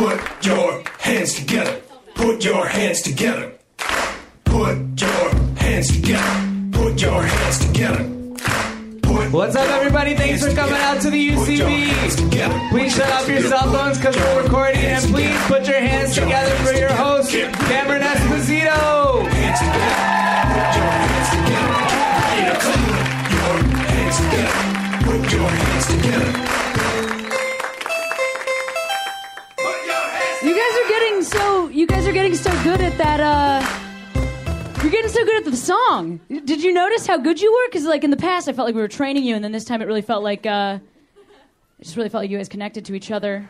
Put 0.00 0.46
your 0.46 0.82
hands 0.98 1.34
together. 1.34 1.78
Put 2.14 2.42
your 2.42 2.66
hands 2.66 3.02
together. 3.02 3.52
Put 4.46 4.98
your 4.98 5.34
hands 5.58 5.88
together. 5.88 6.70
Put 6.72 7.02
your 7.02 7.22
hands 7.22 7.58
together. 7.66 8.04
What's 9.30 9.56
up, 9.56 9.68
everybody? 9.68 10.14
Thanks 10.16 10.42
for 10.42 10.54
coming 10.54 10.80
out 10.80 11.02
to 11.02 11.10
the 11.10 11.34
Put 11.34 11.48
your 11.50 11.68
hands 11.68 12.16
UCB. 12.16 12.70
Please 12.70 12.96
shut 12.96 13.12
off 13.12 13.28
your 13.28 13.42
cell 13.42 13.70
phones 13.70 13.98
because 13.98 14.16
we're 14.16 14.42
recording, 14.42 14.80
and 14.80 15.04
please 15.12 15.38
put 15.42 15.68
your 15.68 15.80
hands 15.80 16.14
together 16.14 16.54
for 16.64 16.72
your 16.72 16.94
host, 16.94 17.32
Cameron 17.32 18.00
Esposito. 18.00 19.28
Hands 19.28 19.58
together. 19.60 20.00
Put 20.56 20.76
your 20.80 20.92
hands 20.96 21.28
together. 21.36 21.76
Yeah, 22.40 22.56
come 22.64 22.84
on. 22.88 23.04
Your 23.36 23.52
hands 23.84 24.16
together. 24.16 24.60
Put 25.04 25.32
your 25.34 25.50
hands 25.50 25.86
together. 25.88 26.59
You 31.80 31.86
guys 31.86 32.06
are 32.06 32.12
getting 32.12 32.34
so 32.34 32.50
good 32.62 32.78
at 32.82 32.98
that 32.98 33.20
uh 33.20 34.82
you're 34.82 34.92
getting 34.92 35.10
so 35.10 35.24
good 35.24 35.46
at 35.46 35.50
the 35.50 35.56
song. 35.56 36.20
Did 36.28 36.62
you 36.62 36.74
notice 36.74 37.06
how 37.06 37.16
good 37.16 37.40
you 37.40 37.50
were? 37.50 37.68
Because 37.68 37.84
like 37.84 38.04
in 38.04 38.10
the 38.10 38.18
past, 38.18 38.48
I 38.48 38.52
felt 38.52 38.66
like 38.66 38.74
we 38.74 38.82
were 38.82 38.88
training 38.88 39.24
you, 39.24 39.34
and 39.34 39.42
then 39.42 39.52
this 39.52 39.64
time 39.64 39.80
it 39.80 39.86
really 39.86 40.02
felt 40.02 40.22
like 40.22 40.44
uh, 40.44 40.78
it 41.78 41.84
just 41.84 41.96
really 41.96 42.10
felt 42.10 42.22
like 42.22 42.30
you 42.30 42.36
guys 42.36 42.50
connected 42.50 42.84
to 42.86 42.94
each 42.94 43.10
other, 43.10 43.48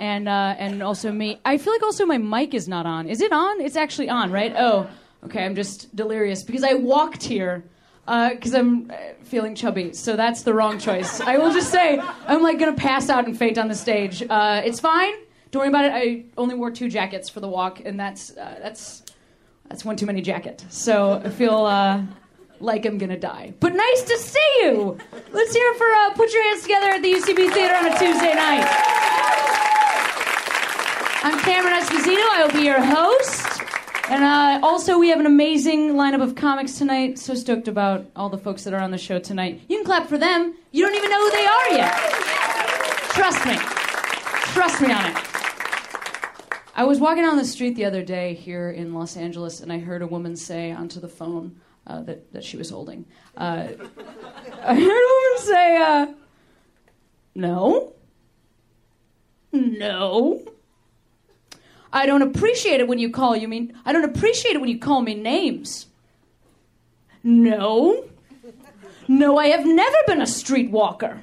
and 0.00 0.26
uh, 0.26 0.54
and 0.58 0.82
also 0.82 1.12
me. 1.12 1.38
I 1.44 1.58
feel 1.58 1.72
like 1.72 1.82
also 1.82 2.06
my 2.06 2.18
mic 2.18 2.54
is 2.54 2.66
not 2.66 2.84
on. 2.84 3.08
Is 3.08 3.20
it 3.22 3.32
on? 3.32 3.60
It's 3.60 3.76
actually 3.76 4.10
on, 4.10 4.30
right? 4.32 4.54
Oh, 4.56 4.86
okay. 5.24 5.44
I'm 5.44 5.54
just 5.54 5.94
delirious 5.94 6.42
because 6.42 6.62
I 6.62 6.74
walked 6.74 7.22
here 7.22 7.64
because 8.06 8.54
I'm 8.54 8.90
uh, 8.90 8.96
feeling 9.22 9.54
chubby. 9.54 9.94
So 9.94 10.14
that's 10.14 10.42
the 10.42 10.52
wrong 10.52 10.78
choice. 10.78 11.20
I 11.20 11.38
will 11.38 11.52
just 11.52 11.70
say 11.70 11.98
I'm 12.26 12.42
like 12.42 12.58
gonna 12.58 12.74
pass 12.74 13.08
out 13.08 13.26
and 13.26 13.38
faint 13.38 13.58
on 13.58 13.68
the 13.68 13.74
stage. 13.74 14.22
Uh, 14.22 14.62
it's 14.64 14.80
fine. 14.80 15.14
Don't 15.54 15.60
worry 15.60 15.68
about 15.68 15.84
it. 15.84 15.92
I 15.92 16.24
only 16.36 16.56
wore 16.56 16.72
two 16.72 16.90
jackets 16.90 17.28
for 17.28 17.38
the 17.38 17.46
walk, 17.46 17.80
and 17.84 17.98
that's 17.98 18.36
uh, 18.36 18.58
that's 18.60 19.04
that's 19.68 19.84
one 19.84 19.94
too 19.94 20.04
many 20.04 20.20
jacket. 20.20 20.64
So 20.68 21.22
I 21.24 21.28
feel 21.28 21.64
uh, 21.64 22.02
like 22.58 22.84
I'm 22.84 22.98
gonna 22.98 23.16
die. 23.16 23.54
But 23.60 23.72
nice 23.72 24.02
to 24.02 24.18
see 24.18 24.54
you. 24.62 24.98
Let's 25.30 25.54
hear 25.54 25.70
it 25.70 25.78
for 25.78 25.86
uh, 25.86 26.14
put 26.14 26.32
your 26.32 26.42
hands 26.42 26.62
together 26.62 26.88
at 26.88 27.02
the 27.02 27.12
UCB 27.12 27.52
Theater 27.52 27.72
on 27.72 27.86
a 27.86 27.90
Tuesday 27.96 28.34
night. 28.34 28.66
I'm 31.22 31.38
Cameron 31.44 31.80
Esposito. 31.80 32.26
I 32.32 32.44
will 32.44 32.52
be 32.52 32.66
your 32.66 32.82
host. 32.82 33.62
And 34.10 34.24
uh, 34.24 34.66
also, 34.66 34.98
we 34.98 35.08
have 35.10 35.20
an 35.20 35.26
amazing 35.26 35.92
lineup 35.92 36.20
of 36.20 36.34
comics 36.34 36.78
tonight. 36.78 37.16
So 37.20 37.36
stoked 37.36 37.68
about 37.68 38.06
all 38.16 38.28
the 38.28 38.38
folks 38.38 38.64
that 38.64 38.74
are 38.74 38.80
on 38.80 38.90
the 38.90 38.98
show 38.98 39.20
tonight. 39.20 39.62
You 39.68 39.76
can 39.76 39.86
clap 39.86 40.08
for 40.08 40.18
them. 40.18 40.56
You 40.72 40.84
don't 40.84 40.96
even 40.96 41.10
know 41.10 41.24
who 41.24 41.30
they 41.30 41.46
are 41.46 41.78
yet. 41.78 41.92
Trust 43.10 43.46
me. 43.46 43.54
Trust 44.52 44.80
me 44.80 44.90
on 44.90 45.06
it. 45.12 45.33
I 46.76 46.84
was 46.84 46.98
walking 46.98 47.22
down 47.22 47.36
the 47.36 47.44
street 47.44 47.76
the 47.76 47.84
other 47.84 48.02
day 48.02 48.34
here 48.34 48.68
in 48.68 48.94
Los 48.94 49.16
Angeles, 49.16 49.60
and 49.60 49.72
I 49.72 49.78
heard 49.78 50.02
a 50.02 50.08
woman 50.08 50.34
say 50.34 50.72
onto 50.72 50.98
the 50.98 51.08
phone 51.08 51.60
uh, 51.86 52.02
that, 52.02 52.32
that 52.32 52.42
she 52.42 52.56
was 52.56 52.70
holding. 52.70 53.04
Uh, 53.36 53.68
I 54.64 54.74
heard 54.74 55.04
a 55.04 55.14
woman 55.14 55.38
say, 55.38 55.76
uh, 55.76 56.06
No. 57.36 57.92
No. 59.52 60.42
I 61.92 62.06
don't 62.06 62.22
appreciate 62.22 62.80
it 62.80 62.88
when 62.88 62.98
you 62.98 63.08
call 63.08 63.36
you 63.36 63.46
mean 63.46 63.78
I 63.84 63.92
don't 63.92 64.04
appreciate 64.04 64.56
it 64.56 64.60
when 64.60 64.68
you 64.68 64.80
call 64.80 65.00
me 65.00 65.14
names. 65.14 65.86
No. 67.22 68.04
No, 69.06 69.38
I 69.38 69.46
have 69.48 69.64
never 69.64 69.96
been 70.08 70.20
a 70.20 70.24
streetwalker. 70.24 71.20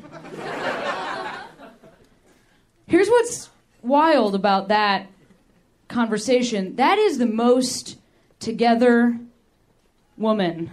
Here's 2.87 3.09
what's 3.09 3.49
wild 3.81 4.33
about 4.33 4.69
that 4.69 5.07
conversation. 5.91 6.75
That 6.77 6.97
is 6.97 7.17
the 7.17 7.25
most 7.25 7.97
together 8.39 9.19
woman 10.17 10.71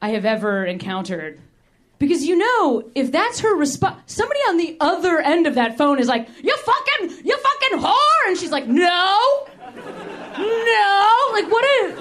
I 0.00 0.10
have 0.10 0.24
ever 0.24 0.64
encountered. 0.64 1.40
Because 1.98 2.24
you 2.24 2.36
know, 2.36 2.90
if 2.94 3.10
that's 3.10 3.40
her 3.40 3.54
response, 3.56 3.96
somebody 4.06 4.40
on 4.40 4.58
the 4.58 4.76
other 4.80 5.18
end 5.18 5.46
of 5.46 5.54
that 5.54 5.78
phone 5.78 5.98
is 5.98 6.08
like, 6.08 6.28
"You 6.42 6.54
fucking, 6.56 7.24
you 7.24 7.36
fucking 7.38 7.78
whore," 7.78 8.28
and 8.28 8.36
she's 8.36 8.52
like, 8.52 8.66
"No, 8.66 9.46
no." 9.76 11.30
Like, 11.32 11.50
what 11.50 11.64
a 11.64 11.92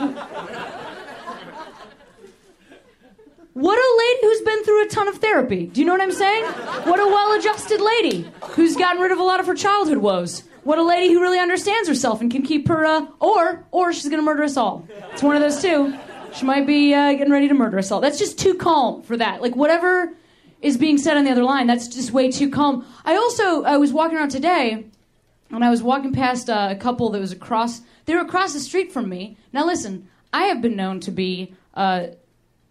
what 3.54 3.78
a 3.78 3.98
lady 3.98 4.20
who's 4.22 4.42
been 4.42 4.64
through 4.66 4.86
a 4.86 4.90
ton 4.90 5.08
of 5.08 5.18
therapy. 5.20 5.68
Do 5.68 5.80
you 5.80 5.88
know 5.88 5.94
what 5.94 6.02
I'm 6.02 6.12
saying? 6.12 6.44
What 6.44 7.00
a 7.00 7.08
well-adjusted 7.08 7.80
lady 7.80 8.30
who's 8.50 8.76
gotten 8.76 9.02
rid 9.02 9.14
of 9.14 9.20
a 9.20 9.24
lot 9.24 9.40
of 9.40 9.48
her 9.48 9.56
childhood 9.56 10.00
woes. 10.00 10.44
What 10.66 10.80
a 10.80 10.84
lady 10.84 11.14
who 11.14 11.22
really 11.22 11.38
understands 11.38 11.88
herself 11.88 12.22
and 12.22 12.32
can 12.32 12.42
keep 12.42 12.68
her, 12.70 12.84
uh, 12.84 13.06
or 13.20 13.68
or 13.70 13.94
she's 13.94 14.10
gonna 14.10 14.24
murder 14.24 14.42
us 14.42 14.58
all. 14.58 14.88
It's 15.14 15.22
one 15.22 15.36
of 15.36 15.42
those 15.44 15.62
two. 15.62 15.94
She 16.34 16.44
might 16.44 16.66
be 16.66 16.92
uh, 16.92 17.14
getting 17.14 17.32
ready 17.32 17.48
to 17.48 17.54
murder 17.54 17.78
us 17.78 17.92
all. 17.92 18.02
That's 18.02 18.18
just 18.18 18.40
too 18.40 18.56
calm 18.56 19.04
for 19.04 19.16
that. 19.16 19.44
Like 19.44 19.56
whatever 19.56 20.18
is 20.64 20.76
being 20.76 20.98
said 20.98 21.18
on 21.18 21.24
the 21.24 21.30
other 21.30 21.44
line, 21.44 21.68
that's 21.68 21.88
just 21.88 22.14
way 22.14 22.32
too 22.32 22.50
calm. 22.50 22.84
I 23.06 23.16
also 23.16 23.64
I 23.64 23.78
was 23.78 23.94
walking 23.94 24.18
around 24.18 24.30
today, 24.30 24.88
and 25.52 25.64
I 25.64 25.70
was 25.70 25.84
walking 25.84 26.14
past 26.14 26.50
uh, 26.50 26.70
a 26.72 26.76
couple 26.76 27.12
that 27.12 27.20
was 27.20 27.32
across. 27.32 27.82
They 28.06 28.16
were 28.16 28.22
across 28.22 28.54
the 28.54 28.60
street 28.60 28.92
from 28.92 29.08
me. 29.08 29.38
Now 29.54 29.68
listen, 29.68 30.10
I 30.34 30.46
have 30.46 30.64
been 30.64 30.76
known 30.76 31.00
to 31.02 31.12
be 31.12 31.54
uh, 31.76 32.08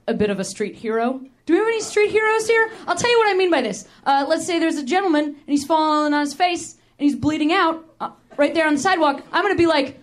a 0.09 0.15
bit 0.15 0.31
of 0.31 0.41
a 0.41 0.45
street 0.45 0.75
hero. 0.75 1.21
Do 1.47 1.53
we 1.53 1.59
have 1.61 1.69
any 1.69 1.81
street 1.81 2.11
heroes 2.11 2.49
here? 2.49 2.73
I'll 2.89 2.97
tell 2.97 3.11
you 3.11 3.19
what 3.19 3.31
I 3.31 3.35
mean 3.35 3.53
by 3.53 3.63
this. 3.63 3.87
Uh, 4.05 4.27
let's 4.29 4.45
say 4.45 4.59
there's 4.59 4.79
a 4.79 4.85
gentleman 4.85 5.27
and 5.27 5.37
he's 5.47 5.65
falling 5.65 6.13
on 6.13 6.21
his 6.23 6.35
face 6.35 6.77
and 6.99 7.09
he's 7.09 7.17
bleeding 7.17 7.53
out 7.53 7.85
uh, 8.01 8.11
right 8.37 8.55
there 8.55 8.67
on 8.67 8.75
the 8.75 8.81
sidewalk. 8.81 9.23
I'm 9.33 9.43
gonna 9.43 9.57
be 9.57 9.67
like, 9.67 10.01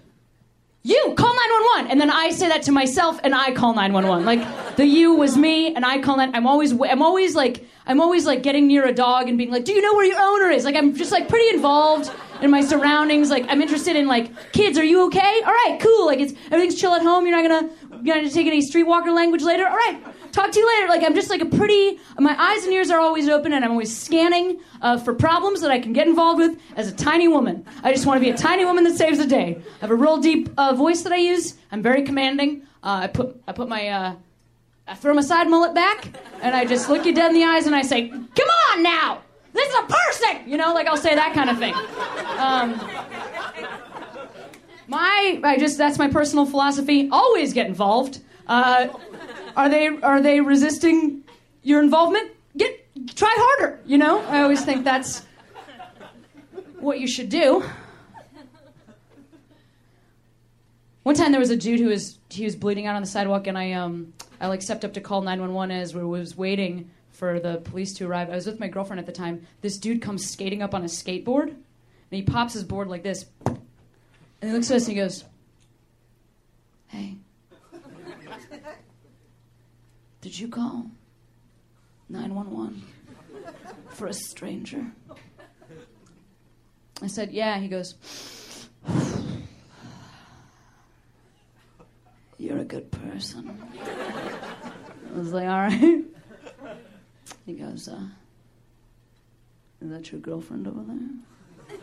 you 0.84 1.14
call 1.16 1.34
911 1.34 1.92
and 1.92 2.02
then 2.02 2.10
i 2.10 2.32
say 2.32 2.48
that 2.48 2.64
to 2.64 2.72
myself 2.72 3.20
and 3.24 3.36
i 3.36 3.52
call 3.52 3.76
911 3.76 4.26
like 4.26 4.76
the 4.78 4.86
you 4.86 5.14
was 5.14 5.38
me 5.38 5.76
and 5.76 5.86
i 5.86 6.00
call 6.02 6.18
that 6.18 6.32
i'm 6.34 6.48
always 6.48 6.72
i'm 6.72 7.04
always 7.04 7.36
like 7.36 7.64
i'm 7.86 8.02
always 8.02 8.26
like 8.26 8.42
getting 8.42 8.66
near 8.66 8.86
a 8.86 8.92
dog 8.94 9.30
and 9.30 9.38
being 9.38 9.52
like 9.52 9.64
do 9.64 9.74
you 9.74 9.82
know 9.82 9.94
where 9.94 10.06
your 10.06 10.20
owner 10.20 10.50
is? 10.50 10.66
Like 10.66 10.76
i'm 10.76 10.96
just 10.96 11.12
like 11.12 11.30
pretty 11.30 11.56
involved 11.56 12.12
in 12.42 12.50
my 12.50 12.62
surroundings. 12.62 13.30
Like 13.30 13.46
i'm 13.48 13.62
interested 13.62 13.96
in 13.96 14.08
like 14.08 14.52
kids 14.54 14.78
are 14.78 14.84
you 14.84 15.06
okay? 15.06 15.42
All 15.46 15.52
right 15.52 15.78
cool. 15.80 16.08
Like 16.08 16.20
it's 16.20 16.34
everything's 16.48 16.80
chill 16.80 16.94
at 16.94 17.04
home. 17.04 17.28
You're 17.28 17.42
not 17.42 17.48
gonna 17.48 17.74
you're 18.04 18.16
not 18.16 18.22
gonna 18.22 18.30
take 18.32 18.48
any 18.48 18.62
streetwalker 18.62 19.14
language 19.14 19.44
later. 19.44 19.68
All 19.68 19.76
right 19.76 20.02
talk 20.32 20.52
to 20.52 20.60
you 20.60 20.68
later 20.76 20.88
like 20.88 21.04
i'm 21.04 21.16
just 21.16 21.30
like 21.30 21.42
a 21.42 21.46
pretty 21.46 22.00
my 22.20 22.36
eyes 22.42 22.64
and 22.64 22.74
ears 22.74 22.90
are 22.90 23.00
always 23.00 23.28
open 23.30 23.54
and 23.54 23.64
i'm 23.66 23.72
always 23.72 23.96
scanning 23.96 24.60
uh, 24.82 24.98
for 24.98 25.14
problems 25.14 25.62
that 25.62 25.72
i 25.72 25.80
can 25.80 25.94
get 25.94 26.08
involved 26.08 26.40
with 26.40 26.60
as 26.76 26.88
a 26.88 26.96
tiny 26.96 27.28
woman 27.28 27.66
i 27.84 27.92
just 27.92 28.06
want 28.06 28.18
to 28.18 28.22
be 28.22 28.30
a 28.30 28.38
tiny 28.38 28.66
woman 28.66 28.84
that 28.84 28.96
saves 28.96 29.18
the 29.18 29.26
day 29.26 29.58
i 29.78 29.80
have 29.82 29.92
a 29.92 29.96
real 29.96 30.18
deep 30.18 30.50
uh, 30.58 30.74
voice 30.74 31.02
that 31.02 31.12
i 31.14 31.18
use 31.18 31.56
i'm 31.72 31.82
very 31.82 32.04
commanding 32.04 32.62
uh, 32.84 33.02
i 33.04 33.08
put 33.08 33.42
i 33.48 33.52
put 33.52 33.68
my 33.68 33.88
uh, 33.88 34.16
I 34.88 34.96
throw 34.96 35.14
my 35.14 35.22
side 35.22 35.48
mullet 35.48 35.74
back 35.74 36.10
and 36.42 36.54
I 36.54 36.66
just 36.66 36.90
look 36.90 37.06
you 37.06 37.14
dead 37.14 37.30
in 37.32 37.34
the 37.34 37.46
eyes 37.46 37.66
and 37.66 37.74
I 37.74 37.82
say, 37.82 38.10
Come 38.10 38.50
on 38.72 38.84
now! 38.84 39.22
This 39.54 39.70
is 39.70 39.76
a 39.76 39.84
person! 39.88 40.50
You 40.50 40.58
know, 40.58 40.74
like 40.74 40.88
I'll 40.88 40.98
say 40.98 41.16
that 41.16 41.34
kind 41.34 41.50
of 41.50 41.58
thing. 41.58 41.74
Um, 42.38 42.80
my, 44.88 45.40
I 45.46 45.58
just, 45.58 45.78
that's 45.78 45.98
my 45.98 46.10
personal 46.10 46.46
philosophy. 46.46 47.08
Always 47.10 47.54
get 47.54 47.68
involved. 47.68 48.20
Uh, 48.48 48.88
are 49.56 49.70
they, 49.70 49.88
are 49.88 50.22
they 50.22 50.42
resisting 50.42 51.24
your 51.64 51.82
involvement? 51.82 52.32
Get, 52.58 53.16
try 53.16 53.34
harder, 53.38 53.80
you 53.86 53.98
know? 53.98 54.20
I 54.22 54.42
always 54.42 54.64
think 54.64 54.84
that's 54.84 55.26
what 56.80 57.00
you 57.00 57.08
should 57.08 57.30
do. 57.30 57.64
One 61.04 61.16
time 61.16 61.32
there 61.32 61.40
was 61.40 61.50
a 61.50 61.58
dude 61.58 61.80
who 61.80 61.88
was 61.88 62.20
he 62.30 62.46
was 62.46 62.56
bleeding 62.56 62.86
out 62.86 62.96
on 62.96 63.02
the 63.02 63.08
sidewalk, 63.08 63.48
and 63.48 63.58
I 63.58 63.72
um 63.72 64.14
I 64.40 64.48
like 64.48 64.62
stepped 64.62 64.86
up 64.86 64.94
to 64.94 65.02
call 65.02 65.22
911 65.22 65.76
as 65.76 65.96
we 65.96 66.04
was 66.04 66.38
waiting 66.38 66.92
for 67.12 67.40
the 67.40 67.58
police 67.58 67.94
to 67.94 68.08
arrive. 68.08 68.30
I 68.30 68.36
was 68.36 68.46
with 68.46 68.60
my 68.60 68.68
girlfriend 68.68 69.00
at 69.00 69.08
the 69.08 69.12
time. 69.12 69.48
This 69.62 69.78
dude 69.78 70.02
comes 70.02 70.30
skating 70.30 70.62
up 70.62 70.76
on 70.76 70.84
a 70.84 70.88
skateboard, 70.88 71.48
and 71.50 71.58
he 72.12 72.22
pops 72.22 72.54
his 72.54 72.64
board 72.64 72.88
like 72.88 73.02
this, 73.02 73.26
and 73.46 73.60
he 74.42 74.52
looks 74.52 74.70
at 74.70 74.78
us 74.78 74.88
and 74.88 74.96
he 74.96 75.02
goes, 75.02 75.24
"Hey, 76.88 77.18
did 80.22 80.38
you 80.38 80.48
call 80.48 80.86
911 82.10 82.84
for 83.90 84.08
a 84.08 84.14
stranger?" 84.14 84.86
I 87.02 87.08
said, 87.08 87.32
"Yeah." 87.32 87.60
He 87.60 87.68
goes. 87.68 87.96
You're 92.42 92.58
a 92.58 92.66
good 92.66 92.90
person. 92.92 93.56
I 95.14 95.18
was 95.18 95.32
like, 95.32 95.48
all 95.48 95.60
right. 95.60 96.04
He 97.46 97.54
goes, 97.54 97.88
uh, 97.88 98.02
is 99.80 99.90
that 99.92 100.12
your 100.12 100.20
girlfriend 100.22 100.68
over 100.68 100.82
there? 100.82 101.78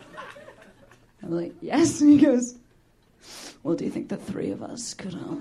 I'm 1.23 1.31
like, 1.31 1.53
yes. 1.61 2.01
And 2.01 2.09
he 2.09 2.17
goes, 2.25 2.55
well, 3.63 3.75
do 3.75 3.85
you 3.85 3.91
think 3.91 4.09
the 4.09 4.17
three 4.17 4.51
of 4.51 4.61
us 4.61 4.93
could, 4.93 5.13
um... 5.13 5.39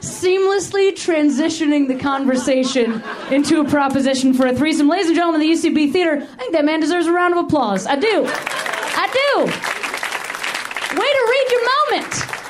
seamlessly 0.00 0.92
transitioning 0.92 1.86
the 1.88 1.96
conversation 1.96 3.02
into 3.30 3.60
a 3.60 3.64
proposition 3.64 4.32
for 4.34 4.46
a 4.46 4.54
threesome. 4.54 4.88
Ladies 4.88 5.08
and 5.08 5.16
gentlemen, 5.16 5.40
the 5.40 5.50
UCB 5.50 5.92
Theater, 5.92 6.16
I 6.22 6.36
think 6.36 6.52
that 6.52 6.64
man 6.64 6.80
deserves 6.80 7.06
a 7.06 7.12
round 7.12 7.34
of 7.34 7.44
applause. 7.44 7.86
I 7.86 7.96
do. 7.96 8.24
I 8.26 9.06
do. 9.12 9.44
Way 10.98 11.06
to 11.06 11.26
read 11.30 11.46
your 11.50 11.60
moment. 11.60 12.40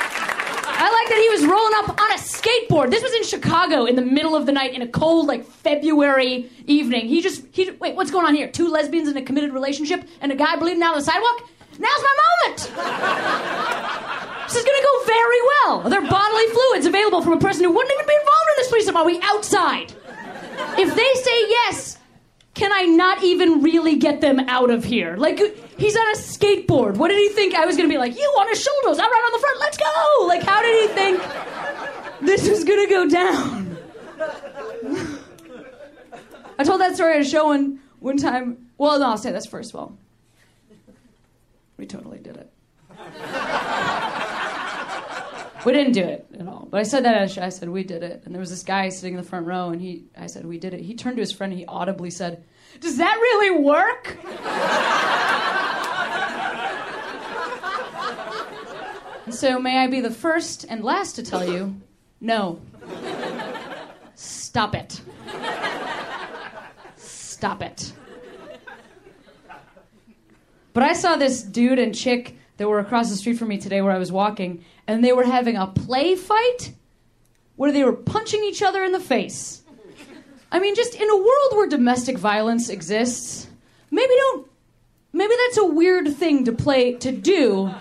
I 0.82 0.90
like 0.90 1.08
that 1.10 1.18
he 1.18 1.28
was 1.28 1.44
rolling 1.44 1.74
up 1.76 1.90
on 2.00 2.10
a 2.12 2.18
skateboard. 2.18 2.90
This 2.90 3.02
was 3.02 3.12
in 3.14 3.24
Chicago 3.24 3.84
in 3.84 3.96
the 3.96 4.02
middle 4.02 4.34
of 4.34 4.46
the 4.46 4.52
night 4.52 4.72
in 4.72 4.80
a 4.80 4.88
cold, 4.88 5.26
like 5.26 5.44
February 5.44 6.48
evening. 6.66 7.06
He 7.06 7.20
just, 7.20 7.44
he 7.52 7.70
wait, 7.72 7.96
what's 7.96 8.10
going 8.10 8.24
on 8.24 8.34
here? 8.34 8.48
Two 8.48 8.68
lesbians 8.68 9.08
in 9.08 9.16
a 9.16 9.22
committed 9.22 9.52
relationship 9.52 10.04
and 10.22 10.32
a 10.32 10.36
guy 10.36 10.56
bleeding 10.56 10.82
out 10.82 10.94
on 10.94 11.00
the 11.00 11.04
sidewalk? 11.04 11.48
Now's 11.78 12.02
my 12.02 12.16
moment. 12.46 14.36
This 14.50 14.58
is 14.58 14.64
gonna 14.64 14.82
go 14.82 15.04
very 15.06 15.40
well. 15.42 15.88
There 15.88 16.02
are 16.02 16.10
bodily 16.10 16.46
fluids 16.48 16.84
available 16.84 17.22
from 17.22 17.34
a 17.34 17.38
person 17.38 17.62
who 17.62 17.70
wouldn't 17.70 17.94
even 17.94 18.04
be 18.04 18.14
involved 18.14 18.48
in 18.50 18.54
this 18.56 18.68
threesome. 18.68 18.96
Are 18.96 19.04
we 19.04 19.20
outside? 19.22 19.92
If 20.76 20.92
they 20.92 21.14
say 21.22 21.48
yes, 21.48 21.98
can 22.54 22.72
I 22.72 22.82
not 22.82 23.22
even 23.22 23.62
really 23.62 23.94
get 23.94 24.20
them 24.20 24.40
out 24.40 24.70
of 24.70 24.82
here? 24.82 25.16
Like, 25.16 25.38
he's 25.78 25.96
on 25.96 26.04
a 26.08 26.16
skateboard. 26.16 26.96
What 26.96 27.10
did 27.10 27.18
he 27.18 27.28
think 27.28 27.54
I 27.54 27.64
was 27.64 27.76
gonna 27.76 27.88
be 27.88 27.96
like? 27.96 28.16
You 28.18 28.24
on 28.40 28.48
his 28.48 28.60
shoulders, 28.60 28.98
I 28.98 29.04
ride 29.04 29.22
on 29.26 29.32
the 29.32 29.38
front, 29.38 29.60
let's 29.60 29.76
go! 29.78 30.26
Like, 30.26 30.42
how 30.42 30.60
did 30.62 30.80
he 30.82 30.88
think 30.96 31.22
this 32.20 32.48
was 32.48 32.64
gonna 32.64 32.88
go 32.88 33.08
down? 33.08 33.78
I 36.58 36.64
told 36.64 36.80
that 36.80 36.96
story 36.96 37.14
at 37.14 37.20
a 37.20 37.24
show 37.24 37.46
one, 37.46 37.78
one 38.00 38.16
time. 38.16 38.66
Well, 38.78 38.98
no, 38.98 39.10
I'll 39.10 39.16
say 39.16 39.30
this 39.30 39.46
first 39.46 39.70
of 39.70 39.76
all. 39.76 39.96
We 41.76 41.86
totally 41.86 42.18
did 42.18 42.36
it. 42.36 42.52
We 45.64 45.72
didn't 45.72 45.92
do 45.92 46.02
it 46.02 46.26
at 46.38 46.46
all. 46.46 46.68
But 46.70 46.80
I 46.80 46.82
said 46.84 47.04
that 47.04 47.14
at. 47.14 47.38
I 47.38 47.48
said, 47.48 47.68
we 47.68 47.84
did 47.84 48.02
it. 48.02 48.22
And 48.24 48.34
there 48.34 48.40
was 48.40 48.50
this 48.50 48.62
guy 48.62 48.88
sitting 48.88 49.14
in 49.14 49.20
the 49.20 49.26
front 49.28 49.46
row, 49.46 49.70
and 49.70 49.80
he, 49.80 50.04
I 50.16 50.26
said, 50.26 50.46
we 50.46 50.58
did 50.58 50.74
it. 50.74 50.80
He 50.80 50.94
turned 50.94 51.16
to 51.16 51.20
his 51.20 51.32
friend 51.32 51.52
and 51.52 51.58
he 51.60 51.66
audibly 51.66 52.10
said, 52.10 52.44
Does 52.80 52.96
that 52.98 53.14
really 53.16 53.62
work? 53.62 54.16
And 59.26 59.34
so, 59.34 59.58
may 59.58 59.78
I 59.78 59.86
be 59.86 60.00
the 60.00 60.10
first 60.10 60.64
and 60.68 60.82
last 60.82 61.16
to 61.16 61.22
tell 61.22 61.48
you, 61.48 61.74
no. 62.20 62.60
Stop 64.14 64.74
it. 64.74 65.00
Stop 66.96 67.62
it. 67.62 67.92
But 70.72 70.82
I 70.84 70.92
saw 70.92 71.16
this 71.16 71.42
dude 71.42 71.78
and 71.78 71.94
chick 71.94 72.36
that 72.58 72.68
were 72.68 72.78
across 72.78 73.08
the 73.10 73.16
street 73.16 73.38
from 73.38 73.48
me 73.48 73.58
today 73.58 73.80
where 73.80 73.92
I 73.92 73.98
was 73.98 74.12
walking, 74.12 74.64
and 74.90 75.04
they 75.04 75.12
were 75.12 75.24
having 75.24 75.56
a 75.56 75.66
play 75.66 76.14
fight 76.16 76.72
where 77.56 77.72
they 77.72 77.84
were 77.84 77.92
punching 77.92 78.42
each 78.44 78.62
other 78.62 78.82
in 78.84 78.92
the 78.92 79.00
face. 79.00 79.62
I 80.52 80.58
mean, 80.58 80.74
just 80.74 80.94
in 80.94 81.08
a 81.08 81.16
world 81.16 81.52
where 81.52 81.68
domestic 81.68 82.18
violence 82.18 82.68
exists, 82.68 83.46
maybe 83.90 84.12
don't. 84.16 84.48
Maybe 85.12 85.34
that's 85.46 85.58
a 85.58 85.66
weird 85.66 86.14
thing 86.16 86.44
to 86.44 86.52
play 86.52 86.94
to 86.94 87.12
do 87.12 87.72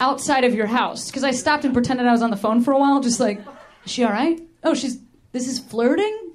outside 0.00 0.44
of 0.44 0.54
your 0.54 0.66
house. 0.66 1.06
Because 1.10 1.24
I 1.24 1.30
stopped 1.30 1.64
and 1.64 1.72
pretended 1.74 2.06
I 2.06 2.12
was 2.12 2.22
on 2.22 2.30
the 2.30 2.36
phone 2.36 2.62
for 2.62 2.72
a 2.72 2.78
while, 2.78 3.00
just 3.00 3.20
like, 3.20 3.38
is 3.84 3.92
she 3.92 4.04
all 4.04 4.10
right? 4.12 4.40
Oh, 4.64 4.74
she's. 4.74 4.98
This 5.32 5.48
is 5.48 5.58
flirting. 5.58 6.32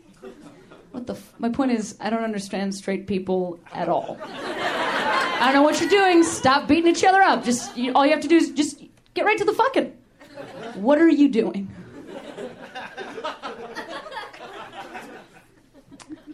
What 0.92 1.06
the? 1.06 1.14
F- 1.14 1.34
My 1.38 1.50
point 1.50 1.72
is, 1.72 1.96
I 2.00 2.10
don't 2.10 2.24
understand 2.24 2.74
straight 2.74 3.06
people 3.08 3.60
at 3.74 3.90
all. 3.90 4.18
I 4.24 5.40
don't 5.52 5.54
know 5.54 5.62
what 5.64 5.80
you're 5.80 5.90
doing. 5.90 6.24
Stop 6.24 6.68
beating 6.68 6.90
each 6.90 7.04
other 7.04 7.22
up. 7.22 7.44
Just 7.44 7.76
you, 7.78 7.94
all 7.94 8.06
you 8.06 8.12
have 8.12 8.22
to 8.22 8.28
do 8.28 8.36
is 8.38 8.50
just 8.52 8.82
get 9.14 9.26
right 9.26 9.38
to 9.38 9.46
the 9.46 9.54
fucking. 9.54 9.94
What 10.78 11.00
are 11.00 11.10
you 11.10 11.30
doing? 11.30 11.70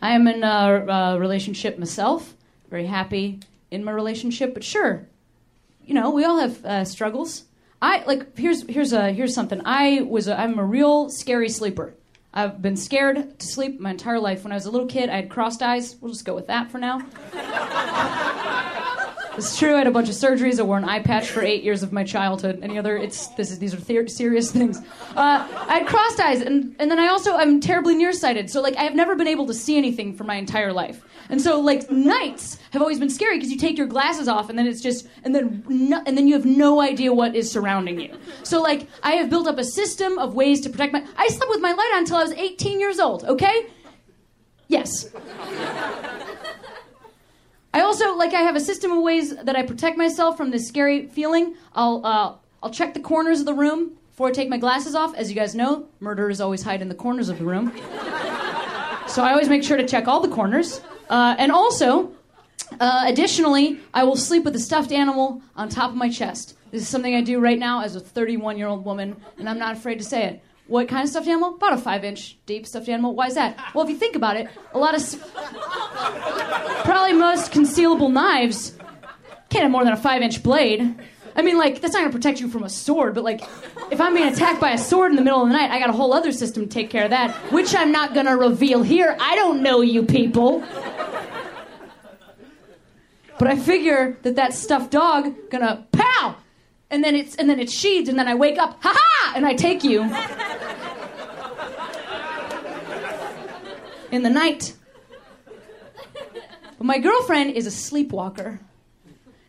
I 0.02 0.12
am 0.16 0.28
in 0.28 0.44
a, 0.44 0.86
a 0.86 1.20
relationship 1.20 1.80
myself. 1.80 2.36
Very 2.70 2.86
happy 2.86 3.40
in 3.72 3.86
my 3.86 3.92
relationship, 3.92 4.54
but 4.54 4.64
sure, 4.64 5.08
you 5.86 5.94
know 5.94 6.10
we 6.10 6.26
all 6.26 6.40
have 6.40 6.66
uh, 6.66 6.84
struggles. 6.86 7.44
I 7.82 8.04
like 8.06 8.38
here's 8.38 8.64
here's 8.68 8.92
a 8.92 9.14
here's 9.14 9.34
something. 9.34 9.62
I 9.64 10.02
was 10.02 10.28
a, 10.28 10.38
I'm 10.38 10.60
a 10.60 10.66
real 10.66 11.10
scary 11.10 11.48
sleeper. 11.50 11.94
I've 12.34 12.62
been 12.62 12.76
scared 12.76 13.40
to 13.40 13.48
sleep 13.48 13.80
my 13.80 13.92
entire 13.92 14.20
life. 14.20 14.44
When 14.44 14.52
I 14.52 14.56
was 14.56 14.66
a 14.66 14.72
little 14.72 14.88
kid, 14.88 15.10
I 15.10 15.16
had 15.18 15.30
crossed 15.30 15.62
eyes. 15.62 15.96
We'll 16.02 16.12
just 16.12 16.26
go 16.26 16.36
with 16.36 16.48
that 16.48 16.70
for 16.72 16.80
now. 16.80 17.02
It's 19.36 19.58
true. 19.58 19.74
I 19.74 19.80
had 19.80 19.88
a 19.88 19.92
bunch 19.92 20.10
of 20.10 20.16
surgeries. 20.16 20.60
I 20.60 20.64
wore 20.64 20.78
an 20.78 20.84
eye 20.86 21.00
patch 21.00 21.30
for 21.30 21.42
eight 21.42 21.64
years 21.64 21.82
of 21.82 21.92
my 21.92 22.04
childhood. 22.04 22.60
Any 22.62 22.78
other? 22.78 22.98
It's 22.98 23.28
this 23.30 23.50
is 23.50 23.58
these 23.58 23.74
are 23.74 24.08
serious 24.08 24.52
things. 24.52 24.78
Uh, 25.16 25.48
I 25.68 25.80
had 25.80 25.88
crossed 25.88 26.20
eyes, 26.20 26.42
and 26.42 26.76
and 26.78 26.92
then 26.92 27.00
I 27.00 27.08
also 27.08 27.36
I'm 27.36 27.60
terribly 27.60 27.96
nearsighted. 27.96 28.52
So 28.52 28.62
like 28.62 28.76
I 28.76 28.84
have 28.84 28.96
never 28.96 29.16
been 29.16 29.28
able 29.28 29.48
to 29.48 29.54
see 29.54 29.76
anything 29.76 30.14
for 30.14 30.24
my 30.24 30.36
entire 30.36 30.72
life. 30.72 31.04
And 31.30 31.42
so 31.42 31.60
like 31.60 31.90
nights 31.90 32.60
have 32.72 32.82
always 32.82 33.00
been 33.00 33.10
scary 33.10 33.38
because 33.38 33.52
you 33.52 33.58
take 33.58 33.76
your 33.78 33.88
glasses 33.88 34.28
off, 34.28 34.50
and 34.50 34.60
then 34.60 34.68
it's 34.68 34.82
just 34.82 35.08
and 35.24 35.34
then 35.34 35.64
no, 35.68 36.04
and 36.06 36.16
then 36.16 36.28
you 36.28 36.36
have 36.36 36.46
no 36.46 36.80
idea 36.80 37.12
what 37.12 37.36
is 37.36 37.50
surrounding 37.50 38.00
you. 38.00 38.16
So 38.44 38.62
like 38.62 38.88
I 39.02 39.14
have 39.14 39.32
built 39.32 39.48
up 39.48 39.58
a 39.58 39.64
system 39.64 40.20
of 40.20 40.36
ways 40.36 40.62
to 40.62 40.70
protect 40.70 40.94
my. 40.94 41.04
I 41.18 41.28
slept 41.28 41.50
with 41.50 41.62
my 41.62 41.72
light 41.72 41.92
on 41.96 42.00
until 42.00 42.18
I 42.18 42.24
was 42.24 42.34
18 42.34 42.80
years 42.80 43.00
old. 43.00 43.24
Okay. 43.24 43.68
Yes. 44.68 45.10
I 47.74 47.82
also 47.82 48.16
like 48.16 48.34
I 48.34 48.42
have 48.42 48.56
a 48.56 48.60
system 48.60 48.92
of 48.92 49.02
ways 49.02 49.36
that 49.36 49.56
I 49.56 49.64
protect 49.64 49.98
myself 49.98 50.38
from 50.38 50.52
this 50.52 50.68
scary 50.68 51.08
feeling. 51.08 51.56
I'll 51.74 52.06
uh, 52.06 52.36
I'll 52.62 52.70
check 52.70 52.94
the 52.94 53.00
corners 53.00 53.40
of 53.40 53.46
the 53.46 53.54
room 53.54 53.98
before 54.10 54.28
I 54.28 54.32
take 54.32 54.48
my 54.48 54.58
glasses 54.58 54.94
off. 54.94 55.16
As 55.16 55.30
you 55.30 55.36
guys 55.36 55.56
know, 55.56 55.88
murderers 56.00 56.40
always 56.40 56.62
hide 56.62 56.82
in 56.82 56.90
the 56.90 56.96
corners 56.96 57.30
of 57.30 57.40
the 57.40 57.46
room. 57.46 57.72
so 59.08 59.24
I 59.24 59.32
always 59.32 59.50
make 59.50 59.64
sure 59.64 59.78
to 59.78 59.88
check 59.88 60.08
all 60.08 60.20
the 60.20 60.30
corners. 60.30 60.82
Uh, 61.10 61.36
and 61.40 61.52
also, 61.52 62.12
uh, 62.80 63.06
additionally, 63.08 63.80
I 63.94 64.04
will 64.04 64.16
sleep 64.16 64.44
with 64.44 64.56
a 64.56 64.60
stuffed 64.60 64.92
animal 64.92 65.42
on 65.56 65.68
top 65.68 65.90
of 65.90 65.98
my 65.98 66.10
chest. 66.10 66.56
This 66.72 66.84
is 66.84 66.88
something 66.88 67.16
I 67.16 67.22
do 67.22 67.40
right 67.40 67.60
now 67.60 67.82
as 67.82 67.96
a 67.96 68.00
31 68.00 68.58
year 68.58 68.68
old 68.68 68.86
woman, 68.86 69.16
and 69.40 69.50
I'm 69.50 69.60
not 69.60 69.76
afraid 69.76 69.98
to 69.98 70.04
say 70.04 70.26
it. 70.26 70.44
What 70.74 70.88
kind 70.88 71.04
of 71.04 71.10
stuffed 71.10 71.28
animal? 71.28 71.54
About 71.54 71.74
a 71.74 71.78
five 71.78 72.04
inch 72.04 72.36
deep 72.48 72.66
stuffed 72.66 72.90
animal. 72.90 73.14
Why 73.14 73.28
is 73.28 73.36
that? 73.36 73.76
Well, 73.76 73.84
if 73.84 73.92
you 73.92 73.96
think 73.96 74.16
about 74.16 74.38
it, 74.38 74.48
a 74.74 74.80
lot 74.80 74.96
of. 74.96 75.34
Probably 76.84 77.14
most 77.14 77.52
concealable 77.52 78.12
knives 78.12 78.76
can't 79.52 79.62
have 79.62 79.72
more 79.72 79.84
than 79.84 79.94
a 79.94 79.98
five 79.98 80.24
inch 80.24 80.42
blade. 80.42 81.00
I 81.36 81.44
mean, 81.44 81.60
like, 81.60 81.80
that's 81.80 81.94
not 81.94 82.00
gonna 82.00 82.12
protect 82.12 82.40
you 82.40 82.48
from 82.48 82.64
a 82.64 82.70
sword, 82.70 83.14
but 83.14 83.24
like, 83.24 83.42
if 83.92 84.02
I'm 84.02 84.16
being 84.16 84.34
attacked 84.34 84.60
by 84.60 84.72
a 84.72 84.80
sword 84.80 85.12
in 85.12 85.16
the 85.16 85.22
middle 85.22 85.44
of 85.44 85.48
the 85.48 85.54
night, 85.54 85.70
I 85.70 85.78
got 85.78 85.92
a 85.92 85.94
whole 85.94 86.12
other 86.12 86.32
system 86.32 86.64
to 86.64 86.70
take 86.70 86.90
care 86.90 87.04
of 87.04 87.12
that, 87.12 87.36
which 87.52 87.76
I'm 87.76 87.92
not 87.92 88.16
gonna 88.16 88.36
reveal 88.36 88.82
here. 88.82 89.16
I 89.20 89.36
don't 89.36 89.62
know 89.62 89.82
you 89.82 90.02
people. 90.02 90.64
But 93.38 93.48
I 93.48 93.58
figure 93.58 94.18
that 94.24 94.38
that 94.38 94.56
stuffed 94.56 94.90
dog 94.90 95.52
gonna 95.52 95.86
pow, 95.92 96.38
and 96.90 97.04
then 97.04 97.16
it's 97.16 97.36
and 97.36 97.48
then 97.48 97.60
it's 97.60 97.72
sheathed, 97.72 98.10
and 98.10 98.18
then 98.18 98.28
I 98.28 98.34
wake 98.34 98.58
up, 98.58 98.82
ha 98.82 98.98
ha, 98.98 99.34
and 99.36 99.46
I 99.46 99.54
take 99.54 99.84
you 99.84 100.10
in 104.14 104.22
the 104.22 104.30
night. 104.30 104.76
But 106.78 106.86
my 106.86 107.00
girlfriend 107.00 107.56
is 107.56 107.66
a 107.66 107.72
sleepwalker. 107.72 108.60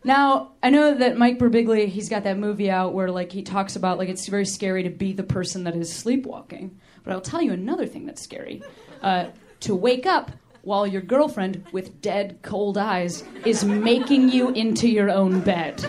Now, 0.03 0.53
I 0.63 0.71
know 0.71 0.95
that 0.95 1.17
Mike 1.17 1.37
Birbiglia, 1.37 1.87
he's 1.87 2.09
got 2.09 2.23
that 2.23 2.39
movie 2.39 2.71
out 2.71 2.95
where 2.95 3.11
like 3.11 3.31
he 3.31 3.43
talks 3.43 3.75
about 3.75 3.99
like 3.99 4.09
it's 4.09 4.27
very 4.27 4.45
scary 4.45 4.81
to 4.83 4.89
be 4.89 5.13
the 5.13 5.23
person 5.23 5.65
that 5.65 5.75
is 5.75 5.93
sleepwalking. 5.93 6.79
But 7.03 7.13
I'll 7.13 7.21
tell 7.21 7.43
you 7.43 7.53
another 7.53 7.85
thing 7.85 8.07
that's 8.07 8.23
scary. 8.23 8.63
Uh, 9.03 9.27
to 9.61 9.75
wake 9.75 10.07
up 10.07 10.31
while 10.63 10.87
your 10.87 11.03
girlfriend 11.03 11.63
with 11.71 12.01
dead 12.01 12.39
cold 12.41 12.75
eyes 12.75 13.23
is 13.45 13.63
making 13.63 14.29
you 14.29 14.49
into 14.49 14.89
your 14.89 15.11
own 15.11 15.41
bed. 15.41 15.83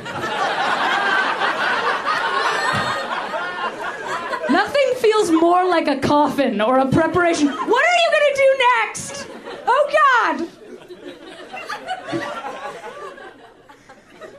Nothing 4.50 4.95
feels 5.17 5.31
more 5.31 5.65
like 5.67 5.89
a 5.89 5.99
coffin 5.99 6.61
or 6.61 6.79
a 6.79 6.91
preparation. 6.91 7.49
What 7.49 7.85
are 7.85 7.97
you 8.03 8.11
gonna 8.13 8.37
do 8.37 8.59
next? 8.85 9.27
Oh 9.67 9.91
God! 10.29 10.49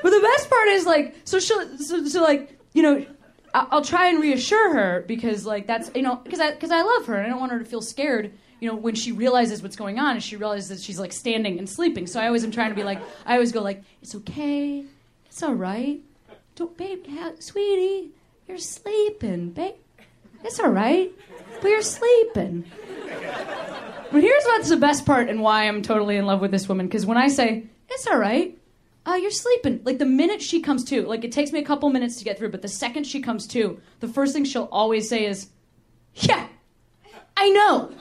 But 0.03 0.11
the 0.11 0.19
best 0.21 0.49
part 0.49 0.67
is 0.69 0.85
like, 0.85 1.15
so 1.25 1.39
she'll, 1.39 1.77
so, 1.79 2.05
so 2.05 2.21
like, 2.21 2.57
you 2.73 2.83
know, 2.83 3.05
I'll 3.53 3.83
try 3.83 4.07
and 4.07 4.21
reassure 4.21 4.73
her 4.73 5.03
because 5.07 5.45
like 5.45 5.65
that's 5.65 5.89
you 5.95 6.03
know 6.03 6.15
because 6.17 6.39
I 6.39 6.51
because 6.51 6.71
I 6.71 6.81
love 6.81 7.07
her 7.07 7.15
and 7.15 7.25
I 7.25 7.29
don't 7.29 7.39
want 7.39 7.51
her 7.51 7.59
to 7.59 7.65
feel 7.65 7.81
scared. 7.81 8.31
You 8.59 8.69
know, 8.69 8.75
when 8.75 8.95
she 8.95 9.11
realizes 9.11 9.61
what's 9.61 9.75
going 9.75 9.99
on 9.99 10.13
and 10.13 10.23
she 10.23 10.35
realizes 10.35 10.69
that 10.69 10.79
she's 10.79 10.99
like 10.99 11.13
standing 11.13 11.59
and 11.59 11.69
sleeping. 11.69 12.07
So 12.07 12.19
I 12.19 12.25
always 12.25 12.43
am 12.43 12.49
trying 12.51 12.69
to 12.69 12.75
be 12.75 12.83
like, 12.83 12.99
I 13.23 13.33
always 13.33 13.51
go 13.51 13.61
like, 13.61 13.83
it's 14.01 14.15
okay, 14.15 14.83
it's 15.27 15.43
all 15.43 15.53
right. 15.53 16.01
Don't, 16.55 16.75
babe, 16.75 17.05
sweetie, 17.37 18.13
you're 18.47 18.57
sleeping, 18.57 19.51
babe. 19.51 19.75
It's 20.47 20.61
all 20.61 20.69
right, 20.69 21.11
but 21.61 21.67
you're 21.67 21.81
sleeping. 21.81 22.63
But 24.11 24.21
here's 24.21 24.43
what's 24.45 24.69
the 24.69 24.77
best 24.77 25.05
part 25.05 25.27
and 25.27 25.41
why 25.41 25.67
I'm 25.67 25.81
totally 25.81 26.15
in 26.15 26.25
love 26.25 26.39
with 26.39 26.51
this 26.51 26.69
woman. 26.69 26.87
Because 26.87 27.05
when 27.05 27.17
I 27.17 27.27
say, 27.27 27.65
it's 27.89 28.07
all 28.07 28.17
right, 28.17 28.57
uh, 29.05 29.15
you're 29.15 29.29
sleeping. 29.29 29.81
Like 29.83 29.97
the 29.97 30.05
minute 30.05 30.41
she 30.41 30.61
comes 30.61 30.85
to, 30.85 31.05
like 31.05 31.25
it 31.25 31.33
takes 31.33 31.51
me 31.51 31.59
a 31.59 31.65
couple 31.65 31.89
minutes 31.89 32.15
to 32.19 32.23
get 32.23 32.37
through, 32.37 32.51
but 32.51 32.61
the 32.61 32.69
second 32.69 33.03
she 33.03 33.21
comes 33.21 33.45
to, 33.47 33.81
the 33.99 34.07
first 34.07 34.33
thing 34.33 34.45
she'll 34.45 34.69
always 34.71 35.09
say 35.09 35.25
is, 35.25 35.49
yeah, 36.15 36.47
I 37.35 37.49
know. 37.49 37.87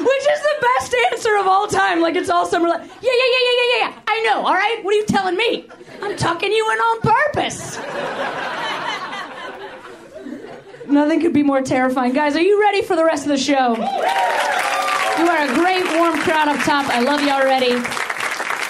Which 0.00 0.26
is 0.32 0.40
the 0.42 0.54
best 0.62 0.96
answer 1.12 1.36
of 1.36 1.46
all 1.46 1.68
time. 1.68 2.00
Like 2.00 2.16
it's 2.16 2.28
all 2.28 2.44
summer. 2.44 2.68
Like, 2.68 2.80
yeah, 2.80 2.88
yeah, 3.02 3.30
yeah, 3.30 3.38
yeah, 3.44 3.62
yeah, 3.62 3.78
yeah. 3.88 4.00
I 4.08 4.20
know. 4.22 4.44
All 4.46 4.54
right. 4.54 4.80
What 4.82 4.94
are 4.94 4.98
you 4.98 5.06
telling 5.06 5.36
me? 5.36 5.68
I'm 6.02 6.16
tucking 6.16 6.50
you 6.50 6.72
in 6.72 6.78
on 6.78 7.00
purpose. 7.02 8.65
Nothing 10.88 11.20
could 11.20 11.32
be 11.32 11.42
more 11.42 11.62
terrifying. 11.62 12.12
Guys, 12.12 12.36
are 12.36 12.42
you 12.42 12.60
ready 12.60 12.82
for 12.82 12.96
the 12.96 13.04
rest 13.04 13.24
of 13.24 13.30
the 13.30 13.38
show? 13.38 13.76
You 13.76 15.28
are 15.28 15.44
a 15.44 15.54
great 15.54 15.84
warm 15.98 16.18
crowd 16.20 16.48
up 16.48 16.62
top. 16.64 16.86
I 16.88 17.00
love 17.00 17.22
you 17.22 17.30
already. 17.30 17.74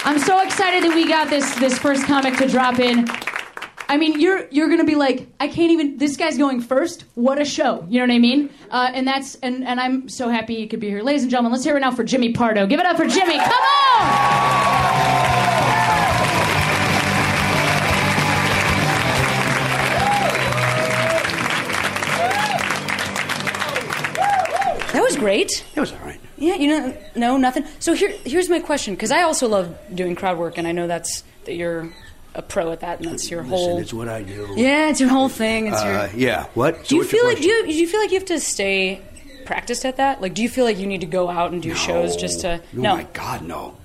I'm 0.05 0.19
so 0.19 0.41
excited 0.41 0.83
that 0.83 0.95
we 0.95 1.07
got 1.07 1.29
this 1.29 1.53
this 1.55 1.77
first 1.77 2.05
comic 2.05 2.37
to 2.37 2.47
drop 2.47 2.79
in. 2.79 3.07
I 3.89 3.97
mean, 3.97 4.19
you're 4.19 4.47
you're 4.49 4.69
gonna 4.69 4.83
be 4.83 4.95
like, 4.95 5.27
I 5.39 5.47
can't 5.47 5.71
even. 5.71 5.97
This 5.97 6.17
guy's 6.17 6.37
going 6.37 6.61
first. 6.61 7.05
What 7.15 7.39
a 7.41 7.45
show! 7.45 7.85
You 7.89 7.99
know 7.99 8.07
what 8.07 8.15
I 8.15 8.19
mean? 8.19 8.49
Uh, 8.71 8.91
and 8.93 9.07
that's 9.07 9.35
and 9.35 9.65
and 9.65 9.79
I'm 9.79 10.09
so 10.09 10.29
happy 10.29 10.55
you 10.55 10.67
could 10.67 10.79
be 10.79 10.89
here, 10.89 11.03
ladies 11.03 11.23
and 11.23 11.31
gentlemen. 11.31 11.51
Let's 11.51 11.63
hear 11.63 11.77
it 11.77 11.81
now 11.81 11.91
for 11.91 12.03
Jimmy 12.03 12.33
Pardo. 12.33 12.65
Give 12.67 12.79
it 12.79 12.85
up 12.85 12.97
for 12.97 13.07
Jimmy. 13.07 13.37
Come 13.37 13.51
on! 13.51 14.86
Great. 25.17 25.65
It 25.75 25.79
was 25.79 25.91
all 25.91 25.99
right. 25.99 26.19
Yeah, 26.37 26.55
you 26.55 26.67
know, 26.67 26.97
no, 27.15 27.37
nothing. 27.37 27.65
So 27.79 27.93
here, 27.93 28.11
here's 28.23 28.49
my 28.49 28.59
question, 28.59 28.93
because 28.93 29.11
I 29.11 29.23
also 29.23 29.47
love 29.47 29.75
doing 29.93 30.15
crowd 30.15 30.37
work, 30.37 30.57
and 30.57 30.67
I 30.67 30.71
know 30.71 30.87
that's 30.87 31.23
that 31.45 31.55
you're 31.55 31.89
a 32.35 32.41
pro 32.41 32.71
at 32.71 32.81
that, 32.81 32.99
and 32.99 33.09
that's 33.09 33.31
your 33.31 33.41
Listen, 33.41 33.57
whole. 33.57 33.77
it's 33.79 33.93
what 33.93 34.07
I 34.07 34.21
do. 34.21 34.53
yeah, 34.55 34.89
it's 34.89 34.99
your 34.99 35.09
whole 35.09 35.29
thing. 35.29 35.67
It's 35.67 35.81
Uh, 35.81 36.09
your. 36.13 36.19
yeah. 36.19 36.45
What? 36.53 36.79
Do 36.79 36.85
So 36.85 36.95
you 36.97 37.03
feel 37.03 37.25
like 37.25 37.37
do 37.37 37.47
you, 37.47 37.65
do 37.65 37.73
you 37.73 37.87
feel 37.87 37.99
like 37.99 38.11
you 38.11 38.19
have 38.19 38.27
to 38.27 38.39
stay 38.39 39.01
practiced 39.45 39.85
at 39.85 39.97
that? 39.97 40.21
Like, 40.21 40.33
do 40.35 40.43
you 40.43 40.49
feel 40.49 40.65
like 40.65 40.77
you 40.77 40.85
need 40.85 41.01
to 41.01 41.07
go 41.07 41.29
out 41.29 41.51
and 41.53 41.61
do 41.63 41.73
shows 41.73 42.15
just 42.15 42.41
to? 42.41 42.61
Oh 42.77 42.81
my 42.81 43.07
God, 43.13 43.41
no. 43.41 43.75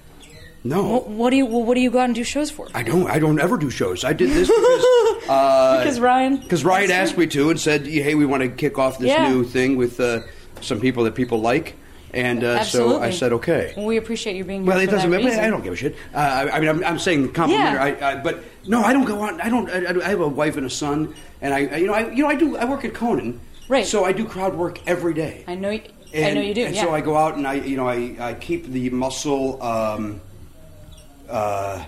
No. 0.64 0.82
What, 0.84 1.08
what 1.08 1.30
do 1.30 1.36
you 1.36 1.46
well, 1.46 1.62
What 1.64 1.74
do 1.74 1.80
you 1.80 1.90
go 1.90 1.98
out 1.98 2.04
and 2.04 2.14
do 2.14 2.22
shows 2.22 2.50
for? 2.50 2.68
I 2.74 2.82
don't. 2.84 3.08
I 3.10 3.18
don't 3.18 3.40
ever 3.40 3.56
do 3.56 3.68
shows. 3.70 4.04
I 4.04 4.12
did 4.12 4.30
this 4.30 4.46
because 4.48 4.84
uh, 5.28 5.78
Because 5.78 5.98
Ryan. 5.98 6.36
because 6.36 6.64
Ryan 6.64 6.90
asked 6.92 7.16
me 7.18 7.26
to 7.28 7.50
and 7.50 7.58
said, 7.58 7.84
"Hey, 7.86 8.14
we 8.14 8.26
want 8.26 8.42
to 8.42 8.48
kick 8.48 8.78
off 8.78 8.98
this 8.98 9.08
Yeah. 9.08 9.28
new 9.28 9.42
thing 9.44 9.76
with 9.76 9.98
uh, 9.98 10.20
some 10.62 10.80
people 10.80 11.04
that 11.04 11.14
people 11.14 11.40
like." 11.40 11.76
And 12.14 12.44
uh, 12.44 12.62
so 12.64 13.00
I 13.00 13.10
said, 13.10 13.32
"Okay." 13.32 13.72
Well, 13.76 13.86
we 13.86 13.96
appreciate 13.96 14.36
you 14.36 14.44
being 14.44 14.62
here. 14.62 14.68
Well, 14.68 14.80
it 14.80 14.90
doesn't 14.90 15.10
matter. 15.10 15.28
I 15.40 15.48
don't 15.48 15.62
give 15.64 15.72
a 15.72 15.76
shit. 15.76 15.96
Uh, 16.14 16.18
I, 16.18 16.56
I 16.56 16.60
mean, 16.60 16.68
I'm, 16.68 16.84
I'm 16.84 16.98
saying 16.98 17.32
complimentary. 17.32 17.96
Yeah. 17.98 18.08
I, 18.08 18.12
I, 18.12 18.16
but 18.22 18.44
no, 18.66 18.82
I 18.82 18.92
don't 18.92 19.06
go 19.06 19.22
out. 19.22 19.40
I 19.42 19.48
don't. 19.48 19.70
I, 19.70 20.04
I 20.04 20.08
have 20.10 20.20
a 20.20 20.28
wife 20.28 20.56
and 20.58 20.66
a 20.66 20.70
son, 20.70 21.14
and 21.40 21.54
I, 21.54 21.60
you 21.78 21.86
know, 21.86 21.94
I, 21.94 22.10
you 22.10 22.22
know, 22.22 22.28
I 22.28 22.34
do. 22.34 22.56
I 22.58 22.66
work 22.66 22.84
at 22.84 22.92
Conan, 22.92 23.40
Right. 23.68 23.86
So 23.86 24.04
I 24.04 24.12
do 24.12 24.26
crowd 24.26 24.54
work 24.54 24.80
every 24.86 25.14
day. 25.14 25.44
I 25.48 25.54
know. 25.54 25.70
y- 25.70 25.82
I 26.12 26.16
And, 26.18 26.34
know 26.34 26.42
you 26.42 26.52
do. 26.52 26.64
And 26.66 26.74
yeah. 26.76 26.82
so 26.82 26.90
I 26.92 27.00
go 27.00 27.16
out 27.16 27.36
and 27.38 27.46
I, 27.46 27.54
you 27.54 27.78
know, 27.78 27.88
I, 27.88 28.14
I 28.20 28.34
keep 28.34 28.66
the 28.66 28.90
muscle 28.90 29.62
um, 29.62 30.20
uh, 31.30 31.82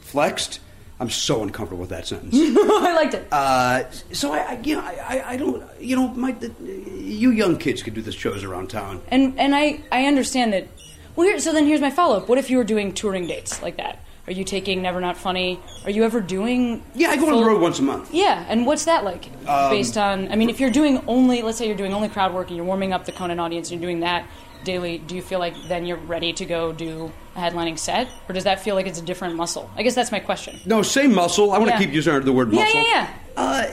flexed. 0.00 0.60
I'm 0.98 1.10
so 1.10 1.42
uncomfortable 1.42 1.80
with 1.82 1.90
that 1.90 2.06
sentence. 2.06 2.34
I 2.38 2.94
liked 2.94 3.14
it. 3.14 3.28
uh, 3.30 3.84
so 4.12 4.32
I, 4.32 4.38
I, 4.38 4.60
you 4.62 4.76
know, 4.76 4.82
I, 4.82 5.22
I- 5.26 5.36
don't, 5.36 5.62
you 5.80 5.94
know, 5.96 6.08
my, 6.08 6.32
the, 6.32 6.50
you 6.64 7.30
young 7.30 7.58
kids 7.58 7.82
could 7.82 7.94
do 7.94 8.00
the 8.02 8.12
shows 8.12 8.44
around 8.44 8.70
town. 8.70 9.02
And 9.08 9.38
and 9.38 9.54
I 9.54 9.80
I 9.92 10.06
understand 10.06 10.52
that. 10.54 10.68
Well, 11.14 11.26
here, 11.26 11.38
so 11.38 11.52
then 11.52 11.66
here's 11.66 11.80
my 11.80 11.90
follow 11.90 12.16
up. 12.18 12.28
What 12.28 12.38
if 12.38 12.50
you 12.50 12.56
were 12.58 12.64
doing 12.64 12.92
touring 12.92 13.26
dates 13.26 13.62
like 13.62 13.76
that? 13.78 14.00
Are 14.26 14.32
you 14.32 14.42
taking 14.44 14.82
Never 14.82 15.00
Not 15.00 15.16
Funny? 15.16 15.60
Are 15.84 15.90
you 15.90 16.02
ever 16.04 16.20
doing? 16.20 16.82
Yeah, 16.94 17.10
I 17.10 17.16
go 17.16 17.28
on 17.30 17.36
the 17.40 17.46
road 17.46 17.60
once 17.60 17.78
a 17.78 17.82
month. 17.82 18.12
Yeah, 18.12 18.44
and 18.48 18.66
what's 18.66 18.86
that 18.86 19.04
like? 19.04 19.30
Um, 19.46 19.70
based 19.70 19.96
on, 19.96 20.30
I 20.32 20.36
mean, 20.36 20.50
if 20.50 20.58
you're 20.60 20.70
doing 20.70 21.00
only, 21.06 21.42
let's 21.42 21.58
say 21.58 21.68
you're 21.68 21.76
doing 21.76 21.94
only 21.94 22.08
crowd 22.08 22.34
work 22.34 22.48
and 22.48 22.56
you're 22.56 22.66
warming 22.66 22.92
up 22.92 23.04
the 23.04 23.12
Conan 23.12 23.38
audience 23.38 23.70
and 23.70 23.80
you're 23.80 23.88
doing 23.88 24.00
that 24.00 24.26
daily, 24.64 24.98
do 24.98 25.14
you 25.14 25.22
feel 25.22 25.38
like 25.38 25.54
then 25.68 25.86
you're 25.86 25.96
ready 25.96 26.32
to 26.34 26.44
go 26.44 26.72
do 26.72 27.12
headlining 27.36 27.78
set, 27.78 28.08
or 28.28 28.32
does 28.32 28.44
that 28.44 28.60
feel 28.60 28.74
like 28.74 28.86
it's 28.86 28.98
a 28.98 29.04
different 29.04 29.36
muscle? 29.36 29.70
I 29.76 29.82
guess 29.82 29.94
that's 29.94 30.12
my 30.12 30.20
question. 30.20 30.58
No, 30.66 30.82
same 30.82 31.14
muscle. 31.14 31.52
I 31.52 31.58
want 31.58 31.70
to 31.70 31.78
keep 31.78 31.92
using 31.92 32.20
the 32.20 32.32
word 32.32 32.52
muscle. 32.52 32.82
yeah, 32.82 32.88
yeah. 32.88 33.14
Uh, 33.36 33.66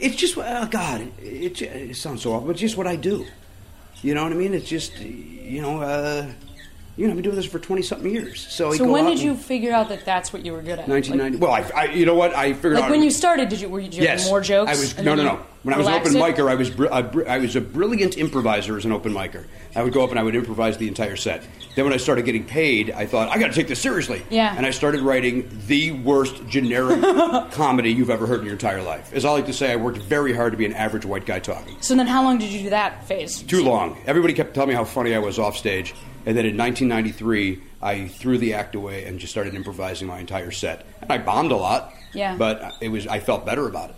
it's 0.00 0.16
just, 0.16 0.36
oh 0.36 0.68
God, 0.70 1.00
it, 1.18 1.62
it, 1.62 1.62
it 1.62 1.96
sounds 1.96 2.22
so 2.22 2.32
awful, 2.32 2.48
but 2.48 2.52
it's 2.52 2.60
just 2.60 2.76
what 2.76 2.86
I 2.86 2.96
do. 2.96 3.24
You 4.02 4.14
know 4.14 4.24
what 4.24 4.32
I 4.32 4.36
mean? 4.36 4.52
It's 4.52 4.68
just, 4.68 4.98
you 5.00 5.62
know, 5.62 5.80
uh, 5.80 6.26
you 6.96 7.06
know, 7.06 7.10
I've 7.10 7.16
been 7.16 7.24
doing 7.24 7.36
this 7.36 7.44
for 7.46 7.58
20 7.58 7.82
something 7.82 8.10
years. 8.12 8.46
So, 8.48 8.72
So 8.72 8.90
when 8.90 9.04
did 9.06 9.18
you 9.20 9.34
figure 9.36 9.72
out 9.72 9.88
that 9.88 10.04
that's 10.04 10.32
what 10.32 10.44
you 10.44 10.52
were 10.52 10.62
good 10.62 10.78
at? 10.78 10.88
1990. 10.88 11.38
well, 11.38 11.52
I, 11.52 11.82
I, 11.82 11.84
you 11.92 12.06
know 12.06 12.14
what? 12.14 12.34
I 12.36 12.52
figured 12.52 12.74
Like, 12.74 12.84
out. 12.84 12.90
like 12.90 12.90
when 12.92 13.02
you 13.02 13.10
started, 13.10 13.48
did 13.48 13.60
you 13.60 13.68
were 13.68 13.80
you 13.80 13.88
doing 13.88 14.04
Yes. 14.04 14.28
more 14.28 14.40
jokes? 14.40 14.70
I 14.70 14.74
was 14.74 14.96
no, 14.98 15.14
no, 15.14 15.24
no. 15.24 15.40
When 15.64 15.72
I 15.72 15.78
was 15.78 15.86
an 15.86 15.94
open 15.94 16.12
micer, 16.12 16.46
I 16.50 16.54
was 16.56 16.68
br- 16.68 16.86
a 16.90 17.02
br- 17.02 17.26
I 17.26 17.38
was 17.38 17.56
a 17.56 17.60
brilliant 17.60 18.18
improviser 18.18 18.76
as 18.76 18.84
an 18.84 18.92
open 18.92 19.14
micer. 19.14 19.46
I 19.74 19.82
would 19.82 19.94
go 19.94 20.04
up 20.04 20.10
and 20.10 20.18
I 20.18 20.22
would 20.22 20.36
improvise 20.36 20.76
the 20.76 20.86
entire 20.88 21.16
set. 21.16 21.42
Then 21.74 21.84
when 21.86 21.94
I 21.94 21.96
started 21.96 22.26
getting 22.26 22.44
paid, 22.44 22.90
I 22.90 23.06
thought 23.06 23.30
I 23.30 23.38
got 23.38 23.46
to 23.48 23.54
take 23.54 23.66
this 23.68 23.80
seriously. 23.80 24.22
Yeah. 24.28 24.54
And 24.56 24.66
I 24.66 24.70
started 24.70 25.00
writing 25.00 25.48
the 25.66 25.92
worst 25.92 26.46
generic 26.48 27.00
comedy 27.52 27.90
you've 27.92 28.10
ever 28.10 28.26
heard 28.26 28.40
in 28.40 28.44
your 28.44 28.52
entire 28.52 28.82
life. 28.82 29.12
As 29.14 29.24
I 29.24 29.30
like 29.30 29.46
to 29.46 29.52
say, 29.54 29.72
I 29.72 29.76
worked 29.76 29.98
very 29.98 30.34
hard 30.34 30.52
to 30.52 30.58
be 30.58 30.66
an 30.66 30.74
average 30.74 31.06
white 31.06 31.24
guy 31.24 31.38
talking. 31.38 31.76
So 31.80 31.96
then, 31.96 32.06
how 32.06 32.22
long 32.22 32.36
did 32.38 32.50
you 32.50 32.62
do 32.64 32.70
that 32.70 33.08
phase? 33.08 33.42
Too 33.42 33.64
long. 33.64 33.96
Everybody 34.06 34.34
kept 34.34 34.52
telling 34.54 34.68
me 34.68 34.74
how 34.74 34.84
funny 34.84 35.14
I 35.14 35.18
was 35.18 35.38
off 35.38 35.56
stage. 35.56 35.94
And 36.26 36.36
then 36.36 36.46
in 36.46 36.56
1993, 36.56 37.62
I 37.82 38.08
threw 38.08 38.38
the 38.38 38.54
act 38.54 38.74
away 38.74 39.04
and 39.04 39.18
just 39.18 39.32
started 39.32 39.54
improvising 39.54 40.08
my 40.08 40.18
entire 40.18 40.50
set. 40.50 40.86
And 41.02 41.12
I 41.12 41.18
bombed 41.18 41.52
a 41.52 41.56
lot. 41.56 41.92
Yeah. 42.12 42.36
But 42.36 42.74
it 42.80 42.88
was 42.88 43.06
I 43.06 43.20
felt 43.20 43.44
better 43.44 43.66
about 43.68 43.90
it. 43.90 43.96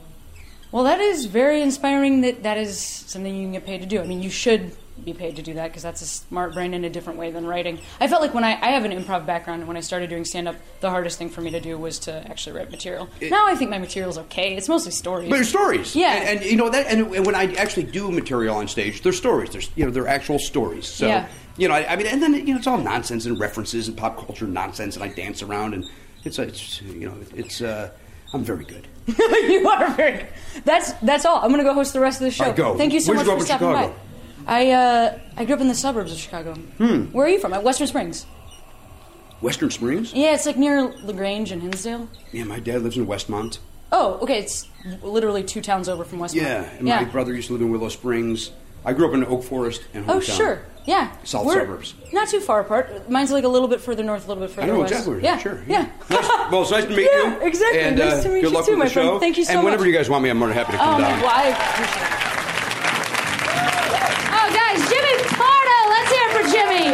Well, 0.72 0.84
that 0.84 1.00
is 1.00 1.26
very 1.26 1.62
inspiring. 1.62 2.22
That 2.22 2.42
that 2.42 2.58
is 2.58 2.78
something 2.78 3.34
you 3.34 3.44
can 3.44 3.52
get 3.52 3.64
paid 3.64 3.80
to 3.82 3.86
do. 3.86 4.00
I 4.00 4.06
mean, 4.06 4.22
you 4.22 4.30
should 4.30 4.72
be 5.04 5.12
paid 5.12 5.36
to 5.36 5.42
do 5.42 5.54
that 5.54 5.68
because 5.68 5.82
that's 5.82 6.00
a 6.00 6.06
smart 6.06 6.54
brain 6.54 6.72
in 6.72 6.84
a 6.84 6.90
different 6.90 7.18
way 7.18 7.30
than 7.30 7.46
writing. 7.46 7.78
I 8.00 8.08
felt 8.08 8.22
like 8.22 8.32
when 8.34 8.44
I, 8.44 8.52
I 8.60 8.70
have 8.70 8.84
an 8.84 8.92
improv 8.92 9.26
background, 9.26 9.60
and 9.60 9.68
when 9.68 9.76
I 9.76 9.80
started 9.80 10.08
doing 10.08 10.24
stand 10.24 10.48
up, 10.48 10.56
the 10.80 10.90
hardest 10.90 11.18
thing 11.18 11.28
for 11.28 11.42
me 11.42 11.50
to 11.50 11.60
do 11.60 11.76
was 11.78 11.98
to 12.00 12.26
actually 12.28 12.56
write 12.56 12.70
material. 12.70 13.08
now 13.20 13.46
I 13.46 13.54
think 13.54 13.70
my 13.70 13.78
material's 13.78 14.18
okay. 14.18 14.56
It's 14.56 14.68
mostly 14.68 14.92
stories. 14.92 15.28
But 15.28 15.36
they're 15.36 15.44
stories. 15.44 15.94
Yeah. 15.94 16.12
And, 16.12 16.40
and 16.40 16.50
you 16.50 16.56
know 16.56 16.70
that, 16.70 16.86
and, 16.86 17.14
and 17.14 17.26
when 17.26 17.34
I 17.34 17.52
actually 17.54 17.84
do 17.84 18.10
material 18.10 18.56
on 18.56 18.68
stage, 18.68 19.02
they're 19.02 19.12
stories. 19.12 19.50
There's 19.50 19.70
you 19.76 19.84
know 19.84 19.90
they're 19.90 20.08
actual 20.08 20.38
stories. 20.38 20.86
So 20.86 21.06
Yeah. 21.06 21.28
You 21.58 21.68
know, 21.68 21.74
I, 21.74 21.92
I 21.92 21.96
mean, 21.96 22.06
and 22.06 22.22
then 22.22 22.34
you 22.34 22.52
know 22.52 22.56
it's 22.58 22.66
all 22.66 22.78
nonsense 22.78 23.24
and 23.26 23.38
references 23.38 23.88
and 23.88 23.96
pop 23.96 24.16
culture 24.18 24.46
nonsense, 24.46 24.94
and 24.96 25.04
I 25.04 25.08
dance 25.08 25.42
around, 25.42 25.74
and 25.74 25.84
it's 26.24 26.38
it's 26.38 26.82
you 26.82 27.08
know 27.08 27.14
it's 27.34 27.60
uh, 27.62 27.90
I'm 28.34 28.44
very 28.44 28.64
good. 28.64 28.86
you 29.06 29.66
are 29.68 29.90
very. 29.92 30.18
Good. 30.18 30.28
That's 30.64 30.92
that's 30.94 31.24
all. 31.24 31.36
I'm 31.42 31.50
gonna 31.50 31.62
go 31.64 31.74
host 31.74 31.92
the 31.92 32.00
rest 32.00 32.20
of 32.20 32.24
the 32.24 32.30
show. 32.30 32.44
Right, 32.46 32.56
go. 32.56 32.76
Thank 32.76 32.92
you 32.92 33.00
so 33.00 33.12
Where'd 33.12 33.26
much 33.26 33.34
you 33.34 33.40
for 33.40 33.46
stopping 33.46 33.68
Chicago? 33.68 33.88
by. 33.88 33.94
I 34.48 34.70
uh, 34.70 35.18
I 35.36 35.44
grew 35.44 35.54
up 35.54 35.60
in 35.60 35.68
the 35.68 35.74
suburbs 35.74 36.12
of 36.12 36.18
Chicago. 36.18 36.54
Hmm. 36.54 37.04
Where 37.06 37.26
are 37.26 37.30
you 37.30 37.38
from? 37.40 37.52
At 37.54 37.62
Western 37.64 37.86
Springs. 37.86 38.26
Western 39.40 39.70
Springs. 39.70 40.12
Yeah, 40.14 40.34
it's 40.34 40.46
like 40.46 40.56
near 40.56 40.82
La 40.82 41.12
Grange 41.12 41.52
and 41.52 41.62
Hinsdale. 41.62 42.08
Yeah, 42.32 42.44
my 42.44 42.58
dad 42.58 42.82
lives 42.82 42.96
in 42.96 43.06
Westmont. 43.06 43.58
Oh, 43.92 44.14
okay. 44.22 44.38
It's 44.40 44.66
literally 45.02 45.44
two 45.44 45.60
towns 45.60 45.88
over 45.88 46.04
from 46.04 46.18
Westmont. 46.20 46.34
Yeah, 46.34 46.64
and 46.64 46.84
my 46.84 47.04
brother 47.04 47.34
used 47.34 47.48
to 47.48 47.52
live 47.52 47.62
in 47.62 47.70
Willow 47.70 47.88
Springs. 47.88 48.50
I 48.84 48.92
grew 48.92 49.08
up 49.08 49.14
in 49.14 49.24
Oak 49.24 49.44
Forest 49.44 49.82
and 49.94 50.08
Oh, 50.08 50.20
sure. 50.20 50.62
Yeah. 50.86 51.10
South 51.24 51.44
We're 51.46 51.60
suburbs. 51.60 51.94
Not 52.12 52.28
too 52.28 52.40
far 52.40 52.60
apart. 52.60 53.10
Mine's 53.10 53.32
like 53.32 53.44
a 53.44 53.48
little 53.48 53.66
bit 53.68 53.80
further 53.80 54.04
north, 54.04 54.24
a 54.26 54.28
little 54.28 54.46
bit 54.46 54.52
I 54.52 54.54
further 54.54 54.72
know 54.72 54.78
west. 54.80 54.92
exactly. 54.92 55.10
where 55.14 55.18
it 55.18 55.24
is. 55.24 55.24
Yeah. 55.24 55.38
Sure. 55.38 55.64
Yeah. 55.66 55.88
Nice- 56.10 56.28
well, 56.52 56.62
it's 56.62 56.70
nice 56.70 56.84
to 56.84 56.90
meet 56.96 57.08
Yeah, 57.12 57.40
you. 57.40 57.46
exactly. 57.46 57.80
And, 57.80 57.98
Nice 57.98 58.12
uh, 58.12 58.22
to 58.22 58.28
meet 58.28 58.40
good 58.42 58.50
you 58.50 58.56
luck 58.56 58.64
too, 58.66 58.70
with 58.72 58.78
my 58.78 58.88
friend. 58.88 59.18
Thank 59.20 59.36
you 59.36 59.44
so 59.44 59.50
much. 59.50 59.56
And 59.56 59.64
whenever 59.64 59.82
much. 59.82 59.88
you 59.90 59.96
guys 59.98 60.08
want 60.08 60.22
me, 60.22 60.30
I'm 60.30 60.36
more 60.38 60.48
than 60.48 60.56
happy 60.56 60.72
to 60.72 60.78
come 60.78 60.94
Oh, 60.94 60.98
down. 61.00 61.20
Well, 61.20 61.30
I 61.32 61.48
appreciate 61.48 62.06
it. 62.06 63.16
Oh, 64.38 64.48
guys, 64.54 64.80
Jimmy 64.88 65.14
Pardo. 65.34 65.78
Let's 65.90 66.10
hear 66.12 66.24
it 66.28 66.32
for 66.36 66.44
Jimmy. 66.54 66.86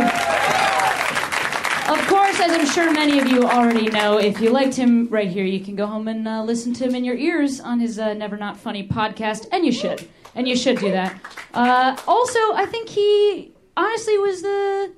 Of 1.92 2.06
course, 2.08 2.40
as 2.40 2.52
I'm 2.52 2.66
sure 2.66 2.90
many 2.92 3.18
of 3.18 3.26
you 3.28 3.42
already 3.44 3.88
know, 3.90 4.16
if 4.18 4.40
you 4.40 4.50
liked 4.50 4.74
him 4.74 5.08
right 5.08 5.28
here, 5.28 5.44
you 5.44 5.60
can 5.60 5.76
go 5.76 5.86
home 5.86 6.08
and 6.08 6.26
uh, 6.26 6.42
listen 6.42 6.72
to 6.74 6.84
him 6.84 6.94
in 6.94 7.04
your 7.04 7.16
ears 7.16 7.60
on 7.60 7.80
his 7.80 7.98
uh, 7.98 8.14
Never 8.14 8.36
Not 8.38 8.56
Funny 8.56 8.86
podcast, 8.88 9.46
and 9.52 9.66
you 9.66 9.72
should. 9.72 10.08
And 10.34 10.48
you 10.48 10.56
should 10.56 10.78
do 10.78 10.90
that. 10.92 11.20
Uh, 11.52 11.94
also, 12.08 12.38
I 12.54 12.64
think 12.64 12.88
he 12.88 13.51
honestly 13.76 14.18
was 14.18 14.42
the. 14.42 14.92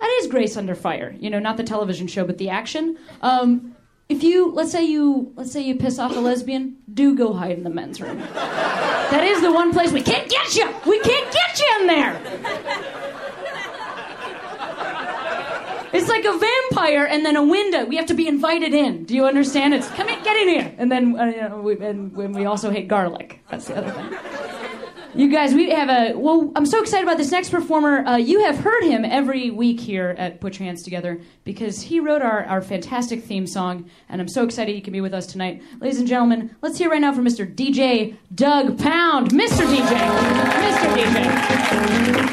That 0.00 0.18
is 0.22 0.28
Grace 0.28 0.56
Under 0.56 0.74
Fire. 0.74 1.14
You 1.20 1.28
know, 1.28 1.38
not 1.38 1.56
the 1.58 1.62
television 1.62 2.06
show, 2.06 2.24
but 2.24 2.38
the 2.38 2.48
action. 2.48 2.96
Um, 3.20 3.76
if 4.08 4.24
you 4.24 4.50
let's 4.50 4.72
say 4.72 4.84
you 4.84 5.32
let's 5.36 5.52
say 5.52 5.60
you 5.60 5.76
piss 5.76 5.98
off 5.98 6.16
a 6.16 6.20
lesbian, 6.20 6.76
do 6.92 7.14
go 7.16 7.32
hide 7.32 7.52
in 7.52 7.64
the 7.64 7.70
men's 7.70 8.00
room. 8.00 8.18
That 8.18 9.24
is 9.24 9.40
the 9.40 9.52
one 9.52 9.72
place 9.72 9.92
we 9.92 10.02
can't 10.02 10.28
get 10.28 10.56
you. 10.56 10.66
We 10.86 11.00
can't 11.00 11.32
get 11.32 11.58
you 11.58 11.76
in 11.80 11.86
there. 11.86 12.20
It's 15.92 16.08
like 16.08 16.24
a 16.24 16.38
vampire 16.38 17.04
and 17.04 17.26
then 17.26 17.36
a 17.36 17.44
window. 17.44 17.84
We 17.84 17.96
have 17.96 18.06
to 18.06 18.14
be 18.14 18.28
invited 18.28 18.74
in. 18.74 19.04
Do 19.04 19.14
you 19.14 19.26
understand? 19.26 19.74
It's 19.74 19.88
come 19.90 20.08
in, 20.08 20.22
get 20.22 20.36
in 20.36 20.48
here. 20.48 20.74
And 20.78 20.90
then 20.90 21.18
uh, 21.18 21.24
you 21.26 21.48
know, 21.48 21.60
we, 21.60 21.78
and 21.78 22.12
when 22.14 22.32
we 22.32 22.44
also 22.46 22.70
hate 22.70 22.86
garlic. 22.88 23.40
That's 23.50 23.66
the 23.66 23.76
other 23.76 23.90
thing. 23.90 24.39
You 25.14 25.28
guys, 25.28 25.54
we 25.54 25.70
have 25.70 25.88
a. 25.88 26.16
Well, 26.16 26.52
I'm 26.54 26.66
so 26.66 26.80
excited 26.80 27.02
about 27.02 27.18
this 27.18 27.32
next 27.32 27.50
performer. 27.50 28.06
Uh, 28.06 28.16
you 28.16 28.44
have 28.44 28.56
heard 28.58 28.84
him 28.84 29.04
every 29.04 29.50
week 29.50 29.80
here 29.80 30.14
at 30.16 30.40
Put 30.40 30.58
Your 30.58 30.66
Hands 30.66 30.80
Together 30.80 31.20
because 31.42 31.82
he 31.82 31.98
wrote 31.98 32.22
our, 32.22 32.44
our 32.44 32.62
fantastic 32.62 33.24
theme 33.24 33.44
song, 33.46 33.90
and 34.08 34.20
I'm 34.20 34.28
so 34.28 34.44
excited 34.44 34.72
he 34.72 34.80
can 34.80 34.92
be 34.92 35.00
with 35.00 35.12
us 35.12 35.26
tonight. 35.26 35.62
Ladies 35.80 35.98
and 35.98 36.06
gentlemen, 36.06 36.54
let's 36.62 36.78
hear 36.78 36.88
right 36.90 37.00
now 37.00 37.12
from 37.12 37.24
Mr. 37.24 37.52
DJ 37.52 38.16
Doug 38.36 38.78
Pound. 38.78 39.30
Mr. 39.30 39.66
DJ. 39.66 39.96
Mr. 40.62 40.94
DJ. 40.94 42.30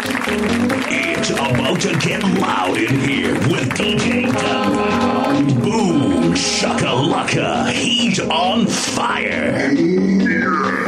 It's 1.18 1.32
about 1.32 1.82
to 1.82 1.98
get 1.98 2.24
loud 2.40 2.78
in 2.78 3.00
here 3.00 3.34
with 3.34 3.70
DJ 3.70 4.32
Doug 4.32 4.74
Pound. 4.76 5.48
Boom, 5.64 6.34
shakalaka, 6.34 7.72
he's 7.72 8.20
on 8.20 8.68
fire. 8.68 9.74
Wait, 9.74 10.87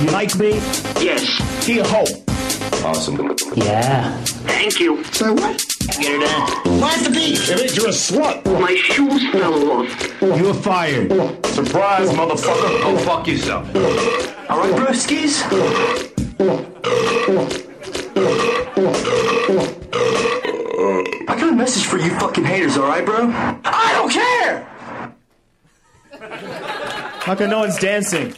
You 0.00 0.10
like 0.10 0.34
me? 0.36 0.50
Yes. 1.02 1.66
He 1.66 1.80
a 1.80 1.84
hoe. 1.84 2.04
awesome. 2.84 3.34
Yeah. 3.56 4.16
Thank 4.46 4.78
you. 4.78 5.02
So 5.04 5.32
what? 5.32 5.64
Get 6.00 6.14
it 6.14 6.20
done. 6.20 6.80
Where's 6.80 7.02
the 7.02 7.10
beef? 7.10 7.50
It 7.50 7.56
means 7.58 7.76
you're 7.76 7.86
a 7.86 7.90
slut. 7.90 8.44
My 8.60 8.74
shoes 8.76 9.28
fell 9.32 9.70
off. 9.72 10.20
You're 10.20 10.54
fired. 10.54 11.10
Surprise, 11.46 12.10
motherfucker. 12.10 12.82
Go 12.82 12.96
fuck 12.98 13.26
yourself. 13.26 13.66
All 14.48 14.58
right, 14.60 14.72
broskies? 14.74 15.42
I 21.28 21.40
got 21.40 21.48
a 21.48 21.56
message 21.56 21.86
for 21.86 21.98
you 21.98 22.10
fucking 22.20 22.44
haters, 22.44 22.78
all 22.78 22.86
right, 22.86 23.04
bro? 23.04 23.32
I 23.64 23.92
don't 23.94 24.12
care! 24.12 24.68
How 27.20 27.34
come 27.34 27.50
no 27.50 27.58
one's 27.60 27.78
dancing? 27.78 28.34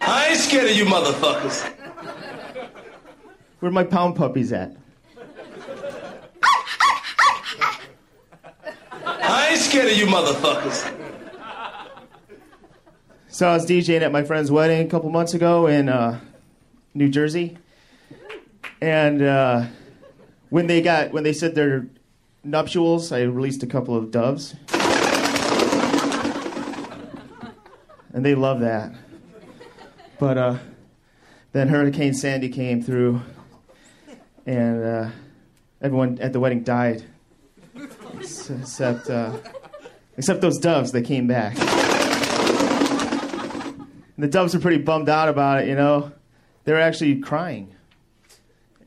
I 0.00 0.28
ain't 0.28 0.38
scared 0.38 0.70
of 0.70 0.76
you 0.76 0.84
motherfuckers. 0.84 1.72
Where 3.60 3.70
my 3.70 3.84
pound 3.84 4.16
puppies 4.16 4.52
at? 4.52 4.76
I 9.04 9.48
ain't 9.50 9.60
scared 9.60 9.90
of 9.90 9.96
you 9.96 10.06
motherfuckers. 10.06 10.92
So 13.28 13.48
I 13.48 13.54
was 13.54 13.66
DJing 13.66 14.00
at 14.00 14.12
my 14.12 14.22
friend's 14.22 14.50
wedding 14.50 14.86
a 14.86 14.88
couple 14.88 15.10
months 15.10 15.34
ago 15.34 15.66
in 15.66 15.88
uh, 15.90 16.20
New 16.94 17.10
Jersey, 17.10 17.58
and 18.80 19.20
uh, 19.20 19.66
when 20.48 20.66
they 20.68 20.80
got 20.80 21.12
when 21.12 21.22
they 21.22 21.34
said 21.34 21.54
their 21.54 21.86
nuptials, 22.44 23.12
I 23.12 23.22
released 23.24 23.62
a 23.62 23.66
couple 23.66 23.94
of 23.94 24.10
doves, 24.10 24.54
and 28.14 28.24
they 28.24 28.34
love 28.34 28.60
that. 28.60 28.94
But 30.18 30.38
uh, 30.38 30.58
then 31.52 31.68
Hurricane 31.68 32.14
Sandy 32.14 32.48
came 32.48 32.82
through, 32.82 33.20
and 34.46 34.84
uh, 34.84 35.10
everyone 35.82 36.18
at 36.20 36.32
the 36.32 36.40
wedding 36.40 36.62
died, 36.62 37.04
except 38.18 39.10
uh, 39.10 39.36
except 40.16 40.40
those 40.40 40.58
doves. 40.58 40.92
They 40.92 41.02
came 41.02 41.26
back. 41.26 41.56
And 44.16 44.24
the 44.24 44.28
doves 44.28 44.54
were 44.54 44.60
pretty 44.60 44.78
bummed 44.78 45.10
out 45.10 45.28
about 45.28 45.62
it, 45.62 45.68
you 45.68 45.74
know. 45.74 46.12
They 46.64 46.72
were 46.72 46.80
actually 46.80 47.20
crying. 47.20 47.74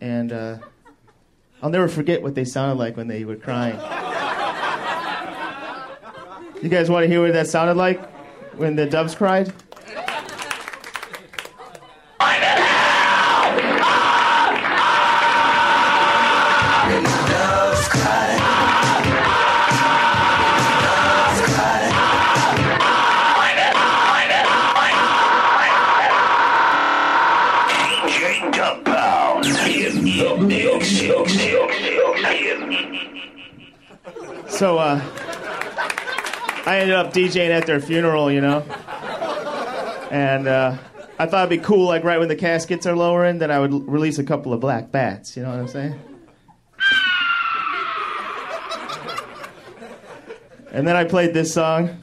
And 0.01 0.31
uh, 0.31 0.57
I'll 1.61 1.69
never 1.69 1.87
forget 1.87 2.23
what 2.23 2.33
they 2.33 2.45
sounded 2.45 2.79
like 2.79 2.97
when 2.97 3.07
they 3.07 3.23
were 3.25 3.35
crying. 3.35 3.79
You 6.63 6.69
guys 6.69 6.89
want 6.89 7.03
to 7.03 7.07
hear 7.07 7.21
what 7.21 7.33
that 7.33 7.47
sounded 7.47 7.77
like 7.77 8.03
when 8.57 8.75
the 8.75 8.87
doves 8.87 9.13
cried? 9.13 9.53
I 36.65 36.79
ended 36.79 36.95
up 36.95 37.13
DJing 37.13 37.49
at 37.49 37.65
their 37.65 37.79
funeral, 37.79 38.31
you 38.31 38.41
know. 38.41 38.61
And 40.11 40.47
uh, 40.47 40.77
I 41.17 41.25
thought 41.25 41.47
it'd 41.47 41.59
be 41.61 41.63
cool, 41.65 41.85
like 41.87 42.03
right 42.03 42.19
when 42.19 42.27
the 42.29 42.35
caskets 42.35 42.85
are 42.85 42.95
lowering, 42.95 43.39
that 43.39 43.51
I 43.51 43.59
would 43.59 43.71
l- 43.71 43.79
release 43.81 44.17
a 44.19 44.23
couple 44.23 44.53
of 44.53 44.59
black 44.59 44.91
bats. 44.91 45.35
You 45.37 45.43
know 45.43 45.49
what 45.49 45.59
I'm 45.59 45.67
saying? 45.67 45.99
And 50.71 50.87
then 50.87 50.95
I 50.95 51.03
played 51.03 51.33
this 51.33 51.53
song. 51.53 51.97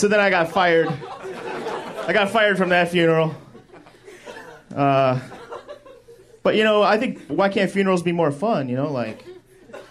So 0.00 0.08
then 0.08 0.18
I 0.18 0.30
got 0.30 0.50
fired. 0.50 0.88
I 0.88 2.14
got 2.14 2.30
fired 2.30 2.56
from 2.56 2.70
that 2.70 2.88
funeral. 2.88 3.34
Uh, 4.74 5.20
but 6.42 6.56
you 6.56 6.64
know, 6.64 6.82
I 6.82 6.96
think 6.96 7.26
why 7.26 7.50
can't 7.50 7.70
funerals 7.70 8.02
be 8.02 8.10
more 8.10 8.32
fun? 8.32 8.70
You 8.70 8.76
know, 8.76 8.90
like 8.90 9.22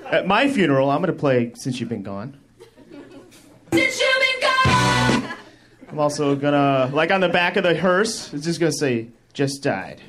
at 0.08 0.26
my 0.26 0.50
funeral, 0.50 0.89
I'm 0.89 1.00
gonna 1.02 1.13
play 1.13 1.52
"Since 1.54 1.80
You've 1.80 1.89
Been 1.89 2.02
Gone." 2.02 2.39
I'm 5.91 6.00
also 6.00 6.36
gonna, 6.36 6.89
like 6.91 7.12
on 7.12 7.22
the 7.22 7.30
back 7.30 7.56
of 7.56 7.62
the 7.62 7.76
hearse, 7.76 8.34
it's 8.34 8.45
just 8.45 8.60
gonna 8.60 8.72
say 8.72 9.10
"Just 9.34 9.62
died." 9.62 10.02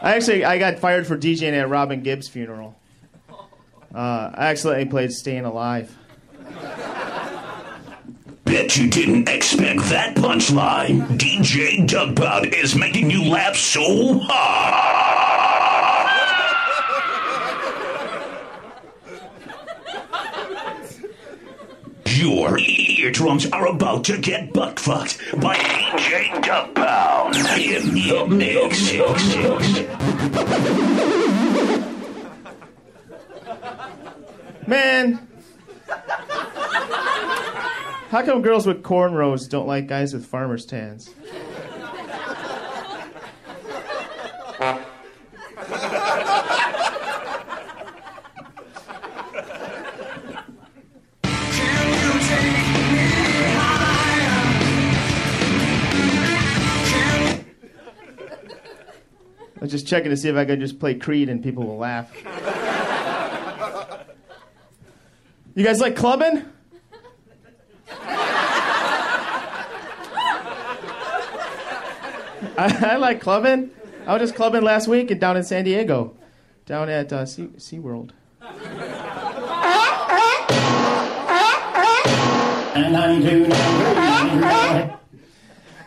I 0.00 0.14
actually 0.14 0.44
I 0.44 0.58
got 0.58 0.78
fired 0.78 1.06
for 1.06 1.16
DJing 1.16 1.52
at 1.52 1.68
Robin 1.68 2.02
Gibb's 2.02 2.28
funeral. 2.28 2.76
Uh, 3.94 4.30
I 4.34 4.48
accidentally 4.48 4.86
played 4.86 5.12
"Staying 5.12 5.44
Alive." 5.44 5.96
Bet 8.44 8.76
you 8.78 8.88
didn't 8.88 9.28
expect 9.28 9.80
that 9.90 10.14
punchline. 10.16 11.06
DJ 11.18 11.86
Pound 12.16 12.54
is 12.54 12.74
making 12.74 13.10
you 13.10 13.28
laugh 13.28 13.56
so 13.56 14.18
hard. 14.22 15.07
Your 22.18 22.58
eardrums 22.58 23.46
are 23.52 23.68
about 23.68 24.02
to 24.06 24.18
get 24.18 24.52
butt 24.52 24.80
fucked 24.80 25.18
by 25.40 25.54
DJ 25.54 26.42
Doug 26.42 26.74
Pound 26.74 27.36
in 27.36 27.94
the 27.94 28.26
mix. 28.26 28.92
Man, 34.66 35.28
how 38.08 38.24
come 38.24 38.42
girls 38.42 38.66
with 38.66 38.82
cornrows 38.82 39.48
don't 39.48 39.68
like 39.68 39.86
guys 39.86 40.12
with 40.12 40.26
farmer's 40.26 40.66
tans? 40.66 41.14
I 59.58 59.60
was 59.60 59.72
just 59.72 59.88
checking 59.88 60.10
to 60.10 60.16
see 60.16 60.28
if 60.28 60.36
I 60.36 60.44
could 60.44 60.60
just 60.60 60.78
play 60.78 60.94
Creed 60.94 61.28
and 61.28 61.42
people 61.42 61.66
will 61.66 61.78
laugh. 61.78 62.14
You 65.56 65.64
guys 65.64 65.80
like 65.80 65.96
clubbing? 65.96 66.44
I, 72.56 72.92
I 72.92 72.96
like 72.98 73.20
clubbing. 73.20 73.72
I 74.06 74.12
was 74.12 74.22
just 74.22 74.36
clubbing 74.36 74.62
last 74.62 74.86
week 74.86 75.18
down 75.18 75.36
in 75.36 75.42
San 75.42 75.64
Diego, 75.64 76.16
down 76.64 76.88
at 76.88 77.12
uh, 77.12 77.26
sea, 77.26 77.48
SeaWorld. 77.56 78.12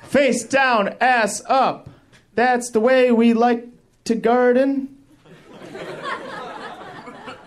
Face 0.04 0.44
down, 0.44 0.90
ass 1.00 1.42
up. 1.48 1.91
That's 2.34 2.70
the 2.70 2.80
way 2.80 3.12
we 3.12 3.34
like 3.34 3.68
to 4.06 4.16
garden. 4.16 4.98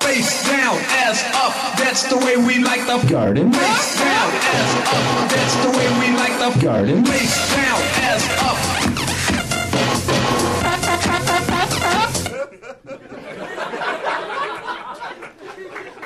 Face 0.01 0.45
down, 0.47 0.77
ass 0.77 1.25
up. 1.35 1.79
That's 1.79 2.03
the 2.11 2.19
way 2.19 2.37
we 2.37 2.59
like 2.63 2.87
the 2.87 2.99
Garden. 3.09 3.51
Face 3.53 3.99
down, 3.99 4.31
ass 4.35 4.77
up. 4.93 5.31
That's 5.31 5.57
the 5.65 5.71
way 5.71 5.89
we 5.99 6.11
like 6.15 6.39
the 6.39 6.51
Garden. 6.63 7.05
Face 7.07 7.55
down, 7.55 7.81
ass 8.05 8.29
up. 8.43 8.59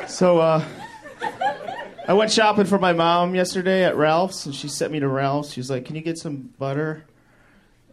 So, 0.08 0.38
uh, 0.38 0.64
I 2.06 2.12
went 2.12 2.30
shopping 2.30 2.66
for 2.66 2.78
my 2.78 2.92
mom 2.92 3.34
yesterday 3.34 3.84
at 3.84 3.96
Ralph's, 3.96 4.46
and 4.46 4.54
she 4.54 4.68
sent 4.68 4.92
me 4.92 5.00
to 5.00 5.08
Ralph's. 5.08 5.52
She's 5.52 5.70
like, 5.70 5.84
"Can 5.84 5.96
you 5.96 6.02
get 6.02 6.18
some 6.18 6.54
butter?" 6.58 7.04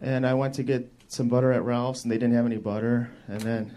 And 0.06 0.26
I 0.28 0.36
went 0.36 0.54
to 0.54 0.64
get 0.64 0.90
some 1.08 1.30
butter 1.30 1.52
at 1.52 1.64
Ralph's, 1.64 2.04
and 2.04 2.12
they 2.12 2.20
didn't 2.20 2.36
have 2.36 2.46
any 2.46 2.58
butter. 2.58 3.10
And 3.28 3.42
then 3.42 3.76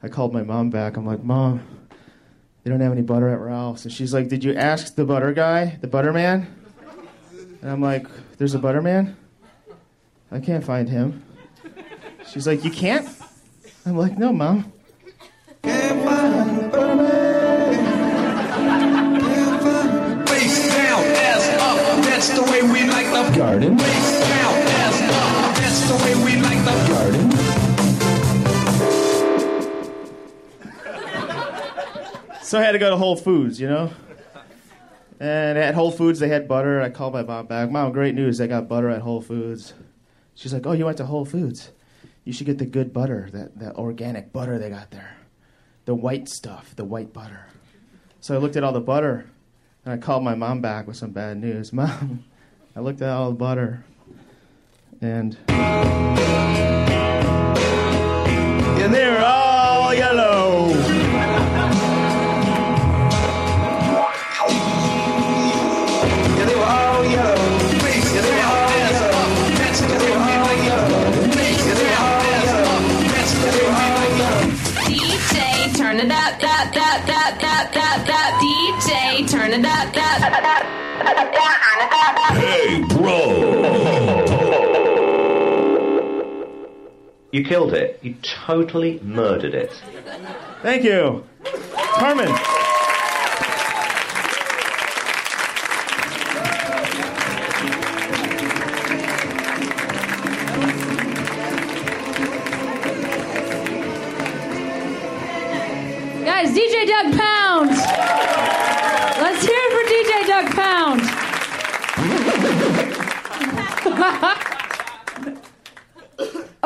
I 0.00 0.06
called 0.06 0.32
my 0.32 0.44
mom 0.44 0.70
back. 0.70 0.96
I'm 0.96 1.04
like, 1.04 1.24
"Mom, 1.24 1.60
they 2.62 2.70
don't 2.70 2.78
have 2.78 2.92
any 2.92 3.02
butter 3.02 3.28
at 3.28 3.40
Ralph's." 3.40 3.84
And 3.84 3.92
she's 3.92 4.14
like, 4.14 4.28
"Did 4.28 4.44
you 4.44 4.54
ask 4.54 4.94
the 4.94 5.04
butter 5.04 5.32
guy, 5.32 5.76
the 5.80 5.88
butter 5.88 6.12
man?" 6.12 6.46
And 7.60 7.68
I'm 7.68 7.80
like, 7.80 8.06
"There's 8.38 8.54
a 8.54 8.60
butter 8.60 8.80
man? 8.80 9.16
I 10.30 10.38
can't 10.38 10.62
find 10.62 10.88
him." 10.88 11.24
She's 12.28 12.46
like, 12.46 12.64
"You 12.64 12.70
can't?" 12.70 13.08
I'm 13.84 13.96
like, 13.96 14.16
"No, 14.16 14.32
mom." 14.32 14.72
Face 15.64 15.72
down, 20.68 21.02
ass 21.26 21.48
up. 21.60 21.76
That's 22.04 22.28
the 22.28 22.44
way 22.44 22.62
we 22.62 22.84
like 22.88 23.10
the 23.10 23.32
Garden. 23.36 23.80
So 32.46 32.60
I 32.60 32.62
had 32.62 32.72
to 32.72 32.78
go 32.78 32.90
to 32.90 32.96
Whole 32.96 33.16
Foods, 33.16 33.60
you 33.60 33.68
know? 33.68 33.90
And 35.18 35.58
at 35.58 35.74
Whole 35.74 35.90
Foods, 35.90 36.20
they 36.20 36.28
had 36.28 36.46
butter. 36.46 36.80
I 36.80 36.90
called 36.90 37.12
my 37.12 37.24
mom 37.24 37.46
back. 37.46 37.72
Mom, 37.72 37.90
great 37.90 38.14
news. 38.14 38.38
They 38.38 38.46
got 38.46 38.68
butter 38.68 38.88
at 38.88 39.02
Whole 39.02 39.20
Foods. 39.20 39.74
She's 40.36 40.54
like, 40.54 40.64
Oh, 40.64 40.70
you 40.70 40.84
went 40.84 40.98
to 40.98 41.06
Whole 41.06 41.24
Foods? 41.24 41.72
You 42.22 42.32
should 42.32 42.46
get 42.46 42.58
the 42.58 42.64
good 42.64 42.92
butter, 42.92 43.28
that, 43.32 43.58
that 43.58 43.74
organic 43.74 44.32
butter 44.32 44.60
they 44.60 44.70
got 44.70 44.92
there. 44.92 45.16
The 45.86 45.96
white 45.96 46.28
stuff, 46.28 46.76
the 46.76 46.84
white 46.84 47.12
butter. 47.12 47.46
So 48.20 48.36
I 48.36 48.38
looked 48.38 48.54
at 48.54 48.62
all 48.62 48.72
the 48.72 48.80
butter 48.80 49.28
and 49.84 49.94
I 49.94 49.96
called 49.96 50.22
my 50.22 50.36
mom 50.36 50.60
back 50.60 50.86
with 50.86 50.96
some 50.96 51.10
bad 51.10 51.38
news. 51.38 51.72
Mom, 51.74 52.22
I 52.76 52.80
looked 52.80 53.02
at 53.02 53.08
all 53.08 53.30
the 53.30 53.36
butter 53.36 53.84
and. 55.00 55.36
And 58.78 58.94
they 58.94 59.10
were 59.10 59.18
all 59.18 59.45
Hey, 82.34 82.82
bro. 82.88 84.24
You 87.32 87.44
killed 87.44 87.74
it. 87.74 87.98
You 88.02 88.14
totally 88.22 88.98
murdered 89.02 89.54
it. 89.54 89.72
Thank 90.62 90.84
you. 90.84 91.24
Carmen. 91.74 92.34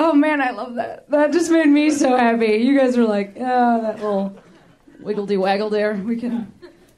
Oh 0.01 0.15
man, 0.15 0.41
I 0.41 0.51
love 0.51 0.75
that. 0.77 1.09
That 1.11 1.33
just 1.33 1.51
made 1.51 1.69
me 1.69 1.91
so 1.91 2.17
happy. 2.17 2.57
You 2.57 2.79
guys 2.79 2.97
are 2.97 3.05
like, 3.05 3.35
oh, 3.37 3.83
that 3.83 3.97
little 3.97 4.37
wiggledy 4.99 5.37
waggle 5.37 5.71
there. 5.71 5.95
We 5.95 6.17
can 6.17 6.53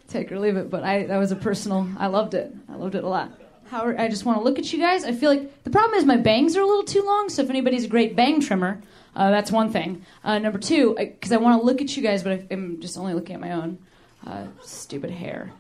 take 0.09 0.31
or 0.31 0.39
leave 0.39 0.57
it, 0.57 0.71
but 0.71 0.85
I 0.85 1.07
that 1.07 1.19
was 1.19 1.33
a 1.33 1.37
personal. 1.37 1.89
I 1.99 2.07
loved 2.07 2.35
it. 2.35 2.55
I 2.69 2.77
loved 2.77 2.95
it 2.95 3.05
a 3.05 3.09
lot. 3.09 3.33
Howard, 3.71 3.97
I 3.97 4.09
just 4.09 4.25
want 4.25 4.39
to 4.39 4.45
look 4.45 4.59
at 4.59 4.73
you 4.73 4.79
guys. 4.79 5.05
I 5.05 5.13
feel 5.13 5.31
like 5.31 5.65
the 5.65 5.71
problem 5.71 5.99
is 5.99 6.05
my 6.05 6.19
bangs 6.19 6.57
are 6.57 6.61
a 6.61 6.67
little 6.67 6.85
too 6.85 7.03
long. 7.03 7.29
So 7.29 7.43
if 7.43 7.51
anybody's 7.51 7.85
a 7.85 7.89
great 7.89 8.15
bang 8.15 8.41
trimmer, 8.41 8.83
uh, 9.17 9.31
that's 9.31 9.51
one 9.51 9.73
thing. 9.73 10.05
Uh, 10.23 10.39
number 10.39 10.59
two, 10.59 10.95
because 10.99 11.33
I, 11.33 11.39
want 11.39 11.61
to 11.61 11.67
look 11.67 11.81
at 11.81 11.97
you 11.97 12.03
guys, 12.03 12.23
but 12.23 12.33
I, 12.33 12.47
I'm 12.51 12.81
just 12.81 12.99
only 12.99 13.15
looking 13.15 13.35
at 13.35 13.41
my 13.41 13.53
own 13.53 13.79
uh, 14.27 14.45
stupid 14.63 15.11
hair. 15.11 15.53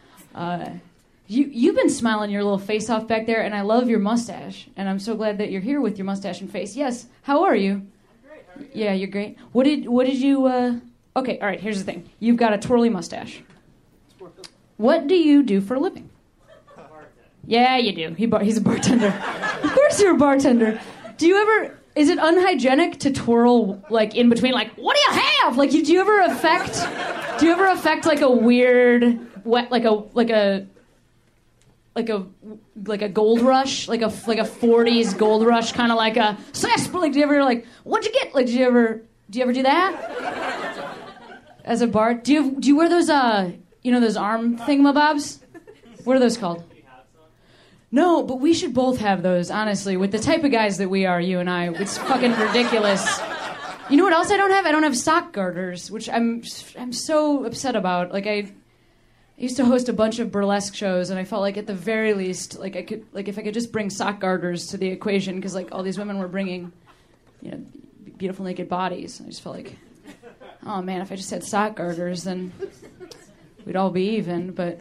You 1.32 1.48
you've 1.50 1.76
been 1.76 1.88
smiling 1.88 2.30
your 2.30 2.42
little 2.44 2.58
face 2.58 2.90
off 2.90 3.08
back 3.08 3.24
there, 3.24 3.40
and 3.40 3.54
I 3.54 3.62
love 3.62 3.88
your 3.88 3.98
mustache. 3.98 4.68
And 4.76 4.86
I'm 4.86 4.98
so 4.98 5.14
glad 5.14 5.38
that 5.38 5.50
you're 5.50 5.62
here 5.62 5.80
with 5.80 5.96
your 5.96 6.04
mustache 6.04 6.42
and 6.42 6.50
face. 6.50 6.76
Yes, 6.76 7.06
how 7.22 7.44
are 7.44 7.56
you? 7.56 7.86
Great. 8.22 8.74
Yeah, 8.74 8.92
you're 8.92 9.08
great. 9.08 9.38
What 9.52 9.64
did 9.64 9.88
what 9.88 10.06
did 10.06 10.18
you? 10.18 10.44
Uh... 10.44 10.74
Okay, 11.16 11.38
all 11.38 11.46
right. 11.46 11.58
Here's 11.58 11.78
the 11.78 11.90
thing. 11.90 12.10
You've 12.20 12.36
got 12.36 12.52
a 12.52 12.58
twirly 12.58 12.90
mustache. 12.90 13.42
What 14.76 15.06
do 15.06 15.14
you 15.14 15.42
do 15.42 15.62
for 15.62 15.74
a 15.74 15.80
living? 15.80 16.10
Yeah, 17.46 17.78
you 17.78 17.94
do. 17.94 18.14
He 18.14 18.26
bar- 18.26 18.44
he's 18.44 18.58
a 18.58 18.60
bartender. 18.60 19.08
of 19.62 19.72
course, 19.72 20.02
you're 20.02 20.14
a 20.14 20.18
bartender. 20.18 20.82
Do 21.16 21.26
you 21.26 21.40
ever? 21.40 21.80
Is 21.96 22.10
it 22.10 22.18
unhygienic 22.20 23.00
to 23.00 23.10
twirl 23.10 23.82
like 23.88 24.14
in 24.14 24.28
between? 24.28 24.52
Like, 24.52 24.74
what 24.74 24.96
do 24.96 25.02
you 25.14 25.22
have? 25.22 25.56
Like, 25.56 25.72
you, 25.72 25.82
do 25.82 25.94
you 25.94 26.00
ever 26.02 26.20
affect? 26.20 26.74
Do 27.40 27.46
you 27.46 27.52
ever 27.52 27.68
affect 27.68 28.04
like 28.04 28.20
a 28.20 28.30
weird 28.30 29.44
wet, 29.46 29.70
like 29.70 29.86
a 29.86 29.92
like 30.12 30.28
a 30.28 30.66
like 31.94 32.08
a 32.08 32.26
like 32.86 33.02
a 33.02 33.08
gold 33.08 33.40
rush, 33.42 33.88
like 33.88 34.02
a 34.02 34.12
like 34.26 34.38
a 34.38 34.42
'40s 34.44 35.16
gold 35.16 35.46
rush, 35.46 35.72
kind 35.72 35.92
of 35.92 35.98
like 35.98 36.16
a 36.16 36.38
sarsaparilla. 36.52 37.02
Like, 37.02 37.12
do 37.12 37.18
you 37.18 37.24
ever 37.24 37.44
like 37.44 37.66
what'd 37.84 38.06
you 38.06 38.12
get? 38.12 38.34
Like, 38.34 38.46
do 38.46 38.52
you 38.52 38.66
ever 38.66 39.02
do 39.30 39.38
you 39.38 39.42
ever 39.42 39.52
do 39.52 39.62
that 39.62 40.96
as 41.64 41.82
a 41.82 41.86
bar? 41.86 42.14
Do 42.14 42.32
you 42.32 42.56
do 42.60 42.68
you 42.68 42.76
wear 42.76 42.88
those 42.88 43.10
uh 43.10 43.52
you 43.82 43.92
know 43.92 44.00
those 44.00 44.16
arm 44.16 44.58
thingamabobs? 44.58 45.40
What 46.04 46.16
are 46.16 46.20
those 46.20 46.36
called? 46.36 46.64
No, 47.94 48.22
but 48.22 48.40
we 48.40 48.54
should 48.54 48.72
both 48.72 48.98
have 49.00 49.22
those, 49.22 49.50
honestly. 49.50 49.98
With 49.98 50.12
the 50.12 50.18
type 50.18 50.44
of 50.44 50.50
guys 50.50 50.78
that 50.78 50.88
we 50.88 51.04
are, 51.04 51.20
you 51.20 51.40
and 51.40 51.50
I, 51.50 51.68
it's 51.74 51.98
fucking 51.98 52.32
ridiculous. 52.32 53.20
You 53.90 53.98
know 53.98 54.04
what 54.04 54.14
else 54.14 54.30
I 54.30 54.38
don't 54.38 54.50
have? 54.50 54.64
I 54.64 54.72
don't 54.72 54.84
have 54.84 54.96
sock 54.96 55.32
garters, 55.34 55.90
which 55.90 56.08
I'm 56.08 56.42
I'm 56.78 56.94
so 56.94 57.44
upset 57.44 57.76
about. 57.76 58.10
Like 58.10 58.26
I, 58.26 58.50
I 59.38 59.42
used 59.42 59.56
to 59.56 59.64
host 59.64 59.88
a 59.88 59.92
bunch 59.92 60.18
of 60.18 60.30
burlesque 60.30 60.74
shows, 60.74 61.10
and 61.10 61.18
I 61.18 61.24
felt 61.24 61.40
like 61.42 61.56
at 61.56 61.66
the 61.66 61.74
very 61.74 62.14
least, 62.14 62.58
like 62.58 62.76
I 62.76 62.82
could, 62.82 63.04
like 63.12 63.28
if 63.28 63.38
I 63.38 63.42
could 63.42 63.54
just 63.54 63.72
bring 63.72 63.90
sock 63.90 64.20
garters 64.20 64.68
to 64.68 64.76
the 64.76 64.88
equation, 64.88 65.36
because 65.36 65.54
like 65.54 65.70
all 65.72 65.82
these 65.82 65.98
women 65.98 66.18
were 66.18 66.28
bringing, 66.28 66.70
you 67.40 67.50
know, 67.50 67.60
beautiful 68.18 68.44
naked 68.44 68.68
bodies. 68.68 69.20
I 69.20 69.26
just 69.28 69.42
felt 69.42 69.56
like, 69.56 69.74
oh 70.64 70.82
man, 70.82 71.00
if 71.00 71.10
I 71.10 71.16
just 71.16 71.30
had 71.30 71.42
sock 71.42 71.76
garters, 71.76 72.22
then 72.24 72.52
we'd 73.64 73.74
all 73.74 73.90
be 73.90 74.10
even. 74.16 74.52
But 74.52 74.80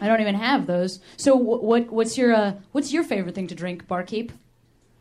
I 0.00 0.06
don't 0.06 0.20
even 0.20 0.36
have 0.36 0.66
those. 0.66 1.00
So 1.16 1.36
wh- 1.36 1.62
what 1.62 1.90
what's 1.92 2.16
your 2.16 2.32
uh, 2.32 2.54
what's 2.72 2.92
your 2.92 3.04
favorite 3.04 3.34
thing 3.34 3.48
to 3.48 3.54
drink, 3.54 3.86
barkeep? 3.86 4.32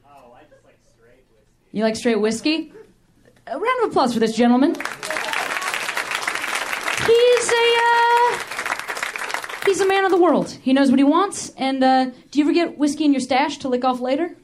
Oh, 0.06 0.34
I 0.36 0.42
just 0.50 0.66
like 0.66 0.78
straight 0.98 1.24
whiskey. 1.30 1.78
You 1.78 1.84
like 1.84 1.96
straight 1.96 2.20
whiskey? 2.20 2.74
A 3.48 3.58
round 3.58 3.84
of 3.84 3.90
applause 3.92 4.14
for 4.14 4.20
this 4.20 4.36
gentleman. 4.36 4.76
He's 7.06 7.52
a 7.52 7.76
uh, 7.84 8.38
he's 9.74 9.82
a 9.82 9.88
man 9.88 10.06
of 10.06 10.12
the 10.12 10.22
world. 10.22 10.52
He 10.52 10.72
knows 10.72 10.92
what 10.92 11.00
he 11.00 11.04
wants. 11.04 11.50
And 11.58 11.84
uh, 11.84 12.06
do 12.30 12.40
you 12.40 12.46
ever 12.46 12.54
get 12.54 12.78
whiskey 12.78 13.06
in 13.06 13.12
your 13.12 13.22
stash 13.22 13.58
to 13.60 13.70
lick 13.70 13.84
off 13.84 14.00
later? 14.00 14.36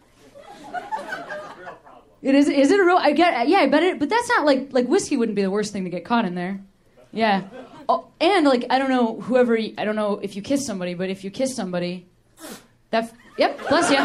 It 2.21 2.35
is. 2.35 2.49
Is 2.49 2.71
it 2.71 2.79
a 2.79 2.83
real? 2.83 2.97
I 2.97 3.11
get. 3.11 3.47
Yeah, 3.47 3.59
I 3.59 3.67
bet 3.67 3.83
it. 3.83 3.99
But 3.99 4.09
that's 4.09 4.27
not 4.27 4.45
like 4.45 4.69
like 4.71 4.87
whiskey 4.87 5.15
wouldn't 5.15 5.35
be 5.35 5.41
the 5.41 5.51
worst 5.51 5.71
thing 5.71 5.83
to 5.85 5.89
get 5.89 6.03
caught 6.03 6.25
in 6.25 6.35
there. 6.35 6.59
Yeah. 7.13 7.43
Oh, 7.87 8.07
and 8.19 8.45
like 8.45 8.65
I 8.69 8.77
don't 8.77 8.89
know 8.89 9.21
whoever. 9.21 9.57
I 9.57 9.85
don't 9.85 9.95
know 9.95 10.19
if 10.21 10.35
you 10.35 10.41
kiss 10.41 10.65
somebody, 10.65 10.95
but 10.95 11.09
if 11.09 11.23
you 11.23 11.31
kiss 11.31 11.55
somebody, 11.55 12.07
that. 12.89 13.13
Yep. 13.37 13.69
Bless 13.69 13.89
you. 13.89 13.99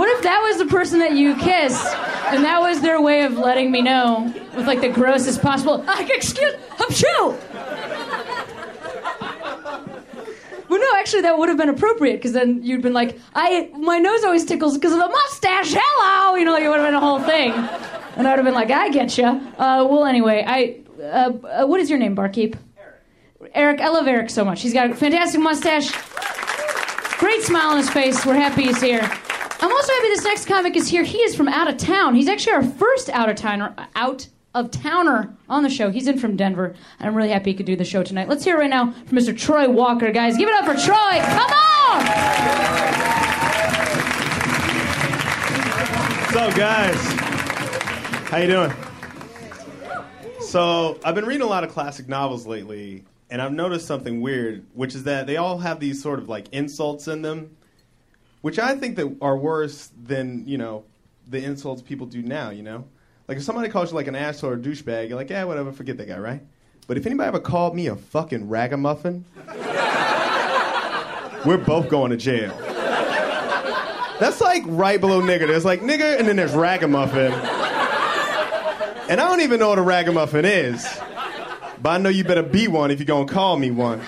What 0.00 0.08
if 0.08 0.22
that 0.22 0.40
was 0.40 0.56
the 0.56 0.66
person 0.66 1.00
that 1.00 1.12
you 1.12 1.34
kissed, 1.34 1.84
and 2.28 2.44
that 2.44 2.60
was 2.60 2.80
their 2.80 3.02
way 3.02 3.24
of 3.24 3.36
letting 3.36 3.70
me 3.70 3.82
know 3.82 4.32
with 4.56 4.66
like 4.66 4.80
the 4.80 4.88
grossest 4.88 5.42
possible? 5.42 5.84
Ah, 5.86 6.06
excuse, 6.08 6.54
I'm 6.78 6.94
true. 6.94 7.36
Well, 10.70 10.78
no, 10.78 10.86
actually, 11.00 11.22
that 11.22 11.36
would 11.36 11.48
have 11.48 11.58
been 11.58 11.68
appropriate 11.68 12.18
because 12.18 12.32
then 12.32 12.62
you'd 12.62 12.80
been 12.80 12.92
like, 12.92 13.18
"I 13.34 13.70
my 13.76 13.98
nose 13.98 14.22
always 14.22 14.44
tickles 14.44 14.74
because 14.74 14.92
of 14.92 15.00
the 15.00 15.08
mustache." 15.08 15.74
Hello, 15.76 16.36
you 16.36 16.44
know, 16.44 16.52
like 16.52 16.62
it 16.62 16.68
would 16.68 16.78
have 16.78 16.86
been 16.86 16.94
a 16.94 17.00
whole 17.00 17.18
thing, 17.18 17.50
and 18.16 18.28
I 18.28 18.30
would 18.30 18.38
have 18.38 18.44
been 18.44 18.54
like, 18.54 18.70
"I 18.70 18.88
get 18.90 19.18
you." 19.18 19.24
Uh, 19.24 19.84
well, 19.90 20.04
anyway, 20.04 20.44
I 20.46 20.76
uh, 21.02 21.32
uh, 21.44 21.66
what 21.66 21.80
is 21.80 21.90
your 21.90 21.98
name, 21.98 22.14
barkeep? 22.14 22.56
Eric. 22.78 23.50
Eric, 23.52 23.80
I 23.80 23.88
love 23.88 24.06
Eric 24.06 24.30
so 24.30 24.44
much. 24.44 24.62
He's 24.62 24.72
got 24.72 24.90
a 24.90 24.94
fantastic 24.94 25.40
mustache, 25.40 25.90
great 27.18 27.42
smile 27.42 27.70
on 27.70 27.78
his 27.78 27.90
face. 27.90 28.24
We're 28.24 28.34
happy 28.34 28.62
he's 28.62 28.80
here. 28.80 29.00
I'm 29.02 29.72
also 29.72 29.92
happy 29.92 30.06
this 30.06 30.22
next 30.22 30.46
comic 30.46 30.76
is 30.76 30.88
here. 30.88 31.02
He 31.02 31.18
is 31.18 31.34
from 31.34 31.48
out 31.48 31.66
of 31.66 31.78
town. 31.78 32.14
He's 32.14 32.28
actually 32.28 32.52
our 32.52 32.62
first 32.62 33.10
out 33.10 33.28
of 33.28 33.34
towner, 33.34 33.74
out 33.96 34.28
of 34.54 34.70
towner 34.70 35.36
on 35.48 35.62
the 35.62 35.70
show. 35.70 35.90
He's 35.90 36.08
in 36.08 36.18
from 36.18 36.36
Denver, 36.36 36.74
and 36.98 37.08
I'm 37.08 37.14
really 37.14 37.30
happy 37.30 37.50
he 37.50 37.56
could 37.56 37.66
do 37.66 37.76
the 37.76 37.84
show 37.84 38.02
tonight. 38.02 38.28
Let's 38.28 38.44
hear 38.44 38.58
right 38.58 38.70
now 38.70 38.92
from 38.92 39.18
Mr. 39.18 39.36
Troy 39.36 39.68
Walker, 39.68 40.10
guys. 40.10 40.36
Give 40.36 40.48
it 40.48 40.54
up 40.54 40.64
for 40.64 40.74
Troy. 40.74 41.20
Come 41.20 41.50
on! 41.52 42.06
What's 46.26 46.36
up, 46.36 46.54
guys? 46.56 46.96
How 48.28 48.38
you 48.38 48.46
doing? 48.48 48.72
So 50.40 50.98
I've 51.04 51.14
been 51.14 51.26
reading 51.26 51.42
a 51.42 51.48
lot 51.50 51.62
of 51.62 51.70
classic 51.70 52.08
novels 52.08 52.46
lately, 52.46 53.04
and 53.30 53.40
I've 53.40 53.52
noticed 53.52 53.86
something 53.86 54.20
weird, 54.20 54.66
which 54.74 54.96
is 54.96 55.04
that 55.04 55.28
they 55.28 55.36
all 55.36 55.58
have 55.58 55.78
these 55.78 56.02
sort 56.02 56.18
of 56.18 56.28
like 56.28 56.48
insults 56.50 57.06
in 57.06 57.22
them, 57.22 57.56
which 58.40 58.58
I 58.58 58.74
think 58.74 58.96
that 58.96 59.16
are 59.22 59.36
worse 59.36 59.90
than 60.02 60.46
you 60.48 60.58
know 60.58 60.84
the 61.28 61.42
insults 61.42 61.82
people 61.82 62.06
do 62.06 62.20
now. 62.22 62.50
You 62.50 62.64
know, 62.64 62.84
like 63.30 63.38
if 63.38 63.44
somebody 63.44 63.68
calls 63.68 63.92
you 63.92 63.94
like 63.94 64.08
an 64.08 64.16
asshole 64.16 64.50
or 64.50 64.56
douchebag, 64.58 65.08
you're 65.08 65.16
like, 65.16 65.30
yeah, 65.30 65.44
whatever, 65.44 65.70
forget 65.70 65.96
that 65.98 66.08
guy, 66.08 66.18
right? 66.18 66.42
But 66.88 66.96
if 66.96 67.06
anybody 67.06 67.28
ever 67.28 67.38
called 67.38 67.76
me 67.76 67.86
a 67.86 67.94
fucking 67.94 68.48
ragamuffin, 68.48 69.24
we're 71.46 71.62
both 71.64 71.88
going 71.88 72.10
to 72.10 72.16
jail. 72.16 72.52
That's 74.18 74.40
like 74.40 74.64
right 74.66 75.00
below 75.00 75.22
nigger. 75.22 75.46
There's 75.46 75.64
like 75.64 75.80
nigger, 75.80 76.18
and 76.18 76.26
then 76.26 76.34
there's 76.34 76.54
ragamuffin. 76.54 77.32
And 79.08 79.20
I 79.20 79.28
don't 79.28 79.42
even 79.42 79.60
know 79.60 79.68
what 79.68 79.78
a 79.78 79.82
ragamuffin 79.82 80.44
is. 80.44 80.84
But 81.80 81.90
I 81.90 81.98
know 81.98 82.08
you 82.08 82.24
better 82.24 82.42
be 82.42 82.66
one 82.66 82.90
if 82.90 82.98
you're 82.98 83.06
gonna 83.06 83.32
call 83.32 83.56
me 83.56 83.70
one. 83.70 84.00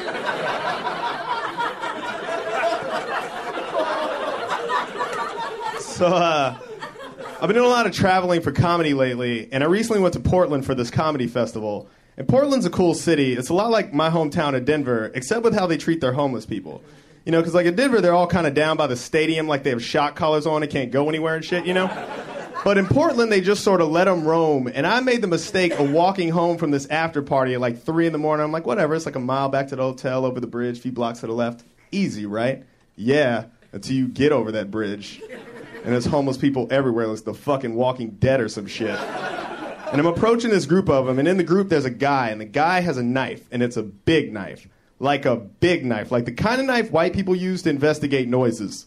So, 5.79 6.07
uh, 6.07 6.59
I've 7.43 7.49
been 7.49 7.57
doing 7.57 7.67
a 7.67 7.71
lot 7.71 7.87
of 7.87 7.93
traveling 7.93 8.41
for 8.41 8.53
comedy 8.53 8.95
lately, 8.95 9.49
and 9.51 9.65
I 9.65 9.67
recently 9.67 10.01
went 10.01 10.15
to 10.15 10.21
Portland 10.21 10.65
for 10.65 10.77
this 10.77 10.93
comedy 10.93 11.27
festival. 11.27 11.89
And 12.17 12.29
Portland's 12.29 12.67
a 12.67 12.71
cool 12.71 12.95
city. 12.95 13.33
It's 13.33 13.49
a 13.49 13.55
lot 13.55 13.73
like 13.73 13.93
my 13.93 14.11
hometown 14.11 14.55
of 14.55 14.65
Denver, 14.65 15.11
except 15.13 15.43
with 15.43 15.53
how 15.53 15.67
they 15.67 15.77
treat 15.77 16.01
their 16.01 16.13
homeless 16.13 16.47
people. 16.47 16.85
You 17.25 17.33
know, 17.33 17.41
because 17.41 17.53
like 17.53 17.67
in 17.67 17.75
Denver, 17.75 18.01
they're 18.01 18.15
all 18.15 18.29
kind 18.29 18.47
of 18.47 18.55
down 18.55 18.77
by 18.77 18.87
the 18.87 18.95
stadium, 18.95 19.49
like 19.49 19.65
they 19.65 19.71
have 19.71 19.83
shot 19.83 20.15
collars 20.15 20.47
on, 20.47 20.63
and 20.63 20.71
can't 20.71 20.93
go 20.93 21.09
anywhere 21.09 21.35
and 21.35 21.45
shit, 21.45 21.67
you 21.67 21.75
know? 21.75 21.89
But 22.63 22.79
in 22.79 22.87
Portland, 22.87 23.33
they 23.33 23.41
just 23.41 23.65
sort 23.65 23.81
of 23.81 23.89
let 23.89 24.05
them 24.05 24.25
roam. 24.25 24.69
And 24.73 24.87
I 24.87 25.01
made 25.01 25.21
the 25.21 25.27
mistake 25.27 25.73
of 25.81 25.91
walking 25.91 26.29
home 26.29 26.59
from 26.59 26.71
this 26.71 26.87
after 26.91 27.23
party 27.23 27.55
at 27.55 27.61
like 27.61 27.83
3 27.83 28.07
in 28.07 28.13
the 28.13 28.21
morning. 28.21 28.45
I'm 28.45 28.53
like, 28.53 28.67
whatever, 28.67 28.95
it's 28.95 29.05
like 29.05 29.17
a 29.17 29.21
mile 29.21 29.49
back 29.49 29.67
to 29.71 29.75
the 29.75 29.83
hotel 29.83 30.25
over 30.27 30.39
the 30.39 30.47
bridge, 30.47 30.79
a 30.79 30.83
few 30.83 30.93
blocks 30.93 31.19
to 31.21 31.27
the 31.27 31.33
left. 31.33 31.65
Easy, 31.91 32.25
right? 32.25 32.63
Yeah, 32.95 33.47
until 33.73 33.97
you 33.97 34.07
get 34.07 34.31
over 34.31 34.53
that 34.53 34.71
bridge. 34.71 35.21
And 35.85 35.93
there's 35.93 36.07
homeless 36.07 36.37
people 36.37 36.69
everywhere. 36.71 37.11
It's 37.13 37.23
the 37.23 37.35
fucking 37.35 37.75
Walking 37.75 38.11
Dead 38.11 38.41
or 38.41 38.49
some 38.49 38.67
shit. 38.67 38.99
And 38.99 40.01
I'm 40.01 40.07
approaching 40.07 40.51
this 40.51 40.65
group 40.65 40.89
of 40.89 41.07
them, 41.07 41.19
and 41.19 41.29
in 41.29 41.37
the 41.37 41.45
group 41.45 41.69
there's 41.69 41.85
a 41.85 41.91
guy, 41.91 42.31
and 42.31 42.41
the 42.41 42.47
guy 42.47 42.81
has 42.81 42.97
a 42.97 43.03
knife, 43.03 43.47
and 43.51 43.63
it's 43.63 43.77
a 43.77 43.83
big 43.83 44.33
knife. 44.33 44.67
Like 44.99 45.27
a 45.27 45.37
big 45.37 45.85
knife. 45.85 46.11
Like 46.11 46.25
the 46.25 46.33
kind 46.33 46.61
of 46.61 46.67
knife 46.67 46.91
white 46.93 47.13
people 47.13 47.35
use 47.35 47.63
to 47.63 47.71
investigate 47.71 48.29
noises. 48.29 48.87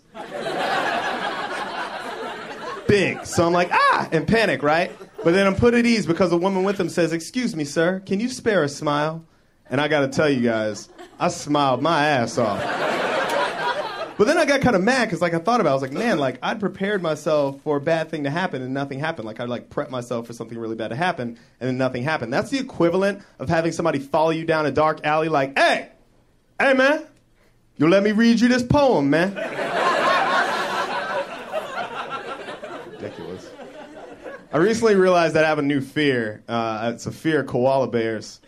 big. 2.88 3.26
So 3.26 3.46
I'm 3.46 3.54
like, 3.54 3.70
ah, 3.72 4.10
and 4.12 4.28
panic, 4.28 4.64
right? 4.64 4.92
But 5.24 5.34
then 5.34 5.46
I'm 5.46 5.56
put 5.56 5.74
at 5.74 5.86
ease 5.86 6.06
because 6.06 6.32
a 6.32 6.38
woman 6.38 6.64
with 6.64 6.80
him 6.80 6.88
says, 6.88 7.12
Excuse 7.12 7.56
me, 7.56 7.66
sir, 7.66 8.00
can 8.06 8.20
you 8.20 8.30
spare 8.30 8.64
a 8.64 8.70
smile? 8.70 9.26
And 9.70 9.82
I 9.82 9.88
gotta 9.88 10.08
tell 10.08 10.30
you 10.30 10.42
guys, 10.42 10.90
I 11.20 11.28
smiled 11.30 11.82
my 11.82 12.08
ass 12.08 12.38
off. 12.38 12.62
But 14.18 14.28
then 14.28 14.38
I 14.38 14.46
got 14.46 14.62
kind 14.62 14.78
of 14.78 14.84
mad 14.84 15.06
because, 15.06 15.22
like, 15.22 15.34
I 15.34 15.40
thought 15.40 15.60
about, 15.60 15.70
it. 15.70 15.72
I 15.72 15.74
was 15.74 15.82
like, 15.82 15.92
man, 15.92 16.20
like, 16.20 16.40
I'd 16.42 16.60
prepared 16.62 17.02
myself 17.02 17.62
for 17.64 17.78
a 17.78 17.82
bad 17.82 18.10
thing 18.10 18.24
to 18.24 18.30
happen 18.30 18.62
and 18.62 18.74
nothing 18.74 19.00
happened. 19.00 19.26
Like, 19.26 19.42
I'd 19.42 19.50
like 19.50 19.70
prep 19.70 19.90
myself 19.90 20.28
for 20.28 20.34
something 20.34 20.58
really 20.58 20.76
bad 20.76 20.90
to 20.90 20.96
happen 20.96 21.38
and 21.60 21.68
then 21.68 21.78
nothing 21.78 22.04
happened. 22.04 22.32
That's 22.32 22.50
the 22.50 22.60
equivalent 22.60 23.24
of 23.40 23.50
having 23.50 23.74
somebody 23.74 24.00
follow 24.00 24.30
you 24.30 24.46
down 24.46 24.66
a 24.66 24.72
dark 24.72 25.06
alley, 25.06 25.28
like, 25.28 25.58
hey, 25.60 25.90
hey, 26.60 26.74
man, 26.74 27.06
you 27.78 27.90
let 27.90 28.04
me 28.04 28.14
read 28.14 28.40
you 28.40 28.48
this 28.48 28.64
poem, 28.64 29.10
man. 29.10 29.36
Ridiculous. 32.92 33.50
I 34.54 34.58
recently 34.58 34.96
realized 34.96 35.36
that 35.36 35.44
I 35.44 35.50
have 35.50 35.60
a 35.60 35.64
new 35.64 35.82
fear. 35.82 36.42
Uh, 36.48 36.92
it's 36.94 37.06
a 37.06 37.12
fear 37.12 37.42
of 37.42 37.48
koala 37.48 37.90
bears. 37.90 38.40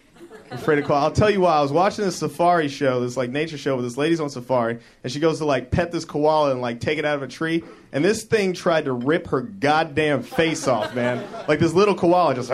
Afraid 0.49 0.79
of 0.79 0.85
koala. 0.85 1.03
I'll 1.03 1.11
tell 1.11 1.29
you 1.29 1.41
why. 1.41 1.57
I 1.57 1.61
was 1.61 1.71
watching 1.71 2.05
this 2.05 2.15
safari 2.15 2.69
show, 2.69 3.01
this 3.01 3.17
like 3.17 3.29
nature 3.29 3.57
show, 3.57 3.75
with 3.75 3.83
this 3.83 3.97
lady's 3.97 4.19
on 4.19 4.29
safari, 4.29 4.79
and 5.03 5.11
she 5.11 5.19
goes 5.19 5.39
to 5.39 5.45
like 5.45 5.71
pet 5.71 5.91
this 5.91 6.05
koala 6.05 6.51
and 6.51 6.61
like 6.61 6.79
take 6.79 6.97
it 6.97 7.05
out 7.05 7.15
of 7.15 7.23
a 7.23 7.27
tree, 7.27 7.63
and 7.91 8.03
this 8.03 8.23
thing 8.23 8.53
tried 8.53 8.85
to 8.85 8.93
rip 8.93 9.27
her 9.27 9.41
goddamn 9.41 10.23
face 10.23 10.67
off, 10.67 10.95
man. 10.95 11.25
Like 11.47 11.59
this 11.59 11.73
little 11.73 11.95
koala 11.95 12.33
just 12.35 12.49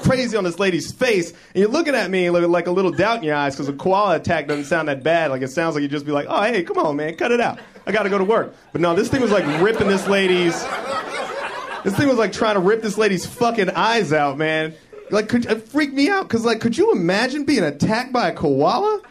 crazy 0.00 0.36
on 0.36 0.44
this 0.44 0.58
lady's 0.58 0.92
face, 0.92 1.30
and 1.30 1.38
you're 1.54 1.68
looking 1.68 1.94
at 1.94 2.10
me 2.10 2.28
like 2.30 2.66
a 2.66 2.72
little 2.72 2.90
doubt 2.90 3.18
in 3.18 3.24
your 3.24 3.36
eyes 3.36 3.54
because 3.54 3.68
a 3.68 3.72
koala 3.72 4.16
attack 4.16 4.46
doesn't 4.46 4.66
sound 4.66 4.88
that 4.88 5.02
bad. 5.02 5.30
Like 5.30 5.42
it 5.42 5.48
sounds 5.48 5.74
like 5.74 5.82
you'd 5.82 5.90
just 5.90 6.06
be 6.06 6.12
like, 6.12 6.26
oh 6.28 6.42
hey, 6.42 6.62
come 6.62 6.78
on, 6.78 6.96
man, 6.96 7.16
cut 7.16 7.32
it 7.32 7.40
out. 7.40 7.58
I 7.86 7.92
got 7.92 8.02
to 8.02 8.10
go 8.10 8.18
to 8.18 8.24
work. 8.24 8.54
But 8.72 8.82
no, 8.82 8.94
this 8.94 9.08
thing 9.08 9.22
was 9.22 9.30
like 9.30 9.62
ripping 9.62 9.88
this 9.88 10.06
lady's. 10.06 10.62
This 11.82 11.96
thing 11.96 12.08
was 12.08 12.18
like 12.18 12.32
trying 12.32 12.56
to 12.56 12.60
rip 12.60 12.82
this 12.82 12.98
lady's 12.98 13.24
fucking 13.24 13.70
eyes 13.70 14.12
out, 14.12 14.36
man. 14.36 14.74
Like, 15.10 15.28
could 15.28 15.46
it 15.46 15.68
freaked 15.68 15.94
me 15.94 16.08
out 16.08 16.28
because, 16.28 16.44
like, 16.44 16.60
could 16.60 16.76
you 16.76 16.92
imagine 16.92 17.44
being 17.44 17.64
attacked 17.64 18.12
by 18.12 18.28
a 18.28 18.34
koala? 18.34 19.02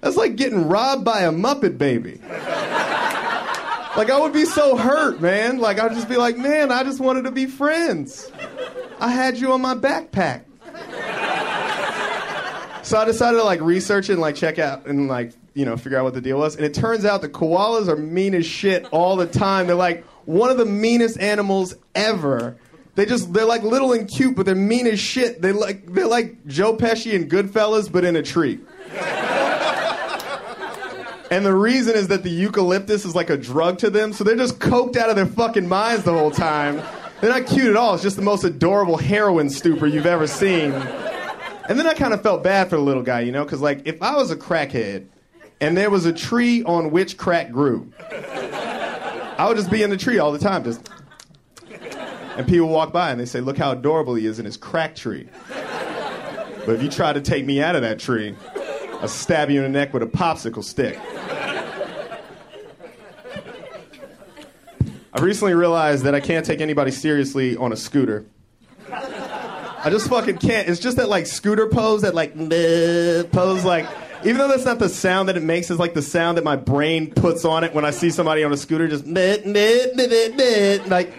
That's 0.00 0.16
like 0.16 0.36
getting 0.36 0.68
robbed 0.68 1.04
by 1.04 1.22
a 1.22 1.32
Muppet 1.32 1.78
baby. 1.78 2.20
like, 3.96 4.10
I 4.10 4.18
would 4.20 4.32
be 4.32 4.44
so 4.44 4.76
hurt, 4.76 5.20
man. 5.20 5.58
Like, 5.58 5.80
I'd 5.80 5.92
just 5.92 6.08
be 6.08 6.16
like, 6.16 6.36
man, 6.36 6.70
I 6.70 6.82
just 6.82 7.00
wanted 7.00 7.24
to 7.24 7.30
be 7.30 7.46
friends. 7.46 8.30
I 9.00 9.08
had 9.08 9.38
you 9.38 9.52
on 9.52 9.62
my 9.62 9.74
backpack. 9.74 10.42
So 12.84 12.98
I 12.98 13.06
decided 13.06 13.38
to 13.38 13.44
like 13.44 13.62
research 13.62 14.10
and 14.10 14.20
like 14.20 14.34
check 14.34 14.58
out 14.58 14.84
and 14.84 15.08
like 15.08 15.32
you 15.54 15.64
know 15.64 15.74
figure 15.78 15.96
out 15.98 16.04
what 16.04 16.12
the 16.12 16.20
deal 16.20 16.38
was. 16.38 16.54
And 16.54 16.66
it 16.66 16.74
turns 16.74 17.06
out 17.06 17.22
the 17.22 17.30
koalas 17.30 17.88
are 17.88 17.96
mean 17.96 18.34
as 18.34 18.44
shit 18.44 18.84
all 18.92 19.16
the 19.16 19.26
time. 19.26 19.66
They're 19.66 19.74
like 19.74 20.04
one 20.26 20.50
of 20.50 20.58
the 20.58 20.66
meanest 20.66 21.18
animals 21.18 21.74
ever. 21.94 22.58
They 22.94 23.06
just 23.06 23.32
they're 23.32 23.44
like 23.44 23.62
little 23.62 23.92
and 23.92 24.08
cute, 24.08 24.36
but 24.36 24.46
they're 24.46 24.54
mean 24.54 24.86
as 24.86 25.00
shit. 25.00 25.42
They 25.42 25.52
like 25.52 25.92
they're 25.92 26.06
like 26.06 26.46
Joe 26.46 26.76
Pesci 26.76 27.14
and 27.14 27.30
Goodfellas, 27.30 27.90
but 27.90 28.04
in 28.04 28.16
a 28.16 28.22
tree. 28.22 28.60
And 31.30 31.44
the 31.44 31.54
reason 31.54 31.96
is 31.96 32.08
that 32.08 32.22
the 32.22 32.30
eucalyptus 32.30 33.04
is 33.04 33.16
like 33.16 33.30
a 33.30 33.36
drug 33.36 33.78
to 33.78 33.90
them, 33.90 34.12
so 34.12 34.22
they're 34.22 34.36
just 34.36 34.60
coked 34.60 34.96
out 34.96 35.10
of 35.10 35.16
their 35.16 35.26
fucking 35.26 35.68
minds 35.68 36.04
the 36.04 36.12
whole 36.12 36.30
time. 36.30 36.80
They're 37.20 37.30
not 37.30 37.46
cute 37.46 37.66
at 37.68 37.76
all. 37.76 37.94
It's 37.94 38.02
just 38.02 38.16
the 38.16 38.22
most 38.22 38.44
adorable 38.44 38.98
heroin 38.98 39.50
stupor 39.50 39.86
you've 39.88 40.06
ever 40.06 40.28
seen. 40.28 40.72
And 40.72 41.78
then 41.78 41.86
I 41.86 41.94
kind 41.94 42.14
of 42.14 42.22
felt 42.22 42.44
bad 42.44 42.68
for 42.68 42.76
the 42.76 42.82
little 42.82 43.02
guy, 43.02 43.20
you 43.20 43.32
know, 43.32 43.42
because 43.42 43.60
like 43.60 43.82
if 43.86 44.00
I 44.02 44.14
was 44.14 44.30
a 44.30 44.36
crackhead 44.36 45.06
and 45.60 45.76
there 45.76 45.90
was 45.90 46.06
a 46.06 46.12
tree 46.12 46.62
on 46.62 46.92
which 46.92 47.16
crack 47.16 47.50
grew, 47.50 47.90
I 48.12 49.46
would 49.48 49.56
just 49.56 49.70
be 49.70 49.82
in 49.82 49.90
the 49.90 49.96
tree 49.96 50.18
all 50.18 50.30
the 50.30 50.38
time, 50.38 50.62
just. 50.62 50.88
And 52.36 52.46
people 52.48 52.68
walk 52.68 52.92
by 52.92 53.10
and 53.10 53.20
they 53.20 53.26
say, 53.26 53.40
"Look 53.40 53.56
how 53.56 53.70
adorable 53.72 54.14
he 54.14 54.26
is 54.26 54.38
in 54.38 54.44
his 54.44 54.56
crack 54.56 54.96
tree." 54.96 55.28
But 56.66 56.76
if 56.76 56.82
you 56.82 56.88
try 56.88 57.12
to 57.12 57.20
take 57.20 57.44
me 57.44 57.60
out 57.62 57.76
of 57.76 57.82
that 57.82 57.98
tree, 57.98 58.34
I'll 59.00 59.08
stab 59.08 59.50
you 59.50 59.62
in 59.62 59.72
the 59.72 59.78
neck 59.78 59.92
with 59.92 60.02
a 60.02 60.06
popsicle 60.06 60.64
stick. 60.64 60.98
I 65.12 65.20
recently 65.20 65.54
realized 65.54 66.04
that 66.04 66.14
I 66.14 66.20
can't 66.20 66.44
take 66.44 66.60
anybody 66.60 66.90
seriously 66.90 67.56
on 67.56 67.72
a 67.72 67.76
scooter. 67.76 68.24
I 68.90 69.90
just 69.90 70.08
fucking 70.08 70.38
can't. 70.38 70.68
It's 70.68 70.80
just 70.80 70.96
that 70.96 71.08
like 71.08 71.26
scooter 71.26 71.68
pose, 71.68 72.02
that 72.02 72.14
like 72.14 72.34
pose, 73.30 73.64
like 73.64 73.86
even 74.24 74.38
though 74.38 74.48
that's 74.48 74.64
not 74.64 74.78
the 74.78 74.88
sound 74.88 75.28
that 75.28 75.36
it 75.36 75.42
makes, 75.42 75.70
it's 75.70 75.78
like 75.78 75.94
the 75.94 76.02
sound 76.02 76.38
that 76.38 76.44
my 76.44 76.56
brain 76.56 77.12
puts 77.12 77.44
on 77.44 77.62
it 77.62 77.74
when 77.74 77.84
I 77.84 77.90
see 77.90 78.10
somebody 78.10 78.42
on 78.42 78.52
a 78.52 78.56
scooter, 78.56 78.88
just 78.88 79.06
like. 80.88 81.14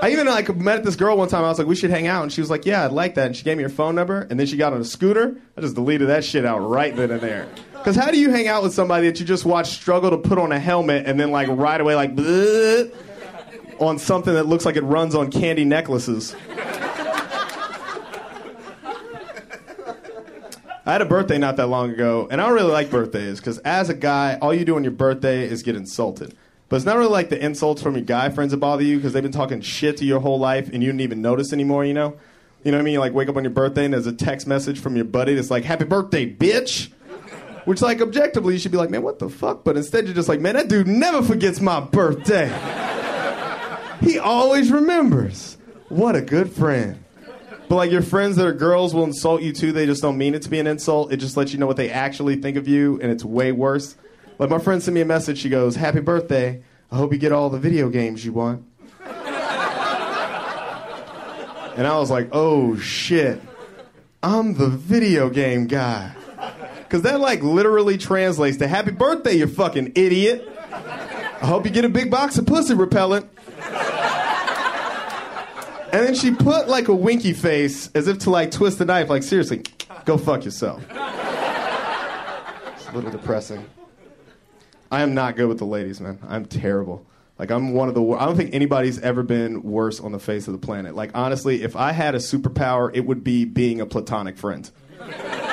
I 0.00 0.10
even 0.10 0.26
like 0.26 0.54
met 0.56 0.84
this 0.84 0.96
girl 0.96 1.16
one 1.16 1.28
time. 1.28 1.44
I 1.44 1.48
was 1.48 1.58
like, 1.58 1.66
"We 1.66 1.74
should 1.74 1.90
hang 1.90 2.06
out," 2.06 2.22
and 2.22 2.32
she 2.32 2.40
was 2.40 2.50
like, 2.50 2.66
"Yeah, 2.66 2.84
I'd 2.84 2.92
like 2.92 3.14
that." 3.16 3.26
And 3.26 3.36
she 3.36 3.42
gave 3.42 3.56
me 3.56 3.62
her 3.64 3.68
phone 3.68 3.94
number, 3.94 4.26
and 4.30 4.38
then 4.38 4.46
she 4.46 4.56
got 4.56 4.72
on 4.72 4.80
a 4.80 4.84
scooter. 4.84 5.36
I 5.56 5.60
just 5.60 5.74
deleted 5.74 6.08
that 6.08 6.24
shit 6.24 6.44
out 6.44 6.58
right 6.58 6.94
then 6.94 7.10
and 7.10 7.20
there. 7.20 7.48
Because 7.72 7.96
how 7.96 8.10
do 8.10 8.18
you 8.18 8.30
hang 8.30 8.48
out 8.48 8.62
with 8.62 8.74
somebody 8.74 9.08
that 9.08 9.18
you 9.18 9.26
just 9.26 9.44
watch 9.44 9.68
struggle 9.70 10.10
to 10.10 10.18
put 10.18 10.38
on 10.38 10.52
a 10.52 10.58
helmet 10.58 11.06
and 11.06 11.18
then 11.18 11.30
like 11.30 11.48
right 11.48 11.80
away 11.80 11.94
like 11.94 12.10
on 13.80 13.98
something 13.98 14.34
that 14.34 14.46
looks 14.46 14.64
like 14.64 14.76
it 14.76 14.82
runs 14.84 15.14
on 15.14 15.30
candy 15.30 15.64
necklaces? 15.64 16.34
I 20.86 20.92
had 20.92 21.02
a 21.02 21.06
birthday 21.06 21.36
not 21.36 21.56
that 21.56 21.66
long 21.66 21.90
ago, 21.90 22.28
and 22.30 22.40
I 22.40 22.46
don't 22.46 22.54
really 22.54 22.72
like 22.72 22.90
birthdays 22.90 23.40
because 23.40 23.58
as 23.58 23.90
a 23.90 23.94
guy, 23.94 24.38
all 24.40 24.54
you 24.54 24.64
do 24.64 24.76
on 24.76 24.84
your 24.84 24.92
birthday 24.92 25.44
is 25.44 25.62
get 25.62 25.76
insulted. 25.76 26.34
But 26.68 26.76
it's 26.76 26.84
not 26.84 26.96
really 26.96 27.10
like 27.10 27.30
the 27.30 27.42
insults 27.42 27.82
from 27.82 27.94
your 27.94 28.04
guy 28.04 28.28
friends 28.28 28.50
that 28.50 28.58
bother 28.58 28.82
you 28.82 28.96
because 28.96 29.12
they've 29.12 29.22
been 29.22 29.32
talking 29.32 29.60
shit 29.60 29.96
to 29.98 30.04
your 30.04 30.20
whole 30.20 30.38
life 30.38 30.68
and 30.72 30.82
you 30.82 30.88
didn't 30.90 31.00
even 31.00 31.22
notice 31.22 31.52
anymore, 31.52 31.84
you 31.84 31.94
know? 31.94 32.16
You 32.62 32.72
know 32.72 32.78
what 32.78 32.82
I 32.82 32.84
mean? 32.84 32.94
You 32.94 33.00
like 33.00 33.14
wake 33.14 33.28
up 33.28 33.36
on 33.36 33.44
your 33.44 33.52
birthday 33.52 33.84
and 33.84 33.94
there's 33.94 34.06
a 34.06 34.12
text 34.12 34.46
message 34.46 34.78
from 34.78 34.96
your 34.96 35.06
buddy 35.06 35.34
that's 35.34 35.50
like, 35.50 35.64
Happy 35.64 35.84
birthday, 35.84 36.30
bitch! 36.30 36.90
Which, 37.68 37.82
like, 37.82 38.00
objectively, 38.00 38.54
you 38.54 38.58
should 38.58 38.72
be 38.72 38.78
like, 38.78 38.88
man, 38.88 39.02
what 39.02 39.18
the 39.18 39.28
fuck? 39.28 39.62
But 39.62 39.76
instead, 39.76 40.06
you're 40.06 40.14
just 40.14 40.26
like, 40.26 40.40
man, 40.40 40.54
that 40.54 40.68
dude 40.68 40.86
never 40.86 41.22
forgets 41.22 41.60
my 41.60 41.80
birthday. 41.80 42.48
he 44.00 44.18
always 44.18 44.72
remembers. 44.72 45.58
What 45.90 46.16
a 46.16 46.22
good 46.22 46.50
friend. 46.50 47.04
But, 47.68 47.74
like, 47.74 47.90
your 47.90 48.00
friends 48.00 48.36
that 48.36 48.46
are 48.46 48.54
girls 48.54 48.94
will 48.94 49.04
insult 49.04 49.42
you 49.42 49.52
too. 49.52 49.72
They 49.72 49.84
just 49.84 50.00
don't 50.00 50.16
mean 50.16 50.34
it 50.34 50.40
to 50.42 50.48
be 50.48 50.58
an 50.58 50.66
insult. 50.66 51.12
It 51.12 51.18
just 51.18 51.36
lets 51.36 51.52
you 51.52 51.58
know 51.58 51.66
what 51.66 51.76
they 51.76 51.90
actually 51.90 52.36
think 52.36 52.56
of 52.56 52.66
you, 52.66 52.98
and 53.02 53.12
it's 53.12 53.22
way 53.22 53.52
worse. 53.52 53.96
Like, 54.38 54.50
my 54.50 54.58
friend 54.58 54.82
sent 54.82 54.94
me 54.94 55.00
a 55.00 55.04
message. 55.04 55.38
She 55.38 55.48
goes, 55.48 55.76
Happy 55.76 56.00
birthday. 56.00 56.62
I 56.90 56.96
hope 56.96 57.12
you 57.12 57.18
get 57.18 57.32
all 57.32 57.50
the 57.50 57.58
video 57.58 57.90
games 57.90 58.24
you 58.24 58.32
want. 58.32 58.64
And 61.78 61.86
I 61.86 61.96
was 61.96 62.10
like, 62.10 62.28
oh 62.32 62.76
shit. 62.76 63.40
I'm 64.20 64.54
the 64.54 64.66
video 64.68 65.30
game 65.30 65.68
guy. 65.68 66.12
Because 66.78 67.02
that, 67.02 67.20
like, 67.20 67.40
literally 67.40 67.96
translates 67.96 68.56
to 68.56 68.66
happy 68.66 68.90
birthday, 68.90 69.34
you 69.34 69.46
fucking 69.46 69.92
idiot. 69.94 70.48
I 70.72 71.46
hope 71.46 71.66
you 71.66 71.70
get 71.70 71.84
a 71.84 71.88
big 71.88 72.10
box 72.10 72.36
of 72.36 72.46
pussy 72.46 72.74
repellent. 72.74 73.30
And 75.92 76.04
then 76.04 76.16
she 76.16 76.34
put, 76.34 76.66
like, 76.66 76.88
a 76.88 76.94
winky 76.94 77.32
face 77.32 77.92
as 77.94 78.08
if 78.08 78.18
to, 78.20 78.30
like, 78.30 78.50
twist 78.50 78.78
the 78.78 78.84
knife. 78.84 79.08
Like, 79.08 79.22
seriously, 79.22 79.62
go 80.04 80.18
fuck 80.18 80.44
yourself. 80.44 80.82
It's 80.90 80.98
a 82.88 82.92
little 82.92 83.12
depressing. 83.12 83.64
I 84.90 85.02
am 85.02 85.14
not 85.14 85.36
good 85.36 85.48
with 85.48 85.58
the 85.58 85.66
ladies, 85.66 86.00
man. 86.00 86.18
I'm 86.26 86.46
terrible. 86.46 87.06
Like 87.38 87.50
I'm 87.50 87.72
one 87.72 87.88
of 87.88 87.94
the. 87.94 88.02
I 88.02 88.24
don't 88.24 88.36
think 88.36 88.54
anybody's 88.54 88.98
ever 89.00 89.22
been 89.22 89.62
worse 89.62 90.00
on 90.00 90.12
the 90.12 90.18
face 90.18 90.48
of 90.48 90.52
the 90.52 90.58
planet. 90.58 90.94
Like 90.96 91.10
honestly, 91.14 91.62
if 91.62 91.76
I 91.76 91.92
had 91.92 92.14
a 92.14 92.18
superpower, 92.18 92.90
it 92.92 93.06
would 93.06 93.22
be 93.22 93.44
being 93.44 93.80
a 93.80 93.86
platonic 93.86 94.36
friend. 94.36 94.70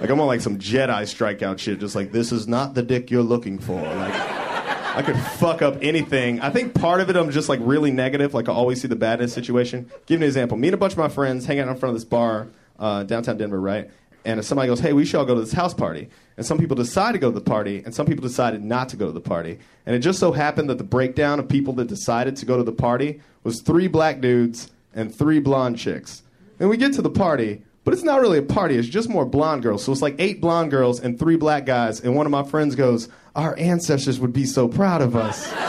Like 0.00 0.10
I'm 0.10 0.20
on 0.20 0.26
like 0.26 0.42
some 0.42 0.58
Jedi 0.58 0.88
strikeout 1.04 1.58
shit. 1.58 1.80
Just 1.80 1.94
like 1.94 2.12
this 2.12 2.30
is 2.30 2.46
not 2.46 2.74
the 2.74 2.82
dick 2.82 3.10
you're 3.10 3.22
looking 3.22 3.58
for. 3.58 3.80
Like 3.80 4.12
I 4.14 5.02
could 5.02 5.16
fuck 5.16 5.62
up 5.62 5.78
anything. 5.80 6.40
I 6.40 6.50
think 6.50 6.74
part 6.74 7.00
of 7.00 7.08
it 7.08 7.16
I'm 7.16 7.30
just 7.30 7.48
like 7.48 7.60
really 7.62 7.90
negative. 7.90 8.34
Like 8.34 8.50
I 8.50 8.52
always 8.52 8.82
see 8.82 8.88
the 8.88 8.96
bad 8.96 9.28
situation. 9.30 9.90
Give 10.04 10.20
you 10.20 10.24
an 10.24 10.28
example. 10.28 10.58
Me 10.58 10.68
and 10.68 10.74
a 10.74 10.76
bunch 10.76 10.92
of 10.92 10.98
my 10.98 11.08
friends 11.08 11.46
hang 11.46 11.58
out 11.58 11.68
in 11.68 11.76
front 11.76 11.94
of 11.94 11.96
this 11.96 12.04
bar 12.04 12.48
uh, 12.78 13.04
downtown 13.04 13.38
Denver, 13.38 13.58
right? 13.58 13.90
And 14.24 14.40
if 14.40 14.46
somebody 14.46 14.68
goes, 14.68 14.80
"Hey, 14.80 14.92
we 14.92 15.04
should 15.04 15.18
all 15.18 15.26
go 15.26 15.34
to 15.34 15.40
this 15.40 15.52
house 15.52 15.74
party," 15.74 16.08
and 16.36 16.46
some 16.46 16.58
people 16.58 16.76
decide 16.76 17.12
to 17.12 17.18
go 17.18 17.30
to 17.30 17.34
the 17.34 17.44
party, 17.44 17.82
and 17.84 17.94
some 17.94 18.06
people 18.06 18.22
decided 18.22 18.64
not 18.64 18.88
to 18.90 18.96
go 18.96 19.06
to 19.06 19.12
the 19.12 19.20
party, 19.20 19.58
and 19.84 19.94
it 19.94 19.98
just 19.98 20.18
so 20.18 20.32
happened 20.32 20.70
that 20.70 20.78
the 20.78 20.84
breakdown 20.84 21.38
of 21.38 21.48
people 21.48 21.74
that 21.74 21.88
decided 21.88 22.36
to 22.36 22.46
go 22.46 22.56
to 22.56 22.62
the 22.62 22.72
party 22.72 23.20
was 23.42 23.60
three 23.60 23.86
black 23.86 24.20
dudes 24.20 24.70
and 24.94 25.14
three 25.14 25.40
blonde 25.40 25.78
chicks. 25.78 26.22
And 26.58 26.70
we 26.70 26.76
get 26.76 26.94
to 26.94 27.02
the 27.02 27.10
party, 27.10 27.62
but 27.84 27.92
it's 27.92 28.02
not 28.02 28.20
really 28.20 28.38
a 28.38 28.42
party; 28.42 28.76
it's 28.76 28.88
just 28.88 29.10
more 29.10 29.26
blonde 29.26 29.62
girls. 29.62 29.84
So 29.84 29.92
it's 29.92 30.02
like 30.02 30.16
eight 30.18 30.40
blonde 30.40 30.70
girls 30.70 31.00
and 31.00 31.18
three 31.18 31.36
black 31.36 31.66
guys. 31.66 32.00
And 32.00 32.14
one 32.16 32.24
of 32.24 32.32
my 32.32 32.44
friends 32.44 32.74
goes, 32.74 33.08
"Our 33.36 33.54
ancestors 33.58 34.20
would 34.20 34.32
be 34.32 34.46
so 34.46 34.68
proud 34.68 35.02
of 35.02 35.14
us." 35.16 35.52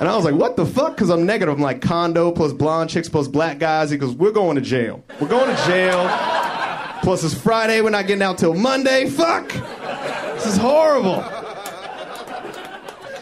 And 0.00 0.08
I 0.08 0.16
was 0.16 0.24
like, 0.24 0.34
what 0.34 0.56
the 0.56 0.66
fuck? 0.66 0.96
Because 0.96 1.08
I'm 1.08 1.24
negative. 1.24 1.54
I'm 1.54 1.60
like, 1.60 1.80
condo 1.80 2.32
plus 2.32 2.52
blonde 2.52 2.90
chicks 2.90 3.08
plus 3.08 3.28
black 3.28 3.60
guys. 3.60 3.90
He 3.90 3.96
goes, 3.96 4.12
we're 4.12 4.32
going 4.32 4.56
to 4.56 4.60
jail. 4.60 5.04
We're 5.20 5.28
going 5.28 5.54
to 5.54 5.62
jail. 5.66 6.00
Plus 7.04 7.22
it's 7.22 7.34
Friday. 7.34 7.82
We're 7.82 7.90
not 7.90 8.06
getting 8.06 8.22
out 8.22 8.38
till 8.38 8.54
Monday. 8.54 9.10
Fuck. 9.10 9.50
This 9.50 10.46
is 10.46 10.56
horrible. 10.56 11.20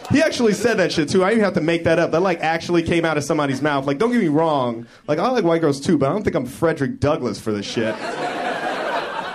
He 0.09 0.21
actually 0.21 0.53
said 0.53 0.77
that 0.77 0.93
shit 0.93 1.09
too. 1.09 1.21
I 1.21 1.31
even 1.31 1.43
have 1.43 1.55
to 1.55 1.61
make 1.61 1.83
that 1.83 1.99
up. 1.99 2.11
That 2.11 2.21
like 2.21 2.39
actually 2.39 2.83
came 2.83 3.03
out 3.03 3.17
of 3.17 3.25
somebody's 3.25 3.61
mouth. 3.61 3.85
Like, 3.85 3.97
don't 3.97 4.09
get 4.09 4.21
me 4.21 4.29
wrong. 4.29 4.87
Like, 5.05 5.19
I 5.19 5.27
like 5.31 5.43
white 5.43 5.59
girls 5.59 5.81
too, 5.81 5.97
but 5.97 6.07
I 6.09 6.13
don't 6.13 6.23
think 6.23 6.33
I'm 6.33 6.45
Frederick 6.45 7.01
Douglass 7.01 7.41
for 7.41 7.51
this 7.51 7.65
shit. 7.65 7.93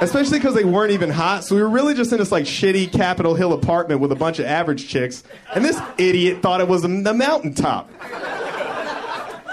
Especially 0.01 0.39
because 0.39 0.55
they 0.55 0.65
weren't 0.65 0.93
even 0.93 1.11
hot. 1.11 1.45
So 1.45 1.55
we 1.55 1.61
were 1.61 1.69
really 1.69 1.93
just 1.93 2.11
in 2.13 2.19
this 2.19 2.33
like 2.33 2.45
shitty 2.45 2.91
Capitol 2.91 3.35
Hill 3.35 3.53
apartment 3.53 4.01
with 4.01 4.13
a 4.13 4.17
bunch 4.17 4.39
of 4.39 4.47
average 4.47 4.89
chicks. 4.89 5.25
And 5.55 5.63
this 5.63 5.79
idiot 5.99 6.41
thought 6.41 6.63
it 6.63 6.69
was 6.69 6.81
the 6.81 6.89
the 6.89 7.13
mountaintop. 7.13 7.91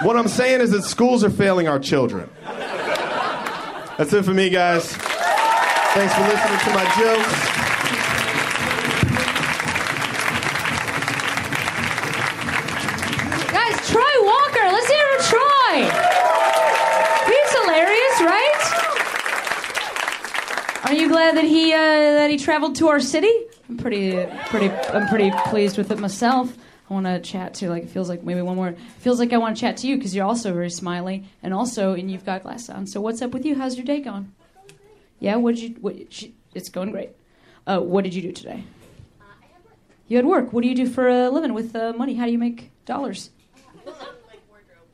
What 0.04 0.16
I'm 0.16 0.30
saying 0.30 0.62
is 0.62 0.72
that 0.72 0.84
schools 0.84 1.22
are 1.26 1.30
failing 1.30 1.68
our 1.68 1.80
children. 1.80 2.30
That's 3.98 4.12
it 4.12 4.26
for 4.26 4.34
me, 4.34 4.50
guys. 4.50 4.92
Thanks 4.94 6.14
for 6.14 6.24
listening 6.24 6.60
to 6.60 6.72
my 6.74 6.84
jokes. 7.00 7.36
Guys, 13.54 13.90
Troy 13.90 14.16
Walker. 14.22 14.66
Let's 14.68 14.90
hear 14.90 15.00
it 15.00 15.22
for 15.22 15.30
Troy. 15.32 15.88
He's 17.32 17.52
hilarious, 17.62 18.20
right? 18.20 18.64
Are 20.84 20.94
you 20.94 21.08
glad 21.08 21.38
that 21.38 21.46
he 21.46 21.72
uh, 21.72 21.78
that 21.78 22.30
he 22.30 22.38
traveled 22.38 22.76
to 22.76 22.90
our 22.90 23.00
city? 23.00 23.32
I'm 23.70 23.78
pretty 23.78 24.26
pretty 24.48 24.70
I'm 24.90 25.08
pretty 25.08 25.32
pleased 25.46 25.78
with 25.78 25.90
it 25.90 26.00
myself. 26.00 26.54
I 26.90 26.94
want 26.94 27.06
to 27.08 27.20
chat 27.20 27.56
to 27.56 27.70
like 27.70 27.84
it 27.84 27.90
feels 27.90 28.10
like 28.10 28.24
maybe 28.24 28.42
one 28.42 28.56
more. 28.56 28.70
It 28.70 28.78
feels 29.00 29.20
like 29.20 29.34
I 29.34 29.38
want 29.38 29.58
to 29.58 29.62
chat 29.62 29.78
to 29.78 29.88
you 29.88 29.98
because 29.98 30.16
you're 30.16 30.26
also 30.26 30.54
very 30.54 30.70
smiley 30.70 31.26
and 31.42 31.54
also 31.54 31.94
and 31.94 32.12
you've 32.12 32.26
got 32.26 32.44
glasses 32.44 32.70
on. 32.70 32.86
So 32.86 33.02
what's 33.02 33.22
up 33.22 33.32
with 33.32 33.46
you? 33.46 33.56
How's 33.56 33.76
your 33.76 33.86
day 33.86 34.02
going? 34.02 34.32
Yeah, 35.20 35.38
what 35.38 35.56
did 35.56 35.64
you? 35.64 35.70
What, 35.82 36.14
she, 36.14 36.36
it's 36.54 36.70
going 36.70 36.92
great. 36.92 37.10
Uh, 37.66 37.80
what 37.80 38.04
did 38.04 38.14
you 38.14 38.22
do 38.22 38.32
today? 38.32 38.64
You 40.08 40.18
had 40.18 40.26
work. 40.26 40.54
What 40.54 40.62
do 40.62 40.68
you 40.68 40.76
do 40.76 40.88
for 40.88 41.10
a 41.10 41.30
living 41.30 41.54
with 41.54 41.76
uh, 41.76 41.94
money? 41.94 42.14
How 42.14 42.26
do 42.26 42.32
you 42.32 42.38
make 42.38 42.72
dollars? 42.86 43.32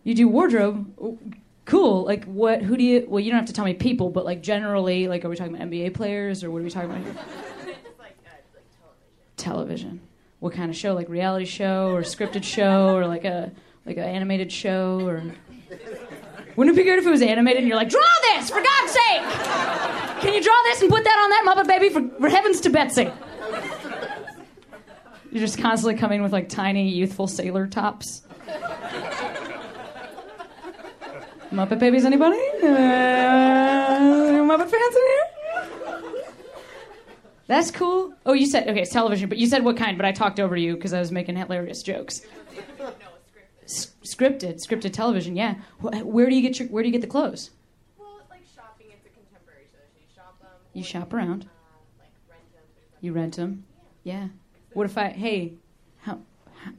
You 0.04 0.16
do 0.16 0.28
wardrobe. 0.28 0.94
Oh, 1.00 1.20
Cool. 1.66 2.04
Like 2.04 2.26
what? 2.26 2.62
Who 2.62 2.76
do 2.76 2.84
you? 2.84 3.06
Well, 3.08 3.20
you 3.20 3.32
don't 3.32 3.40
have 3.40 3.48
to 3.48 3.54
tell 3.54 3.66
me 3.66 3.74
people, 3.74 4.10
but 4.10 4.26
like 4.26 4.42
generally, 4.42 5.08
like 5.08 5.24
are 5.24 5.30
we 5.30 5.36
talking 5.36 5.56
about 5.56 5.70
NBA 5.70 5.94
players 5.94 6.44
or 6.44 6.52
what 6.52 6.60
are 6.60 6.64
we 6.64 6.70
talking 6.70 6.90
about 6.90 7.04
here? 7.04 7.16
television. 9.38 10.02
What 10.42 10.54
kind 10.54 10.72
of 10.72 10.76
show? 10.76 10.96
Like 10.96 11.08
reality 11.08 11.46
show 11.46 11.92
or 11.92 12.02
scripted 12.02 12.44
show 12.44 12.96
or 12.96 13.06
like 13.06 13.26
a 13.26 13.52
like 13.86 13.98
an 13.98 14.04
animated 14.04 14.52
show 14.52 15.00
or? 15.06 15.24
Wouldn't 16.56 16.76
it 16.76 16.80
be 16.80 16.84
good 16.84 16.98
if 16.98 17.06
it 17.06 17.10
was 17.12 17.22
animated 17.22 17.60
and 17.60 17.68
you're 17.68 17.78
like, 17.78 17.90
draw 17.90 18.02
this 18.24 18.50
for 18.50 18.60
God's 18.62 18.92
sake? 18.92 19.22
Can 20.22 20.34
you 20.34 20.42
draw 20.42 20.56
this 20.64 20.82
and 20.82 20.90
put 20.90 21.04
that 21.04 21.18
on 21.20 21.30
that 21.30 21.44
Muppet 21.46 21.68
baby 21.68 21.90
for, 21.90 22.02
for 22.20 22.28
heavens 22.28 22.60
to 22.62 22.72
Betsy? 22.72 23.10
You're 25.32 25.42
just 25.42 25.60
constantly 25.60 26.00
coming 26.00 26.24
with 26.24 26.34
like 26.34 26.50
tiny 26.50 26.90
youthful 26.90 27.28
sailor 27.28 27.68
tops. 27.68 28.24
Muppet 31.52 31.78
babies, 31.78 32.04
anybody? 32.04 32.42
Uh, 32.64 32.68
Muppet 34.42 34.70
fans 34.70 34.96
in 34.96 35.02
here? 35.08 35.28
That's 37.52 37.70
cool. 37.70 38.14
Oh, 38.26 38.32
you 38.32 38.46
said 38.46 38.70
okay, 38.70 38.82
it's 38.84 38.94
television, 38.94 39.28
but 39.28 39.38
you 39.38 39.46
said 39.46 39.66
what 39.66 39.76
kind? 39.76 39.98
But 39.98 40.06
I 40.06 40.14
talked 40.14 40.40
over 40.40 40.56
you 40.56 40.74
because 40.76 40.94
I 40.94 41.00
was 41.00 41.12
making 41.12 41.36
hilarious 41.36 41.84
jokes. 41.84 42.22
S- 43.66 43.92
scripted, 44.06 44.66
scripted 44.66 44.94
television. 44.94 45.36
Yeah. 45.36 45.56
Wh- 45.82 46.06
Where 46.06 46.30
do 46.30 46.36
you 46.36 46.42
get 46.42 46.60
your 46.60 46.70
Where 46.70 46.82
do 46.82 46.88
you 46.88 46.94
get 46.94 47.02
the 47.02 47.08
clothes? 47.08 47.50
Well, 48.00 48.22
like 48.30 48.44
shopping, 48.56 48.88
it's 48.90 49.06
a 49.06 49.10
contemporary 49.10 49.66
show. 49.70 49.80
So 49.82 50.00
you 50.00 50.06
shop 50.16 50.40
them. 50.40 50.50
You 50.72 50.82
shop 50.82 51.14
around. 51.14 51.42
Um, 51.44 51.50
you 53.02 53.12
rent 53.12 53.36
them. 53.36 53.66
Yeah. 54.06 54.30
What 54.72 54.86
if 54.86 54.98
I? 54.98 55.10
Hey, 55.10 55.56
how? 56.04 56.20
how 56.64 56.72
you 56.72 56.78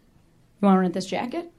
want 0.62 0.76
to 0.76 0.80
rent 0.80 0.94
this 0.94 1.04
jacket? 1.04 1.52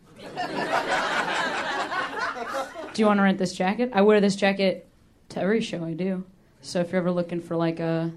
Do 2.95 2.99
you 2.99 3.05
want 3.05 3.19
to 3.19 3.23
rent 3.23 3.37
this 3.37 3.53
jacket? 3.53 3.91
I 3.93 4.01
wear 4.01 4.19
this 4.19 4.35
jacket 4.35 4.87
to 5.29 5.39
every 5.39 5.61
show 5.61 5.85
I 5.85 5.93
do. 5.93 6.23
So 6.63 6.79
if 6.79 6.91
you're 6.91 7.01
ever 7.01 7.11
looking 7.11 7.41
for 7.41 7.55
like 7.55 7.79
a 7.79 8.11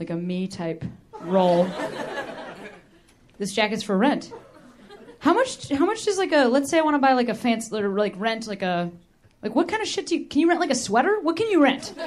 like 0.00 0.10
a 0.10 0.16
me 0.16 0.48
type 0.48 0.82
role, 1.20 1.68
this 3.38 3.52
jacket's 3.52 3.82
for 3.82 3.96
rent. 3.96 4.32
How 5.18 5.34
much? 5.34 5.68
How 5.68 5.84
much 5.84 6.06
does 6.06 6.16
like 6.16 6.32
a? 6.32 6.46
Let's 6.46 6.70
say 6.70 6.78
I 6.78 6.80
want 6.80 6.94
to 6.94 6.98
buy 6.98 7.12
like 7.12 7.28
a 7.28 7.34
fancy 7.34 7.76
or 7.76 7.90
like 7.90 8.14
rent 8.16 8.46
like 8.46 8.62
a 8.62 8.90
like 9.42 9.54
what 9.54 9.68
kind 9.68 9.82
of 9.82 9.88
shit 9.88 10.06
do 10.06 10.16
you? 10.16 10.24
Can 10.24 10.40
you 10.40 10.48
rent 10.48 10.58
like 10.58 10.70
a 10.70 10.74
sweater? 10.74 11.20
What 11.20 11.36
can 11.36 11.48
you 11.50 11.62
rent? 11.62 11.92
I 11.98 12.02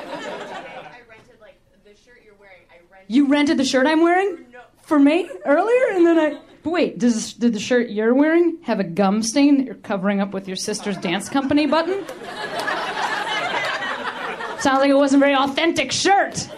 rented 1.07 1.39
like 1.39 1.59
the 1.83 1.95
shirt 1.95 2.21
you're 2.25 2.33
wearing. 2.39 2.63
I 2.71 2.77
rented 2.91 3.15
You 3.15 3.27
rented 3.27 3.57
the 3.57 3.65
shirt 3.65 3.85
I'm 3.85 4.01
wearing 4.01 4.43
for 4.81 4.97
me 4.97 5.29
earlier, 5.45 5.95
and 5.95 6.07
then 6.07 6.17
I. 6.17 6.39
But 6.63 6.71
wait, 6.71 6.97
does 6.97 7.33
did 7.33 7.53
the 7.53 7.59
shirt 7.59 7.91
you're 7.91 8.15
wearing 8.15 8.57
have 8.63 8.79
a 8.79 8.83
gum 8.83 9.21
stain 9.21 9.57
that 9.57 9.65
you're 9.67 9.75
covering 9.75 10.19
up 10.19 10.33
with 10.33 10.47
your 10.47 10.57
sister's 10.57 10.97
dance 10.97 11.29
company 11.29 11.67
button? 11.67 12.03
Sounds 14.59 14.79
like 14.79 14.89
it 14.89 14.95
wasn't 14.95 15.21
a 15.21 15.25
very 15.25 15.35
authentic 15.35 15.91
shirt. 15.91 16.49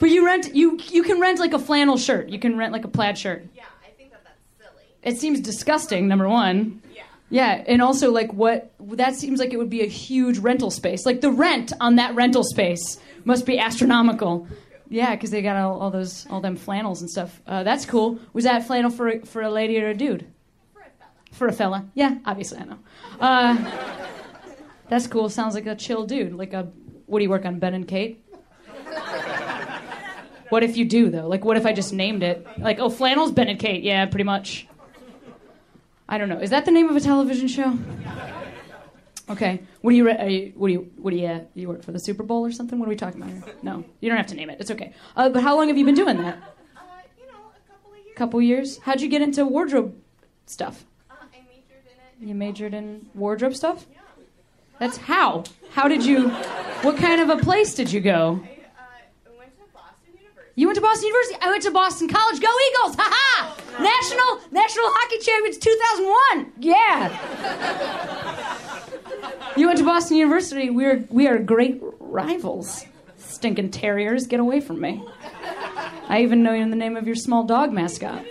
But 0.00 0.10
you 0.10 0.24
rent 0.24 0.54
you 0.54 0.78
you 0.88 1.02
can 1.02 1.20
rent 1.20 1.38
like 1.38 1.52
a 1.52 1.58
flannel 1.58 1.98
shirt. 1.98 2.30
You 2.30 2.38
can 2.38 2.56
rent 2.56 2.72
like 2.72 2.84
a 2.84 2.88
plaid 2.88 3.18
shirt. 3.18 3.46
Yeah, 3.54 3.64
I 3.86 3.90
think 3.90 4.10
that 4.10 4.24
that's 4.24 4.40
silly. 4.58 4.84
It 5.02 5.18
seems 5.18 5.40
disgusting. 5.40 6.08
Number 6.08 6.28
one. 6.28 6.82
Yeah. 6.92 7.02
Yeah, 7.32 7.64
and 7.68 7.80
also 7.80 8.10
like 8.10 8.32
what 8.32 8.72
that 8.80 9.14
seems 9.14 9.38
like 9.38 9.52
it 9.52 9.58
would 9.58 9.70
be 9.70 9.82
a 9.82 9.86
huge 9.86 10.38
rental 10.38 10.70
space. 10.70 11.06
Like 11.06 11.20
the 11.20 11.30
rent 11.30 11.72
on 11.80 11.96
that 11.96 12.14
rental 12.16 12.42
space 12.42 12.98
must 13.24 13.46
be 13.46 13.58
astronomical. 13.58 14.48
Yeah, 14.88 15.14
because 15.14 15.30
they 15.30 15.40
got 15.42 15.54
all, 15.56 15.78
all 15.78 15.90
those 15.90 16.26
all 16.30 16.40
them 16.40 16.56
flannels 16.56 17.02
and 17.02 17.08
stuff. 17.08 17.40
Uh, 17.46 17.62
that's 17.62 17.84
cool. 17.84 18.18
Was 18.32 18.44
that 18.44 18.66
flannel 18.66 18.90
for 18.90 19.08
a, 19.08 19.20
for 19.24 19.42
a 19.42 19.50
lady 19.50 19.80
or 19.80 19.88
a 19.88 19.94
dude? 19.94 20.26
For 20.72 20.80
a 20.80 20.90
fella. 20.90 21.10
For 21.30 21.46
a 21.46 21.52
fella. 21.52 21.86
Yeah, 21.94 22.18
obviously 22.26 22.58
I 22.58 22.64
know. 22.64 22.78
Uh, 23.20 24.06
that's 24.88 25.06
cool. 25.06 25.28
Sounds 25.28 25.54
like 25.54 25.66
a 25.66 25.76
chill 25.76 26.06
dude. 26.06 26.32
Like 26.32 26.52
a 26.52 26.72
what 27.06 27.18
do 27.18 27.22
you 27.22 27.30
work 27.30 27.44
on, 27.44 27.58
Ben 27.58 27.74
and 27.74 27.86
Kate? 27.86 28.24
What 30.50 30.62
if 30.62 30.76
you 30.76 30.84
do 30.84 31.10
though? 31.10 31.26
Like 31.26 31.44
what 31.44 31.56
if 31.56 31.64
I 31.66 31.72
just 31.72 31.92
named 31.92 32.22
it? 32.22 32.46
Like 32.58 32.78
oh 32.78 32.90
flannels, 32.90 33.32
Ben 33.32 33.48
and 33.48 33.58
Kate. 33.58 33.82
Yeah, 33.82 34.04
pretty 34.06 34.24
much. 34.24 34.66
I 36.08 36.18
don't 36.18 36.28
know. 36.28 36.38
Is 36.38 36.50
that 36.50 36.64
the 36.64 36.72
name 36.72 36.88
of 36.88 36.96
a 36.96 37.00
television 37.00 37.48
show? 37.48 37.78
Okay. 39.28 39.62
What 39.80 39.92
do 39.92 39.96
you? 39.96 40.04
Re- 40.06 40.16
are 40.18 40.28
you 40.28 40.52
what 40.56 40.66
do 40.68 40.72
you? 40.72 40.90
What 40.96 41.10
do 41.12 41.16
you? 41.16 41.26
Uh, 41.28 41.40
you 41.54 41.68
work 41.68 41.84
for 41.84 41.92
the 41.92 42.00
Super 42.00 42.24
Bowl 42.24 42.44
or 42.44 42.50
something? 42.50 42.78
What 42.80 42.86
are 42.86 42.88
we 42.88 42.96
talking 42.96 43.22
about 43.22 43.32
here? 43.32 43.44
No, 43.62 43.84
you 44.00 44.08
don't 44.08 44.18
have 44.18 44.26
to 44.28 44.34
name 44.34 44.50
it. 44.50 44.58
It's 44.60 44.72
okay. 44.72 44.92
Uh, 45.16 45.28
but 45.28 45.42
how 45.42 45.56
long 45.56 45.68
have 45.68 45.78
you 45.78 45.84
been 45.84 45.94
doing 45.94 46.16
that? 46.16 46.36
Uh, 46.76 46.80
you 47.16 47.26
know, 47.28 47.38
a 47.38 47.70
couple 47.72 47.92
of 47.92 47.98
years. 47.98 48.16
Couple 48.16 48.42
years. 48.42 48.78
How'd 48.78 49.00
you 49.00 49.08
get 49.08 49.22
into 49.22 49.46
wardrobe 49.46 49.94
stuff? 50.46 50.84
Uh, 51.08 51.14
I 51.32 51.38
majored 51.46 51.84
in 51.86 52.24
it. 52.24 52.28
You 52.28 52.34
majored 52.34 52.74
in 52.74 53.08
wardrobe 53.14 53.54
stuff. 53.54 53.86
Yeah. 53.92 53.98
That's 54.80 54.96
how. 54.96 55.44
How 55.70 55.86
did 55.86 56.04
you? 56.04 56.28
What 56.82 56.96
kind 56.96 57.20
of 57.20 57.30
a 57.30 57.36
place 57.40 57.74
did 57.74 57.92
you 57.92 58.00
go? 58.00 58.40
I 58.42 59.38
went 59.38 59.54
to 59.54 59.62
Boston 59.72 60.14
University. 60.20 60.49
You 60.60 60.66
went 60.66 60.76
to 60.76 60.82
Boston 60.82 61.06
University. 61.06 61.38
I 61.40 61.48
went 61.48 61.62
to 61.62 61.70
Boston 61.70 62.06
College. 62.06 62.38
Go 62.38 62.48
Eagles! 62.68 62.94
Ha 62.98 63.08
ha! 63.10 63.56
Oh, 63.56 63.82
National 63.82 64.40
National 64.52 64.84
Hockey 64.88 65.16
Champions 65.24 65.56
2001. 65.56 66.52
Yeah. 66.60 67.08
You 69.56 69.68
went 69.68 69.78
to 69.78 69.86
Boston 69.86 70.18
University. 70.18 70.68
We're 70.68 71.02
we 71.08 71.28
are 71.28 71.38
great 71.38 71.80
rivals. 71.98 72.84
Stinking 73.16 73.70
terriers, 73.70 74.26
get 74.26 74.38
away 74.38 74.60
from 74.60 74.82
me. 74.82 75.02
I 76.10 76.20
even 76.20 76.42
know 76.42 76.52
the 76.52 76.76
name 76.76 76.94
of 76.94 77.06
your 77.06 77.16
small 77.16 77.44
dog 77.44 77.72
mascot. 77.72 78.22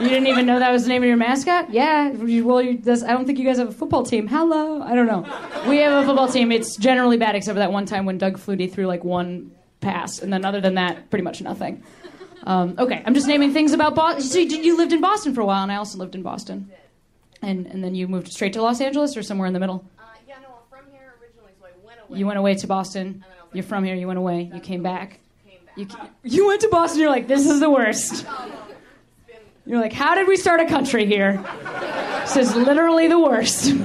You 0.00 0.08
didn't 0.08 0.26
even 0.26 0.46
know 0.46 0.58
that 0.58 0.72
was 0.72 0.82
the 0.82 0.88
name 0.88 1.04
of 1.04 1.08
your 1.08 1.16
mascot? 1.16 1.72
Yeah. 1.72 2.10
Well, 2.10 2.60
you, 2.60 2.76
this, 2.76 3.04
I 3.04 3.12
don't 3.12 3.24
think 3.24 3.38
you 3.38 3.46
guys 3.46 3.58
have 3.58 3.68
a 3.68 3.72
football 3.72 4.02
team. 4.04 4.26
Hello. 4.26 4.82
I 4.82 4.96
don't 4.96 5.06
know. 5.06 5.24
We 5.68 5.78
have 5.78 6.02
a 6.02 6.06
football 6.06 6.28
team. 6.28 6.50
It's 6.50 6.76
generally 6.76 7.16
bad, 7.16 7.36
except 7.36 7.54
for 7.54 7.60
that 7.60 7.72
one 7.72 7.86
time 7.86 8.04
when 8.04 8.18
Doug 8.18 8.36
Flutie 8.36 8.70
threw 8.70 8.86
like 8.86 9.04
one 9.04 9.55
pass, 9.90 10.18
and 10.22 10.32
then 10.32 10.44
other 10.44 10.60
than 10.60 10.74
that, 10.74 11.08
pretty 11.10 11.22
much 11.24 11.40
nothing. 11.40 11.82
Um, 12.44 12.74
okay, 12.78 13.02
I'm 13.04 13.14
just 13.14 13.26
naming 13.26 13.52
things 13.52 13.72
about 13.72 13.94
Boston. 13.94 14.22
So 14.22 14.38
you, 14.38 14.56
you 14.62 14.76
lived 14.76 14.92
in 14.92 15.00
Boston 15.00 15.34
for 15.34 15.40
a 15.40 15.46
while, 15.46 15.62
and 15.62 15.72
I 15.72 15.76
also 15.76 15.98
lived 15.98 16.14
in 16.14 16.22
Boston. 16.22 16.70
And 17.42 17.66
and 17.66 17.82
then 17.84 17.94
you 17.94 18.08
moved 18.08 18.28
straight 18.32 18.52
to 18.54 18.62
Los 18.62 18.80
Angeles, 18.80 19.16
or 19.16 19.22
somewhere 19.22 19.46
in 19.46 19.52
the 19.54 19.60
middle. 19.60 19.84
Uh, 19.98 20.02
yeah, 20.28 20.34
no, 20.42 20.48
I'm 20.48 20.68
from 20.70 20.90
here 20.92 21.14
originally, 21.20 21.52
so 21.60 21.66
I 21.66 21.86
went 21.86 21.98
away. 22.08 22.18
You 22.18 22.26
went 22.26 22.38
away 22.38 22.54
to 22.54 22.66
Boston. 22.66 23.24
You're 23.52 23.64
from 23.64 23.84
here. 23.84 23.94
You 23.94 24.06
went 24.06 24.18
away. 24.18 24.50
You 24.54 24.60
came 24.60 24.82
back. 24.82 25.20
You 25.76 25.86
ca- 25.86 26.08
you 26.22 26.46
went 26.46 26.60
to 26.62 26.68
Boston. 26.68 27.00
You're 27.00 27.10
like, 27.10 27.26
this 27.28 27.46
is 27.46 27.60
the 27.60 27.70
worst. 27.70 28.26
You're 29.66 29.80
like, 29.80 29.92
how 29.92 30.14
did 30.14 30.26
we 30.28 30.36
start 30.36 30.60
a 30.60 30.66
country 30.66 31.04
here? 31.06 31.42
This 32.24 32.36
is 32.36 32.54
literally 32.56 33.08
the 33.08 33.18
worst. 33.18 33.72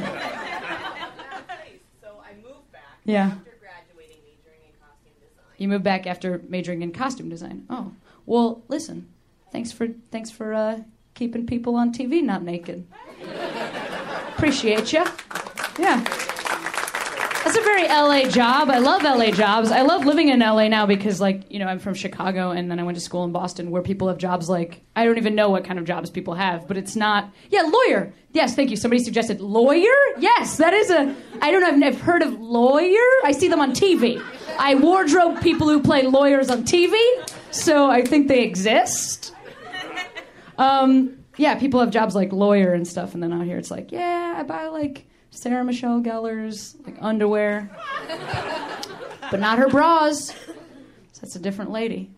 So 2.02 2.10
I 2.24 2.34
moved 2.41 2.72
back 2.72 2.82
Yeah. 3.06 3.26
after 3.38 3.58
graduating, 3.60 4.18
majoring 4.26 4.62
in 4.68 4.74
costume 4.80 5.16
design. 5.20 5.51
You 5.62 5.68
moved 5.68 5.84
back 5.84 6.07
after 6.07 6.41
majoring 6.49 6.82
in 6.82 6.91
costume 6.91 7.30
design. 7.30 7.68
Oh, 7.70 7.93
well, 8.26 8.64
listen. 8.68 9.07
Thanks 9.51 9.72
for 9.72 9.89
thanks 10.09 10.32
for 10.32 10.55
uh, 10.55 10.80
keeping 11.14 11.45
people 11.45 11.76
on 11.76 11.93
TV 11.93 12.24
not 12.24 12.41
naked. 12.41 12.88
Appreciate 14.36 14.91
you. 14.91 15.05
Yeah. 15.78 16.03
That's 17.44 17.58
a 17.58 17.62
very 17.62 17.88
LA 17.88 18.30
job. 18.30 18.70
I 18.70 18.78
love 18.78 19.04
LA 19.04 19.32
jobs. 19.32 19.72
I 19.72 19.82
love 19.82 20.06
living 20.06 20.30
in 20.30 20.39
LA 20.39 20.68
now 20.68 20.86
because, 20.86 21.20
like, 21.20 21.52
you 21.52 21.58
know, 21.58 21.66
I'm 21.66 21.80
from 21.80 21.96
Chicago 21.96 22.52
and 22.52 22.70
then 22.70 22.80
I 22.80 22.84
went 22.84 22.98
to 22.98 23.02
school 23.02 23.24
in 23.24 23.32
Boston 23.32 23.72
where 23.72 23.82
people 23.82 24.08
have 24.10 24.20
jobs 24.20 24.48
like, 24.48 24.82
I 24.96 25.06
don't 25.06 25.18
even 25.18 25.34
know 25.34 25.50
what 25.50 25.66
kind 25.66 25.80
of 25.80 25.86
jobs 25.86 26.12
people 26.12 26.36
have, 26.36 26.68
but 26.68 26.78
it's 26.78 26.96
not. 26.96 27.32
Yeah, 27.50 27.62
lawyer. 27.62 28.14
Yes, 28.34 28.56
thank 28.56 28.70
you. 28.70 28.78
Somebody 28.78 29.04
suggested 29.04 29.42
lawyer? 29.42 29.92
Yes, 30.20 30.58
that 30.58 30.74
is 30.74 30.92
a. 30.92 31.16
I 31.42 31.52
don't 31.52 31.80
know. 31.80 31.88
I've, 31.88 32.00
heard 32.00 32.22
of 32.22 32.39
lawyer. 32.39 33.08
I 33.24 33.32
see 33.32 33.48
them 33.48 33.60
on 33.60 33.72
TV. 33.72 34.24
I 34.60 34.76
wardrobe 34.76 35.42
people 35.42 35.68
who 35.68 35.82
play 35.82 36.04
lawyers 36.04 36.50
on 36.50 36.64
TV, 36.64 36.96
so 37.50 37.89
I 37.89 38.04
think 38.04 38.28
they 38.28 38.44
exist. 38.44 39.34
Um, 40.58 41.18
yeah, 41.38 41.56
people 41.56 41.80
have 41.80 41.89
jobs 41.89 42.14
like 42.14 42.32
lawyer 42.32 42.74
and 42.74 42.88
stuff, 42.88 43.14
and 43.14 43.24
then 43.24 43.34
out 43.34 43.46
here 43.46 43.58
it's 43.58 43.72
like, 43.72 43.92
yeah, 43.92 44.36
I 44.38 44.44
buy 44.44 44.68
like 44.68 45.06
Sarah 45.32 45.64
Michelle 45.64 46.02
Gellar's 46.02 46.76
like 46.86 46.96
underwear, 47.00 47.70
but 49.32 49.40
not 49.40 49.58
her 49.58 49.70
bras. 49.70 50.28
So 50.28 51.22
that's 51.22 51.36
a 51.36 51.40
different 51.40 51.72
lady. 51.72 52.12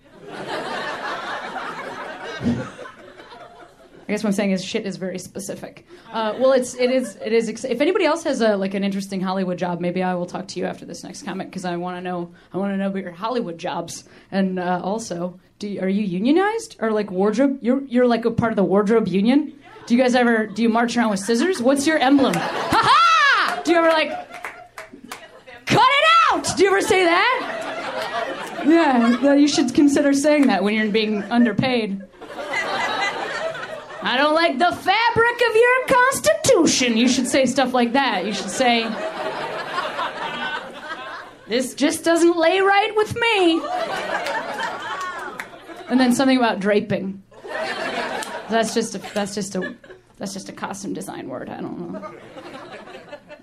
I 4.05 4.11
guess 4.11 4.23
what 4.23 4.29
I'm 4.29 4.33
saying 4.33 4.51
is 4.51 4.63
shit 4.65 4.85
is 4.85 4.97
very 4.97 5.17
specific. 5.17 5.87
Uh, 6.11 6.35
well, 6.37 6.51
it's 6.51 6.73
it 6.75 6.91
is 6.91 7.15
it 7.23 7.31
is. 7.31 7.47
Ex- 7.47 7.63
if 7.63 7.79
anybody 7.79 8.05
else 8.05 8.23
has 8.23 8.41
a 8.41 8.57
like 8.57 8.73
an 8.73 8.83
interesting 8.83 9.21
Hollywood 9.21 9.57
job, 9.57 9.79
maybe 9.79 10.03
I 10.03 10.13
will 10.15 10.25
talk 10.25 10.47
to 10.49 10.59
you 10.59 10.65
after 10.65 10.85
this 10.85 11.03
next 11.03 11.23
comic 11.23 11.47
because 11.47 11.63
I 11.65 11.77
want 11.77 11.97
to 11.97 12.01
know 12.01 12.33
I 12.51 12.57
want 12.57 12.73
to 12.73 12.77
know 12.77 12.87
about 12.87 13.01
your 13.01 13.11
Hollywood 13.11 13.57
jobs 13.57 14.03
and 14.31 14.59
uh, 14.59 14.81
also 14.83 15.39
do 15.59 15.69
you, 15.69 15.81
are 15.81 15.87
you 15.87 16.03
unionized 16.03 16.75
or 16.79 16.91
like 16.91 17.11
wardrobe? 17.11 17.59
You're 17.61 17.81
you're 17.85 18.07
like 18.07 18.25
a 18.25 18.31
part 18.31 18.51
of 18.51 18.57
the 18.57 18.63
wardrobe 18.65 19.07
union. 19.07 19.53
Do 19.85 19.95
you 19.95 20.01
guys 20.01 20.15
ever 20.15 20.47
do 20.47 20.61
you 20.61 20.69
march 20.69 20.97
around 20.97 21.11
with 21.11 21.21
scissors? 21.21 21.61
What's 21.61 21.87
your 21.87 21.97
emblem? 21.97 22.33
Ha 22.33 22.39
ha! 22.71 23.02
Do 23.63 23.71
you 23.71 23.77
ever 23.77 23.89
like 23.89 24.09
cut 25.65 25.89
it 25.89 26.05
out? 26.31 26.57
Do 26.57 26.63
you 26.63 26.69
ever 26.69 26.81
say 26.81 27.03
that? 27.05 28.63
Yeah, 28.65 29.33
you 29.33 29.47
should 29.47 29.73
consider 29.73 30.13
saying 30.13 30.47
that 30.47 30.63
when 30.63 30.73
you're 30.73 30.89
being 30.89 31.23
underpaid. 31.23 32.01
I 34.05 34.17
don't 34.17 34.35
like 34.35 34.57
the 34.57 34.71
fabric 34.71 35.41
of 35.49 35.55
your 35.55 35.87
constitution. 35.87 36.97
You 36.97 37.07
should 37.07 37.27
say 37.27 37.45
stuff 37.45 37.73
like 37.73 37.93
that. 37.93 38.25
You 38.25 38.33
should 38.33 38.49
say, 38.49 38.83
this 41.47 41.73
just 41.73 42.03
doesn't 42.03 42.35
lay 42.35 42.59
right 42.59 42.93
with 42.95 43.15
me. 43.15 43.61
And 45.89 45.99
then 45.99 46.13
something 46.13 46.37
about 46.37 46.59
draping. 46.59 47.23
That's 48.49 48.73
just 48.73 48.95
a, 48.95 48.99
that's 49.13 49.35
just 49.35 49.55
a 49.55 49.75
that's 50.17 50.33
just 50.33 50.49
a 50.49 50.53
costume 50.53 50.93
design 50.93 51.27
word. 51.27 51.49
I 51.49 51.61
don't 51.61 51.93
know. 51.93 52.13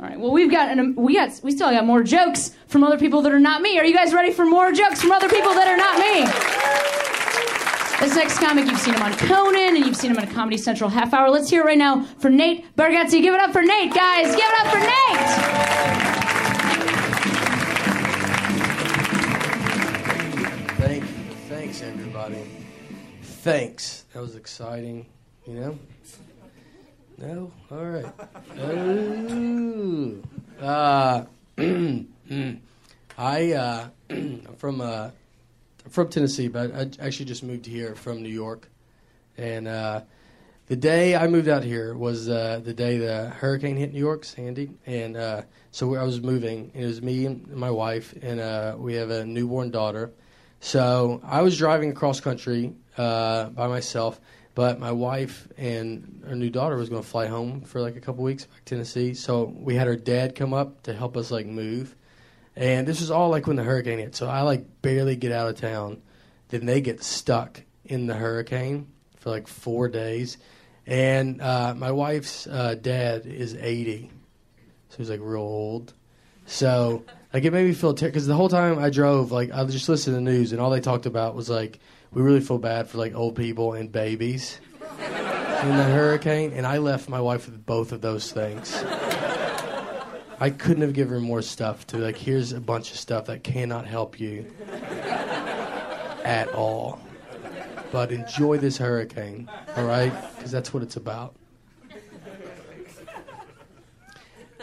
All 0.00 0.08
right. 0.08 0.18
Well, 0.18 0.32
we've 0.32 0.50
got 0.50 0.70
an, 0.70 0.94
we 0.96 1.14
got 1.14 1.38
we 1.42 1.52
still 1.52 1.70
got 1.70 1.84
more 1.84 2.02
jokes 2.02 2.52
from 2.68 2.82
other 2.82 2.96
people 2.96 3.20
that 3.20 3.32
are 3.32 3.40
not 3.40 3.60
me. 3.60 3.78
Are 3.78 3.84
you 3.84 3.94
guys 3.94 4.14
ready 4.14 4.32
for 4.32 4.46
more 4.46 4.72
jokes 4.72 5.02
from 5.02 5.12
other 5.12 5.28
people 5.28 5.52
that 5.52 5.68
are 5.68 5.76
not 5.76 5.98
me? 5.98 6.24
This 8.00 8.16
next 8.16 8.38
comic, 8.38 8.64
you've 8.64 8.78
seen 8.78 8.94
him 8.94 9.02
on 9.02 9.12
Conan 9.18 9.76
and 9.76 9.84
you've 9.84 9.96
seen 9.96 10.12
him 10.12 10.16
on 10.16 10.26
Comedy 10.28 10.56
Central 10.56 10.88
Half 10.88 11.12
Hour. 11.12 11.28
Let's 11.28 11.50
hear 11.50 11.60
it 11.60 11.66
right 11.66 11.76
now 11.76 12.02
for 12.18 12.30
Nate 12.30 12.74
Bargatze. 12.76 13.20
Give 13.20 13.34
it 13.34 13.40
up 13.40 13.52
for 13.52 13.60
Nate, 13.60 13.92
guys. 13.92 14.34
Give 14.34 14.42
it 14.42 14.60
up 14.60 14.72
for 14.72 14.78
Nate. 14.78 15.20
Thank, 20.78 21.04
thanks 21.50 21.82
everybody. 21.82 22.38
Thanks. 23.22 24.06
That 24.14 24.22
was 24.22 24.34
exciting. 24.34 25.04
You 25.46 25.54
know. 25.54 25.78
No. 27.20 27.52
All 27.70 27.84
right. 27.84 28.06
Uh, 30.58 31.24
I 33.18 33.52
uh, 33.52 33.88
I'm 34.08 34.42
from 34.56 34.80
uh, 34.80 35.10
from 35.90 36.08
Tennessee, 36.08 36.48
but 36.48 36.74
I 36.74 36.88
actually 37.04 37.26
just 37.26 37.42
moved 37.42 37.66
here 37.66 37.94
from 37.94 38.22
New 38.22 38.30
York, 38.30 38.70
and 39.36 39.68
uh, 39.68 40.00
the 40.68 40.76
day 40.76 41.14
I 41.14 41.26
moved 41.26 41.48
out 41.48 41.62
here 41.62 41.94
was 41.94 42.30
uh, 42.30 42.60
the 42.64 42.72
day 42.72 42.96
the 42.96 43.28
hurricane 43.28 43.76
hit 43.76 43.92
New 43.92 43.98
York, 43.98 44.24
Sandy, 44.24 44.70
and 44.86 45.16
uh, 45.16 45.42
so 45.72 45.94
I 45.96 46.04
was 46.04 46.22
moving. 46.22 46.70
It 46.74 46.86
was 46.86 47.02
me 47.02 47.26
and 47.26 47.46
my 47.48 47.70
wife, 47.70 48.14
and 48.22 48.40
uh, 48.40 48.76
we 48.78 48.94
have 48.94 49.10
a 49.10 49.26
newborn 49.26 49.70
daughter. 49.70 50.10
So 50.60 51.20
I 51.24 51.42
was 51.42 51.58
driving 51.58 51.90
across 51.90 52.20
country 52.20 52.72
uh, 52.96 53.50
by 53.50 53.66
myself, 53.66 54.20
but 54.60 54.78
my 54.78 54.92
wife 54.92 55.48
and 55.56 56.22
our 56.28 56.34
new 56.34 56.50
daughter 56.50 56.76
was 56.76 56.90
going 56.90 57.00
to 57.00 57.08
fly 57.08 57.26
home 57.26 57.62
for 57.62 57.80
like 57.80 57.96
a 57.96 58.00
couple 58.00 58.22
weeks 58.22 58.44
back 58.44 58.62
to 58.66 58.74
Tennessee. 58.74 59.14
So 59.14 59.44
we 59.56 59.74
had 59.74 59.86
her 59.86 59.96
dad 59.96 60.34
come 60.34 60.52
up 60.52 60.82
to 60.82 60.92
help 60.92 61.16
us 61.16 61.30
like 61.30 61.46
move, 61.46 61.96
and 62.54 62.86
this 62.86 63.00
was 63.00 63.10
all 63.10 63.30
like 63.30 63.46
when 63.46 63.56
the 63.56 63.62
hurricane 63.62 64.00
hit. 64.00 64.14
So 64.14 64.28
I 64.28 64.42
like 64.42 64.82
barely 64.82 65.16
get 65.16 65.32
out 65.32 65.48
of 65.48 65.58
town, 65.58 66.02
then 66.50 66.66
they 66.66 66.82
get 66.82 67.02
stuck 67.02 67.62
in 67.86 68.06
the 68.06 68.12
hurricane 68.12 68.88
for 69.16 69.30
like 69.30 69.48
four 69.48 69.88
days, 69.88 70.36
and 70.86 71.40
uh, 71.40 71.72
my 71.74 71.90
wife's 71.90 72.46
uh, 72.46 72.74
dad 72.74 73.24
is 73.24 73.54
eighty, 73.54 74.10
so 74.90 74.98
he's 74.98 75.08
like 75.08 75.20
real 75.22 75.40
old. 75.40 75.94
So 76.44 77.02
like 77.32 77.44
it 77.44 77.52
made 77.54 77.66
me 77.66 77.72
feel 77.72 77.94
terrible 77.94 78.12
because 78.12 78.26
the 78.26 78.34
whole 78.34 78.50
time 78.50 78.78
I 78.78 78.90
drove, 78.90 79.32
like 79.32 79.52
I 79.54 79.64
just 79.64 79.88
listened 79.88 80.16
to 80.16 80.22
the 80.22 80.30
news 80.30 80.52
and 80.52 80.60
all 80.60 80.68
they 80.68 80.80
talked 80.80 81.06
about 81.06 81.34
was 81.34 81.48
like 81.48 81.80
we 82.12 82.22
really 82.22 82.40
feel 82.40 82.58
bad 82.58 82.88
for 82.88 82.98
like 82.98 83.14
old 83.14 83.36
people 83.36 83.74
and 83.74 83.90
babies. 83.90 84.60
in 85.00 85.76
the 85.76 85.84
hurricane, 85.84 86.52
and 86.54 86.66
I 86.66 86.78
left 86.78 87.08
my 87.08 87.20
wife 87.20 87.46
with 87.46 87.64
both 87.66 87.92
of 87.92 88.00
those 88.00 88.32
things. 88.32 88.82
I 90.42 90.48
couldn't 90.48 90.80
have 90.80 90.94
given 90.94 91.12
her 91.12 91.20
more 91.20 91.42
stuff 91.42 91.86
to 91.88 91.98
like. 91.98 92.16
Here's 92.16 92.52
a 92.52 92.60
bunch 92.60 92.92
of 92.92 92.96
stuff 92.96 93.26
that 93.26 93.44
cannot 93.44 93.86
help 93.86 94.18
you 94.18 94.50
at 96.24 96.48
all, 96.54 96.98
but 97.92 98.10
enjoy 98.10 98.56
this 98.56 98.78
hurricane, 98.78 99.50
all 99.76 99.84
right? 99.84 100.12
Because 100.36 100.50
that's 100.50 100.72
what 100.72 100.82
it's 100.82 100.96
about. 100.96 101.36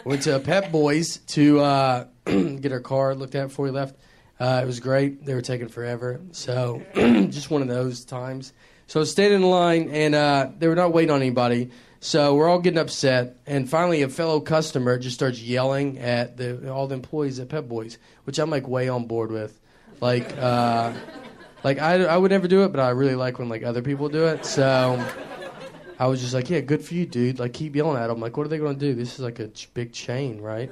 Went 0.04 0.22
to 0.22 0.38
Pep 0.40 0.72
Boys 0.72 1.18
to 1.28 1.60
uh, 1.60 2.06
get 2.24 2.72
our 2.72 2.80
car 2.80 3.14
looked 3.14 3.36
at 3.36 3.48
before 3.48 3.66
we 3.66 3.70
left. 3.70 3.94
Uh, 4.40 4.60
it 4.62 4.66
was 4.66 4.80
great. 4.80 5.24
They 5.24 5.34
were 5.34 5.42
taking 5.42 5.68
forever, 5.68 6.20
so 6.32 6.82
just 6.94 7.50
one 7.50 7.62
of 7.62 7.68
those 7.68 8.04
times. 8.04 8.52
So 8.86 9.00
I 9.00 9.02
standing 9.10 9.42
in 9.42 9.48
line, 9.48 9.90
and 9.90 10.14
uh, 10.14 10.50
they 10.58 10.68
were 10.68 10.76
not 10.76 10.92
waiting 10.92 11.10
on 11.10 11.20
anybody. 11.20 11.70
So 12.00 12.36
we're 12.36 12.48
all 12.48 12.60
getting 12.60 12.78
upset, 12.78 13.36
and 13.46 13.68
finally, 13.68 14.02
a 14.02 14.08
fellow 14.08 14.40
customer 14.40 14.98
just 14.98 15.16
starts 15.16 15.42
yelling 15.42 15.98
at 15.98 16.36
the, 16.36 16.72
all 16.72 16.86
the 16.86 16.94
employees 16.94 17.40
at 17.40 17.48
Pep 17.48 17.66
Boys, 17.66 17.98
which 18.24 18.38
I'm 18.38 18.50
like 18.50 18.68
way 18.68 18.88
on 18.88 19.06
board 19.06 19.32
with. 19.32 19.58
Like, 20.00 20.36
uh, 20.38 20.92
like 21.64 21.80
I, 21.80 22.04
I 22.04 22.16
would 22.16 22.30
never 22.30 22.46
do 22.46 22.62
it, 22.62 22.68
but 22.68 22.80
I 22.80 22.90
really 22.90 23.16
like 23.16 23.40
when 23.40 23.48
like 23.48 23.64
other 23.64 23.82
people 23.82 24.08
do 24.08 24.26
it. 24.26 24.46
So 24.46 25.04
I 25.98 26.06
was 26.06 26.20
just 26.20 26.32
like, 26.32 26.48
yeah, 26.48 26.60
good 26.60 26.84
for 26.84 26.94
you, 26.94 27.04
dude. 27.04 27.40
Like, 27.40 27.52
keep 27.52 27.74
yelling 27.74 28.00
at 28.00 28.06
them. 28.06 28.20
Like, 28.20 28.36
what 28.36 28.46
are 28.46 28.48
they 28.48 28.58
to 28.58 28.74
do? 28.74 28.94
This 28.94 29.14
is 29.14 29.20
like 29.20 29.40
a 29.40 29.48
ch- 29.48 29.68
big 29.74 29.92
chain, 29.92 30.40
right? 30.40 30.70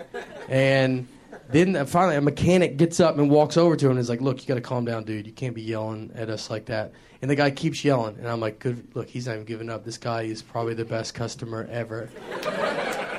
And 0.48 1.08
then 1.50 1.86
finally, 1.86 2.16
a 2.16 2.20
mechanic 2.20 2.76
gets 2.76 3.00
up 3.00 3.18
and 3.18 3.30
walks 3.30 3.56
over 3.56 3.76
to 3.76 3.86
him 3.86 3.92
and 3.92 4.00
is 4.00 4.08
like, 4.08 4.20
look, 4.20 4.40
you 4.40 4.48
got 4.48 4.54
to 4.54 4.60
calm 4.60 4.84
down, 4.84 5.04
dude. 5.04 5.26
You 5.26 5.32
can't 5.32 5.54
be 5.54 5.62
yelling 5.62 6.10
at 6.14 6.28
us 6.28 6.50
like 6.50 6.66
that. 6.66 6.92
And 7.22 7.30
the 7.30 7.36
guy 7.36 7.50
keeps 7.50 7.84
yelling, 7.84 8.16
and 8.18 8.28
I'm 8.28 8.40
like, 8.40 8.58
good. 8.58 8.94
Look, 8.94 9.08
he's 9.08 9.26
not 9.26 9.34
even 9.34 9.46
giving 9.46 9.70
up. 9.70 9.84
This 9.84 9.98
guy 9.98 10.22
is 10.22 10.42
probably 10.42 10.74
the 10.74 10.84
best 10.84 11.14
customer 11.14 11.68
ever. 11.70 12.10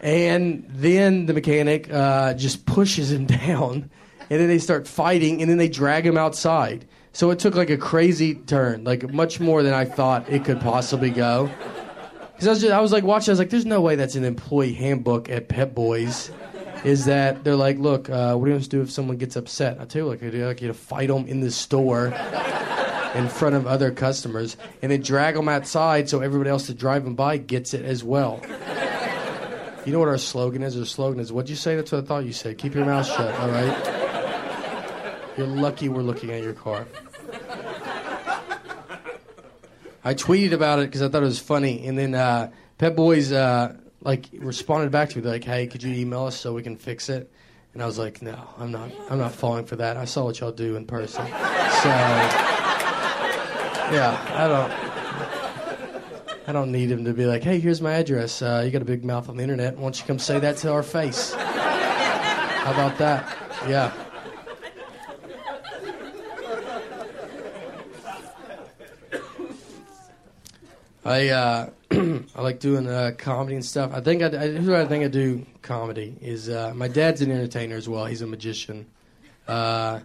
And 0.00 0.64
then 0.68 1.26
the 1.26 1.32
mechanic 1.32 1.92
uh, 1.92 2.34
just 2.34 2.66
pushes 2.66 3.10
him 3.10 3.26
down, 3.26 3.90
and 4.30 4.40
then 4.40 4.48
they 4.48 4.58
start 4.58 4.86
fighting, 4.86 5.40
and 5.40 5.50
then 5.50 5.58
they 5.58 5.68
drag 5.68 6.06
him 6.06 6.16
outside. 6.16 6.86
So 7.12 7.30
it 7.30 7.38
took 7.38 7.54
like 7.54 7.70
a 7.70 7.78
crazy 7.78 8.34
turn, 8.34 8.84
like 8.84 9.10
much 9.12 9.40
more 9.40 9.62
than 9.62 9.72
I 9.72 9.86
thought 9.86 10.28
it 10.28 10.44
could 10.44 10.60
possibly 10.60 11.10
go. 11.10 11.50
Because 12.32 12.46
I 12.46 12.50
was, 12.50 12.60
just, 12.60 12.72
I 12.72 12.80
was 12.80 12.92
like 12.92 13.04
watching, 13.04 13.30
I 13.30 13.32
was 13.32 13.38
like, 13.38 13.48
there's 13.48 13.64
no 13.64 13.80
way 13.80 13.96
that's 13.96 14.14
an 14.14 14.24
employee 14.24 14.74
handbook 14.74 15.30
at 15.30 15.48
Pep 15.48 15.74
Boys. 15.74 16.30
Is 16.84 17.06
that 17.06 17.42
they're 17.42 17.56
like, 17.56 17.78
look, 17.78 18.08
uh, 18.08 18.34
what 18.34 18.44
are 18.44 18.48
you 18.48 18.54
going 18.54 18.62
to 18.62 18.68
do 18.68 18.80
if 18.82 18.90
someone 18.90 19.16
gets 19.16 19.34
upset? 19.34 19.80
I 19.80 19.86
tell 19.86 20.02
you, 20.02 20.08
like, 20.08 20.22
I'd 20.22 20.34
like 20.34 20.60
you 20.60 20.68
to 20.68 20.74
fight 20.74 21.08
them 21.08 21.26
in 21.26 21.40
the 21.40 21.50
store 21.50 22.14
in 23.14 23.28
front 23.28 23.54
of 23.54 23.66
other 23.66 23.90
customers, 23.90 24.56
and 24.82 24.92
then 24.92 25.00
drag 25.00 25.34
them 25.34 25.48
outside 25.48 26.08
so 26.08 26.20
everybody 26.20 26.50
else 26.50 26.66
that's 26.66 26.78
driving 26.78 27.14
by 27.14 27.38
gets 27.38 27.74
it 27.74 27.84
as 27.84 28.04
well. 28.04 28.40
You 29.86 29.92
know 29.92 30.00
what 30.00 30.08
our 30.08 30.18
slogan 30.18 30.62
is? 30.62 30.76
Our 30.78 30.84
slogan 30.84 31.20
is, 31.20 31.32
what'd 31.32 31.48
you 31.48 31.56
say? 31.56 31.76
That's 31.76 31.92
what 31.92 32.04
I 32.04 32.06
thought 32.06 32.24
you 32.24 32.32
said. 32.32 32.58
Keep 32.58 32.74
your 32.74 32.84
mouth 32.84 33.06
shut, 33.06 33.34
all 33.40 33.48
right? 33.48 35.32
You're 35.38 35.46
lucky 35.46 35.88
we're 35.88 36.02
looking 36.02 36.30
at 36.30 36.42
your 36.42 36.54
car. 36.54 36.86
I 40.04 40.14
tweeted 40.14 40.52
about 40.52 40.78
it 40.80 40.86
because 40.86 41.02
I 41.02 41.08
thought 41.08 41.22
it 41.22 41.26
was 41.26 41.40
funny, 41.40 41.86
and 41.86 41.98
then 41.98 42.14
uh, 42.14 42.50
Pep 42.78 42.94
Boys 42.96 43.32
uh, 43.32 43.76
like 44.06 44.28
responded 44.38 44.92
back 44.92 45.10
to 45.10 45.18
me 45.18 45.24
like, 45.28 45.42
"Hey, 45.42 45.66
could 45.66 45.82
you 45.82 45.92
email 45.92 46.24
us 46.26 46.36
so 46.36 46.54
we 46.54 46.62
can 46.62 46.76
fix 46.76 47.08
it?" 47.08 47.28
And 47.74 47.82
I 47.82 47.86
was 47.86 47.98
like, 47.98 48.22
"No, 48.22 48.38
I'm 48.56 48.70
not. 48.70 48.90
I'm 49.10 49.18
not 49.18 49.32
falling 49.32 49.66
for 49.66 49.74
that. 49.76 49.96
I 49.96 50.04
saw 50.04 50.24
what 50.24 50.38
y'all 50.38 50.52
do 50.52 50.76
in 50.76 50.86
person, 50.86 51.26
so 51.26 51.32
yeah, 53.92 54.16
I 54.34 54.48
don't." 54.48 54.72
I 56.48 56.52
don't 56.52 56.70
need 56.70 56.92
him 56.92 57.04
to 57.04 57.12
be 57.12 57.26
like, 57.26 57.42
"Hey, 57.42 57.58
here's 57.58 57.82
my 57.82 57.94
address. 57.94 58.40
Uh, 58.40 58.62
you 58.64 58.70
got 58.70 58.80
a 58.80 58.84
big 58.84 59.04
mouth 59.04 59.28
on 59.28 59.36
the 59.36 59.42
internet. 59.42 59.74
Why 59.74 59.82
don't 59.82 59.98
you 59.98 60.06
come 60.06 60.20
say 60.20 60.38
that 60.38 60.56
to 60.58 60.70
our 60.70 60.84
face?" 60.84 61.34
How 61.34 62.72
about 62.72 62.96
that? 62.98 63.36
Yeah. 63.68 63.92
I 71.04 71.28
uh, 71.28 71.70
I 72.34 72.42
like 72.42 72.60
doing 72.60 72.86
uh, 72.86 73.12
comedy 73.16 73.54
and 73.54 73.64
stuff. 73.64 73.92
I 73.94 74.00
think 74.00 74.22
I, 74.22 74.26
I 74.26 74.80
I 74.82 74.86
think 74.86 75.04
I 75.04 75.08
do 75.08 75.44
comedy 75.62 76.16
is 76.20 76.48
uh, 76.48 76.72
my 76.74 76.88
dad's 76.88 77.22
an 77.22 77.30
entertainer 77.30 77.76
as 77.76 77.88
well. 77.88 78.04
He's 78.06 78.22
a 78.22 78.26
magician, 78.26 78.86
uh, 79.48 80.00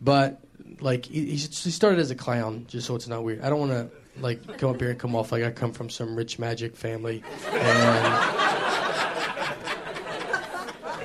but 0.00 0.40
like 0.80 1.06
he, 1.06 1.26
he 1.26 1.38
started 1.38 2.00
as 2.00 2.10
a 2.10 2.14
clown, 2.14 2.66
just 2.68 2.86
so 2.86 2.94
it's 2.94 3.08
not 3.08 3.24
weird. 3.24 3.42
I 3.42 3.50
don't 3.50 3.60
want 3.60 3.72
to 3.72 3.90
like 4.20 4.58
come 4.58 4.70
up 4.70 4.80
here 4.80 4.90
and 4.90 4.98
come 4.98 5.16
off 5.16 5.32
like 5.32 5.42
I 5.42 5.50
come 5.50 5.72
from 5.72 5.90
some 5.90 6.14
rich 6.14 6.38
magic 6.38 6.76
family 6.76 7.24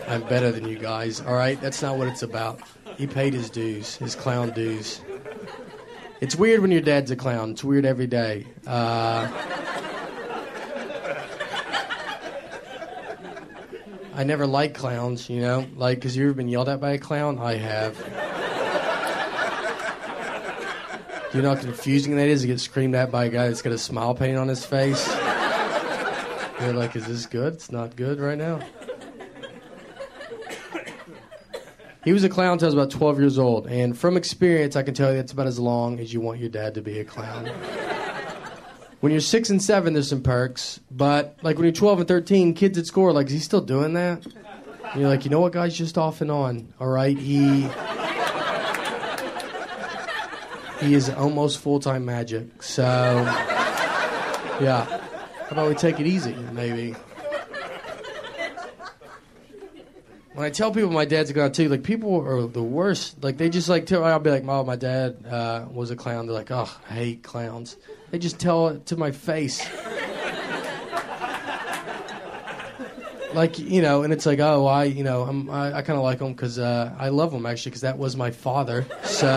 I'm 0.09 0.23
better 0.23 0.51
than 0.51 0.67
you 0.67 0.77
guys. 0.79 1.21
All 1.21 1.35
right, 1.35 1.61
that's 1.61 1.83
not 1.83 1.97
what 1.97 2.07
it's 2.07 2.23
about. 2.23 2.59
He 2.97 3.05
paid 3.05 3.33
his 3.33 3.49
dues, 3.51 3.95
his 3.97 4.15
clown 4.15 4.49
dues. 4.49 5.01
It's 6.19 6.35
weird 6.35 6.61
when 6.61 6.71
your 6.71 6.81
dad's 6.81 7.11
a 7.11 7.15
clown. 7.15 7.51
It's 7.51 7.63
weird 7.63 7.85
every 7.85 8.07
day. 8.07 8.47
Uh, 8.65 9.27
I 14.19 14.25
never 14.25 14.45
liked 14.45 14.75
clowns, 14.75 15.29
you 15.29 15.39
know, 15.39 15.65
like 15.77 15.99
because 15.99 16.17
you 16.17 16.25
ever 16.25 16.33
been 16.33 16.49
yelled 16.49 16.67
at 16.67 16.81
by 16.81 16.91
a 16.91 16.97
clown? 16.97 17.39
I 17.39 17.55
have. 17.55 17.95
Do 21.31 21.37
you 21.37 21.41
know 21.41 21.55
how 21.55 21.61
confusing 21.61 22.17
that 22.17 22.27
is 22.27 22.41
to 22.41 22.47
get 22.47 22.59
screamed 22.59 22.95
at 22.95 23.11
by 23.11 23.23
a 23.25 23.29
guy 23.29 23.47
that's 23.47 23.61
got 23.61 23.71
a 23.71 23.77
smile 23.77 24.13
paint 24.13 24.37
on 24.37 24.49
his 24.49 24.65
face? 24.65 25.07
You're 26.59 26.73
like, 26.73 26.97
is 26.97 27.07
this 27.07 27.27
good? 27.27 27.53
It's 27.53 27.71
not 27.71 27.95
good 27.95 28.19
right 28.19 28.37
now. 28.37 28.59
He 32.03 32.11
was 32.11 32.25
a 32.25 32.29
clown 32.29 32.53
until 32.53 32.65
I 32.65 32.67
was 32.67 32.73
about 32.73 32.91
12 32.91 33.19
years 33.19 33.39
old, 33.39 33.67
and 33.67 33.97
from 33.97 34.17
experience, 34.17 34.75
I 34.75 34.83
can 34.83 34.93
tell 34.93 35.11
you 35.11 35.15
that's 35.15 35.31
about 35.31 35.47
as 35.47 35.59
long 35.59 35.97
as 35.97 36.13
you 36.13 36.19
want 36.19 36.41
your 36.41 36.49
dad 36.49 36.73
to 36.73 36.81
be 36.81 36.99
a 36.99 37.05
clown. 37.05 37.49
When 38.99 39.11
you're 39.11 39.21
six 39.21 39.49
and 39.49 39.61
seven, 39.61 39.93
there's 39.93 40.09
some 40.09 40.21
perks, 40.21 40.79
but 40.91 41.37
like 41.41 41.55
when 41.55 41.65
you're 41.65 41.73
12 41.73 41.99
and 41.99 42.07
13, 42.07 42.53
kids 42.53 42.77
at 42.77 42.85
school 42.85 43.05
are 43.05 43.13
like, 43.13 43.27
is 43.27 43.33
he 43.33 43.39
still 43.39 43.61
doing 43.61 43.93
that? 43.93 44.25
And 44.25 45.01
you're 45.01 45.09
like, 45.09 45.23
you 45.23 45.31
know 45.31 45.39
what, 45.39 45.53
guys, 45.53 45.77
just 45.77 45.97
off 45.97 46.21
and 46.21 46.31
on. 46.31 46.73
All 46.79 46.87
right, 46.87 47.17
he 47.17 47.67
he 50.81 50.93
is 50.93 51.09
almost 51.09 51.59
full 51.59 51.79
time 51.79 52.05
magic. 52.05 52.63
So 52.63 52.83
yeah, 54.59 54.85
how 54.85 55.49
about 55.51 55.69
we 55.69 55.75
take 55.75 55.99
it 55.99 56.07
easy, 56.07 56.35
maybe? 56.51 56.95
When 60.39 60.45
I 60.45 60.51
tell 60.51 60.71
people 60.71 60.89
my 60.89 61.03
dad's 61.03 61.29
a 61.29 61.33
clown 61.33 61.51
too, 61.51 61.67
like 61.67 61.83
people 61.83 62.25
are 62.25 62.47
the 62.47 62.63
worst. 62.63 63.21
Like 63.21 63.35
they 63.35 63.49
just 63.49 63.67
like 63.67 63.85
tell. 63.85 64.05
I'll 64.05 64.19
be 64.19 64.29
like, 64.29 64.45
"Mom, 64.45 64.67
my 64.67 64.77
dad 64.77 65.17
uh, 65.29 65.65
was 65.69 65.91
a 65.91 65.97
clown." 65.97 66.27
They're 66.27 66.33
like, 66.33 66.49
"Oh, 66.49 66.73
I 66.89 66.93
hate 66.93 67.23
clowns." 67.23 67.75
They 68.09 68.19
just 68.19 68.39
tell 68.39 68.69
it 68.69 68.85
to 68.85 68.95
my 68.95 69.11
face. 69.11 69.59
like 73.33 73.59
you 73.59 73.81
know, 73.81 74.03
and 74.03 74.13
it's 74.13 74.25
like, 74.25 74.39
oh, 74.39 74.65
I 74.65 74.85
you 74.85 75.03
know, 75.03 75.23
I'm, 75.23 75.49
I, 75.49 75.73
I 75.73 75.81
kind 75.81 75.97
of 75.97 76.05
like 76.05 76.21
him 76.21 76.31
because 76.31 76.57
uh, 76.57 76.95
I 76.97 77.09
love 77.09 77.33
him 77.33 77.45
actually 77.45 77.71
because 77.71 77.81
that 77.81 77.97
was 77.97 78.15
my 78.15 78.31
father. 78.31 78.85
So. 79.03 79.27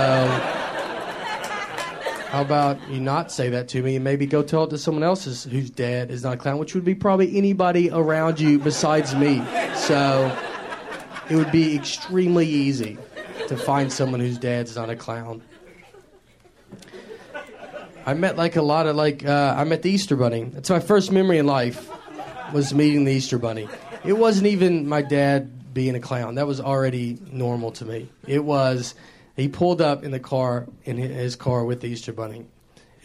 How 2.30 2.40
about 2.42 2.78
you 2.88 3.00
not 3.00 3.32
say 3.32 3.50
that 3.50 3.68
to 3.70 3.82
me 3.82 3.96
and 3.96 4.04
maybe 4.04 4.24
go 4.24 4.42
tell 4.42 4.64
it 4.64 4.70
to 4.70 4.78
someone 4.78 5.02
else's 5.02 5.44
whose 5.44 5.68
dad 5.68 6.12
is 6.12 6.22
not 6.22 6.34
a 6.34 6.36
clown, 6.36 6.58
which 6.58 6.74
would 6.74 6.84
be 6.84 6.94
probably 6.94 7.36
anybody 7.36 7.90
around 7.90 8.40
you 8.40 8.58
besides 8.58 9.14
me. 9.14 9.42
So 9.74 10.34
it 11.28 11.36
would 11.36 11.52
be 11.52 11.74
extremely 11.74 12.46
easy 12.46 12.98
to 13.48 13.56
find 13.56 13.92
someone 13.92 14.20
whose 14.20 14.38
dad's 14.38 14.76
not 14.76 14.90
a 14.90 14.96
clown. 14.96 15.42
I 18.04 18.14
met 18.14 18.36
like 18.36 18.56
a 18.56 18.62
lot 18.62 18.86
of 18.86 18.96
like 18.96 19.24
uh, 19.24 19.54
I 19.56 19.64
met 19.64 19.82
the 19.82 19.90
Easter 19.90 20.16
Bunny. 20.16 20.44
That's 20.44 20.70
my 20.70 20.80
first 20.80 21.12
memory 21.12 21.38
in 21.38 21.46
life 21.46 21.90
was 22.52 22.74
meeting 22.74 23.04
the 23.04 23.12
Easter 23.12 23.38
Bunny. 23.38 23.68
It 24.04 24.14
wasn't 24.14 24.48
even 24.48 24.88
my 24.88 25.02
dad 25.02 25.72
being 25.72 25.94
a 25.94 26.00
clown. 26.00 26.34
That 26.34 26.46
was 26.46 26.60
already 26.60 27.18
normal 27.30 27.70
to 27.72 27.84
me. 27.84 28.08
It 28.26 28.44
was 28.44 28.94
he 29.36 29.48
pulled 29.48 29.80
up 29.80 30.04
in 30.04 30.10
the 30.10 30.20
car 30.20 30.66
in 30.84 30.96
his 30.96 31.36
car 31.36 31.64
with 31.64 31.80
the 31.80 31.88
Easter 31.88 32.12
Bunny, 32.12 32.46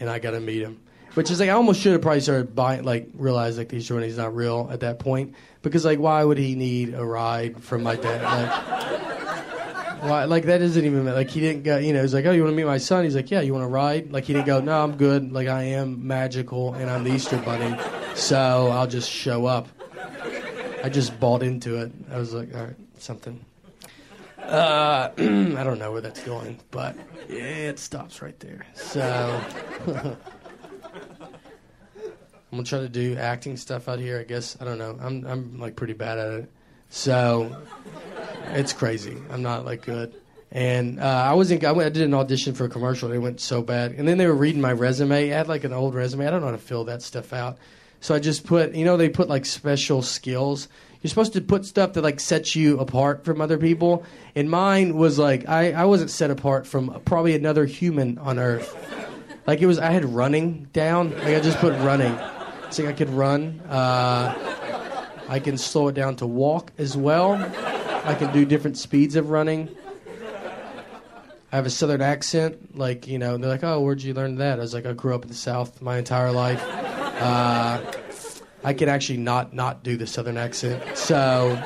and 0.00 0.10
I 0.10 0.18
got 0.18 0.32
to 0.32 0.40
meet 0.40 0.62
him. 0.62 0.80
Which 1.18 1.32
is 1.32 1.40
like 1.40 1.48
I 1.48 1.54
almost 1.54 1.80
should 1.80 1.94
have 1.94 2.00
probably 2.00 2.20
started 2.20 2.54
buying 2.54 2.84
like 2.84 3.08
realized 3.12 3.58
like 3.58 3.70
these 3.70 3.88
Bunny's 3.88 4.18
not 4.18 4.36
real 4.36 4.68
at 4.70 4.78
that 4.80 5.00
point 5.00 5.34
because 5.62 5.84
like 5.84 5.98
why 5.98 6.22
would 6.22 6.38
he 6.38 6.54
need 6.54 6.94
a 6.94 7.04
ride 7.04 7.60
from 7.60 7.82
my 7.82 7.96
dad? 7.96 8.22
Like, 8.22 10.02
why? 10.04 10.24
Like 10.26 10.44
that 10.44 10.58
doesn't 10.58 10.84
even 10.84 11.04
like 11.06 11.28
he 11.28 11.40
didn't 11.40 11.64
go. 11.64 11.76
You 11.78 11.92
know, 11.92 12.02
he's 12.02 12.14
like, 12.14 12.24
oh, 12.24 12.30
you 12.30 12.44
want 12.44 12.52
to 12.52 12.56
meet 12.56 12.66
my 12.66 12.78
son? 12.78 13.02
He's 13.02 13.16
like, 13.16 13.32
yeah, 13.32 13.40
you 13.40 13.52
want 13.52 13.64
to 13.64 13.68
ride? 13.68 14.12
Like 14.12 14.26
he 14.26 14.32
didn't 14.32 14.46
go. 14.46 14.60
No, 14.60 14.80
I'm 14.80 14.96
good. 14.96 15.32
Like 15.32 15.48
I 15.48 15.64
am 15.64 16.06
magical 16.06 16.74
and 16.74 16.88
I'm 16.88 17.02
the 17.02 17.10
Easter 17.10 17.38
Bunny, 17.38 17.76
so 18.14 18.68
I'll 18.68 18.86
just 18.86 19.10
show 19.10 19.46
up. 19.46 19.66
I 20.84 20.88
just 20.88 21.18
bought 21.18 21.42
into 21.42 21.78
it. 21.82 21.90
I 22.12 22.18
was 22.18 22.32
like, 22.32 22.54
all 22.54 22.62
right, 22.62 22.76
something. 22.98 23.44
Uh, 24.38 25.10
I 25.18 25.64
don't 25.64 25.80
know 25.80 25.90
where 25.90 26.00
that's 26.00 26.22
going, 26.22 26.60
but 26.70 26.94
yeah, 27.28 27.42
it 27.42 27.80
stops 27.80 28.22
right 28.22 28.38
there. 28.38 28.64
So. 28.76 30.16
I'm 32.50 32.58
gonna 32.58 32.64
try 32.64 32.80
to 32.80 32.88
do 32.88 33.16
acting 33.16 33.56
stuff 33.56 33.88
out 33.88 33.98
here. 33.98 34.18
I 34.18 34.24
guess 34.24 34.56
I 34.60 34.64
don't 34.64 34.78
know. 34.78 34.98
I'm 35.00 35.26
I'm 35.26 35.58
like 35.58 35.76
pretty 35.76 35.92
bad 35.92 36.18
at 36.18 36.32
it, 36.32 36.50
so 36.88 37.54
it's 38.46 38.72
crazy. 38.72 39.16
I'm 39.30 39.42
not 39.42 39.64
like 39.66 39.82
good. 39.82 40.14
And 40.50 40.98
uh, 40.98 41.04
I 41.04 41.34
wasn't. 41.34 41.62
I, 41.64 41.72
went, 41.72 41.86
I 41.86 41.90
did 41.90 42.04
an 42.04 42.14
audition 42.14 42.54
for 42.54 42.64
a 42.64 42.68
commercial. 42.68 43.12
It 43.12 43.18
went 43.18 43.40
so 43.40 43.60
bad. 43.60 43.92
And 43.92 44.08
then 44.08 44.16
they 44.16 44.26
were 44.26 44.34
reading 44.34 44.62
my 44.62 44.72
resume. 44.72 45.30
I 45.30 45.36
had 45.36 45.48
like 45.48 45.64
an 45.64 45.74
old 45.74 45.94
resume. 45.94 46.26
I 46.26 46.30
don't 46.30 46.40
know 46.40 46.46
how 46.46 46.52
to 46.52 46.58
fill 46.58 46.84
that 46.84 47.02
stuff 47.02 47.32
out. 47.34 47.58
So 48.00 48.14
I 48.14 48.18
just 48.18 48.46
put. 48.46 48.74
You 48.74 48.86
know, 48.86 48.96
they 48.96 49.10
put 49.10 49.28
like 49.28 49.44
special 49.44 50.00
skills. 50.00 50.68
You're 51.02 51.10
supposed 51.10 51.34
to 51.34 51.42
put 51.42 51.66
stuff 51.66 51.92
that 51.92 52.02
like 52.02 52.18
sets 52.18 52.56
you 52.56 52.80
apart 52.80 53.26
from 53.26 53.42
other 53.42 53.58
people. 53.58 54.04
And 54.34 54.50
mine 54.50 54.96
was 54.96 55.18
like 55.18 55.46
I, 55.48 55.72
I 55.72 55.84
wasn't 55.84 56.10
set 56.10 56.30
apart 56.30 56.66
from 56.66 56.98
probably 57.04 57.34
another 57.34 57.66
human 57.66 58.16
on 58.16 58.38
earth. 58.38 58.74
Like 59.46 59.60
it 59.60 59.66
was. 59.66 59.78
I 59.78 59.90
had 59.90 60.06
running 60.06 60.68
down. 60.72 61.10
Like 61.10 61.36
I 61.36 61.40
just 61.40 61.58
put 61.58 61.74
running. 61.80 62.18
So 62.70 62.86
I 62.86 62.92
could 62.92 63.10
run. 63.10 63.60
Uh, 63.68 64.34
I 65.28 65.40
can 65.40 65.58
slow 65.58 65.88
it 65.88 65.94
down 65.94 66.16
to 66.16 66.26
walk 66.26 66.72
as 66.78 66.96
well. 66.96 67.34
I 68.04 68.14
can 68.14 68.32
do 68.32 68.44
different 68.44 68.78
speeds 68.78 69.16
of 69.16 69.30
running. 69.30 69.68
I 71.50 71.56
have 71.56 71.66
a 71.66 71.70
southern 71.70 72.02
accent. 72.02 72.76
Like, 72.76 73.06
you 73.06 73.18
know, 73.18 73.36
they're 73.38 73.50
like, 73.50 73.64
oh, 73.64 73.80
where'd 73.80 74.02
you 74.02 74.12
learn 74.14 74.36
that? 74.36 74.58
I 74.58 74.62
was 74.62 74.74
like, 74.74 74.86
I 74.86 74.92
grew 74.92 75.14
up 75.14 75.22
in 75.22 75.28
the 75.28 75.34
South 75.34 75.80
my 75.80 75.96
entire 75.98 76.30
life. 76.30 76.62
Uh, 76.62 77.80
I 78.64 78.74
can 78.74 78.88
actually 78.88 79.18
not 79.18 79.54
not 79.54 79.82
do 79.82 79.96
the 79.96 80.06
southern 80.06 80.36
accent. 80.36 80.96
So, 80.96 81.60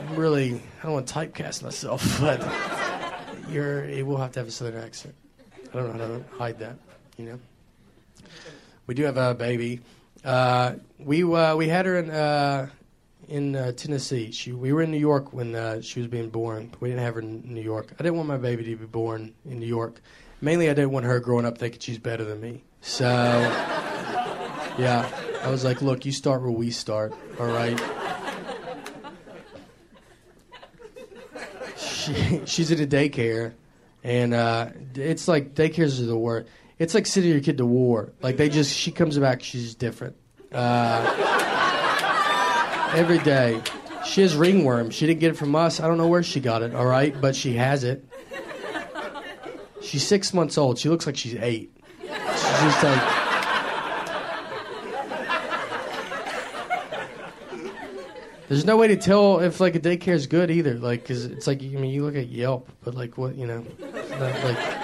I'm 0.00 0.16
really, 0.16 0.54
I 0.80 0.84
don't 0.84 0.92
want 0.92 1.06
to 1.06 1.14
typecast 1.14 1.62
myself, 1.62 2.18
but 2.20 2.46
you're, 3.50 3.88
you 3.88 4.06
will 4.06 4.16
have 4.16 4.32
to 4.32 4.40
have 4.40 4.48
a 4.48 4.50
southern 4.50 4.82
accent. 4.82 5.14
I 5.72 5.78
don't 5.78 5.96
know 5.96 6.06
how 6.06 6.08
to 6.08 6.24
hide 6.38 6.58
that, 6.60 6.76
you 7.22 7.32
know? 7.32 7.38
We 8.86 8.94
do 8.94 9.04
have 9.04 9.16
a 9.16 9.34
baby. 9.34 9.80
Uh, 10.24 10.74
we 10.98 11.22
uh, 11.22 11.56
we 11.56 11.68
had 11.68 11.86
her 11.86 11.98
in 11.98 12.10
uh, 12.10 12.68
in 13.28 13.56
uh, 13.56 13.72
Tennessee. 13.72 14.30
She 14.32 14.52
we 14.52 14.72
were 14.72 14.82
in 14.82 14.90
New 14.90 14.98
York 14.98 15.32
when 15.32 15.54
uh, 15.54 15.80
she 15.80 16.00
was 16.00 16.08
being 16.08 16.30
born. 16.30 16.70
We 16.80 16.90
didn't 16.90 17.02
have 17.04 17.14
her 17.14 17.20
in 17.20 17.42
New 17.54 17.62
York. 17.62 17.92
I 17.98 18.02
didn't 18.02 18.16
want 18.16 18.28
my 18.28 18.36
baby 18.36 18.64
to 18.64 18.76
be 18.76 18.86
born 18.86 19.34
in 19.44 19.58
New 19.60 19.66
York. 19.66 20.00
Mainly, 20.40 20.68
I 20.68 20.74
didn't 20.74 20.90
want 20.90 21.06
her 21.06 21.20
growing 21.20 21.46
up 21.46 21.58
thinking 21.58 21.80
she's 21.80 21.98
better 21.98 22.24
than 22.24 22.40
me. 22.40 22.64
So, 22.80 23.08
yeah, 24.76 25.08
I 25.44 25.50
was 25.50 25.62
like, 25.62 25.82
look, 25.82 26.04
you 26.04 26.10
start 26.10 26.42
where 26.42 26.50
we 26.50 26.72
start. 26.72 27.12
All 27.38 27.46
right. 27.46 27.80
She, 31.76 32.42
she's 32.44 32.72
at 32.72 32.80
a 32.80 32.86
daycare, 32.86 33.52
and 34.02 34.34
uh, 34.34 34.70
it's 34.96 35.28
like 35.28 35.54
daycares 35.54 36.00
are 36.00 36.06
the 36.06 36.16
worst. 36.16 36.48
It's 36.82 36.94
like 36.94 37.06
sending 37.06 37.30
your 37.30 37.40
kid 37.40 37.58
to 37.58 37.64
war. 37.64 38.12
Like 38.22 38.36
they 38.36 38.48
just, 38.48 38.76
she 38.76 38.90
comes 38.90 39.16
back, 39.16 39.40
she's 39.40 39.76
different. 39.76 40.16
Uh, 40.50 41.04
every 42.96 43.18
day. 43.18 43.62
She 44.04 44.20
has 44.22 44.34
ringworm. 44.34 44.90
She 44.90 45.06
didn't 45.06 45.20
get 45.20 45.30
it 45.30 45.36
from 45.36 45.54
us. 45.54 45.78
I 45.78 45.86
don't 45.86 45.96
know 45.96 46.08
where 46.08 46.24
she 46.24 46.40
got 46.40 46.62
it, 46.62 46.74
all 46.74 46.84
right? 46.84 47.14
But 47.20 47.36
she 47.36 47.54
has 47.54 47.84
it. 47.84 48.04
She's 49.80 50.04
six 50.04 50.34
months 50.34 50.58
old. 50.58 50.76
She 50.76 50.88
looks 50.88 51.06
like 51.06 51.16
she's 51.16 51.36
eight. 51.36 51.72
She's 52.00 52.10
just 52.10 52.82
like. 52.82 53.02
There's 58.48 58.64
no 58.64 58.76
way 58.76 58.88
to 58.88 58.96
tell 58.96 59.38
if 59.38 59.60
like 59.60 59.76
a 59.76 59.80
daycare 59.80 60.14
is 60.14 60.26
good 60.26 60.50
either. 60.50 60.74
Like, 60.74 61.06
cause 61.06 61.26
it's 61.26 61.46
like 61.46 61.62
I 61.62 61.66
mean, 61.66 61.92
you 61.92 62.04
look 62.04 62.16
at 62.16 62.26
Yelp, 62.26 62.68
but 62.82 62.96
like 62.96 63.16
what 63.16 63.36
you 63.36 63.46
know, 63.46 63.64
like 64.18 64.81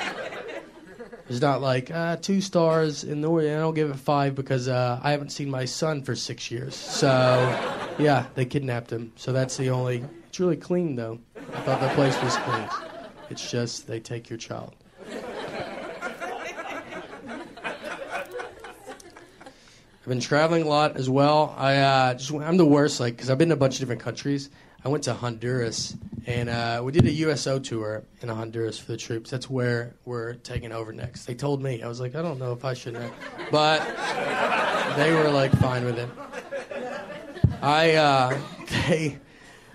it's 1.28 1.40
not 1.40 1.60
like 1.60 1.90
uh, 1.90 2.16
two 2.16 2.40
stars 2.40 3.04
in 3.04 3.20
the. 3.20 3.30
I 3.30 3.58
don't 3.58 3.74
give 3.74 3.90
it 3.90 3.96
five 3.96 4.34
because 4.34 4.66
uh, 4.66 4.98
I 5.02 5.10
haven't 5.10 5.30
seen 5.30 5.50
my 5.50 5.66
son 5.66 6.02
for 6.02 6.16
six 6.16 6.50
years. 6.50 6.74
So, 6.74 7.08
yeah, 7.98 8.26
they 8.34 8.46
kidnapped 8.46 8.90
him. 8.90 9.12
So 9.16 9.32
that's 9.32 9.56
the 9.56 9.70
only. 9.70 10.04
It's 10.28 10.40
really 10.40 10.56
clean 10.56 10.96
though. 10.96 11.18
I 11.36 11.60
thought 11.60 11.80
the 11.80 11.88
place 11.90 12.20
was 12.22 12.36
clean. 12.36 12.68
It's 13.30 13.50
just 13.50 13.86
they 13.86 14.00
take 14.00 14.30
your 14.30 14.38
child. 14.38 14.74
I've 20.00 20.12
been 20.12 20.20
traveling 20.20 20.62
a 20.62 20.68
lot 20.68 20.96
as 20.96 21.10
well. 21.10 21.54
I 21.58 21.76
uh, 21.76 22.14
just 22.14 22.32
I'm 22.32 22.56
the 22.56 22.64
worst, 22.64 23.00
like 23.00 23.16
because 23.16 23.28
I've 23.28 23.36
been 23.36 23.48
to 23.48 23.54
a 23.54 23.58
bunch 23.58 23.74
of 23.74 23.80
different 23.80 24.00
countries. 24.00 24.48
I 24.88 24.90
went 24.90 25.04
to 25.04 25.12
Honduras 25.12 25.94
and 26.26 26.48
uh, 26.48 26.80
we 26.82 26.92
did 26.92 27.04
a 27.04 27.10
USO 27.12 27.58
tour 27.58 28.04
in 28.22 28.30
Honduras 28.30 28.78
for 28.78 28.92
the 28.92 28.96
troops. 28.96 29.28
That's 29.28 29.50
where 29.50 29.94
we're 30.06 30.32
taking 30.36 30.72
over 30.72 30.94
next. 30.94 31.26
They 31.26 31.34
told 31.34 31.62
me 31.62 31.82
I 31.82 31.88
was 31.88 32.00
like 32.00 32.14
I 32.14 32.22
don't 32.22 32.38
know 32.38 32.52
if 32.54 32.64
I 32.64 32.72
should, 32.72 32.94
have. 32.94 33.12
but 33.50 33.80
they 34.96 35.12
were 35.12 35.28
like 35.28 35.52
fine 35.58 35.84
with 35.84 35.98
it. 35.98 36.08
I 37.60 37.96
uh, 37.96 38.40
they 38.88 39.18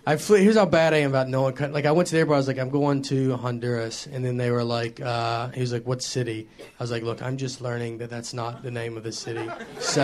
I 0.07 0.15
flew. 0.17 0.37
Here's 0.37 0.55
how 0.57 0.65
bad 0.65 0.95
I 0.95 0.97
am 1.01 1.11
about 1.11 1.29
knowing. 1.29 1.53
coun- 1.53 1.73
Like 1.73 1.85
I 1.85 1.91
went 1.91 2.07
to 2.07 2.13
the 2.13 2.19
airport. 2.21 2.37
I 2.37 2.39
was 2.39 2.47
like, 2.47 2.57
I'm 2.57 2.71
going 2.71 3.03
to 3.03 3.37
Honduras, 3.37 4.07
and 4.07 4.25
then 4.25 4.37
they 4.37 4.49
were 4.49 4.63
like, 4.63 4.99
uh, 4.99 5.49
he 5.49 5.61
was 5.61 5.71
like, 5.71 5.85
what 5.85 6.01
city? 6.01 6.49
I 6.59 6.83
was 6.83 6.89
like, 6.89 7.03
look, 7.03 7.21
I'm 7.21 7.37
just 7.37 7.61
learning 7.61 7.99
that 7.99 8.09
that's 8.09 8.33
not 8.33 8.63
the 8.63 8.71
name 8.71 8.97
of 8.97 9.03
the 9.03 9.11
city. 9.11 9.47
So 9.79 10.01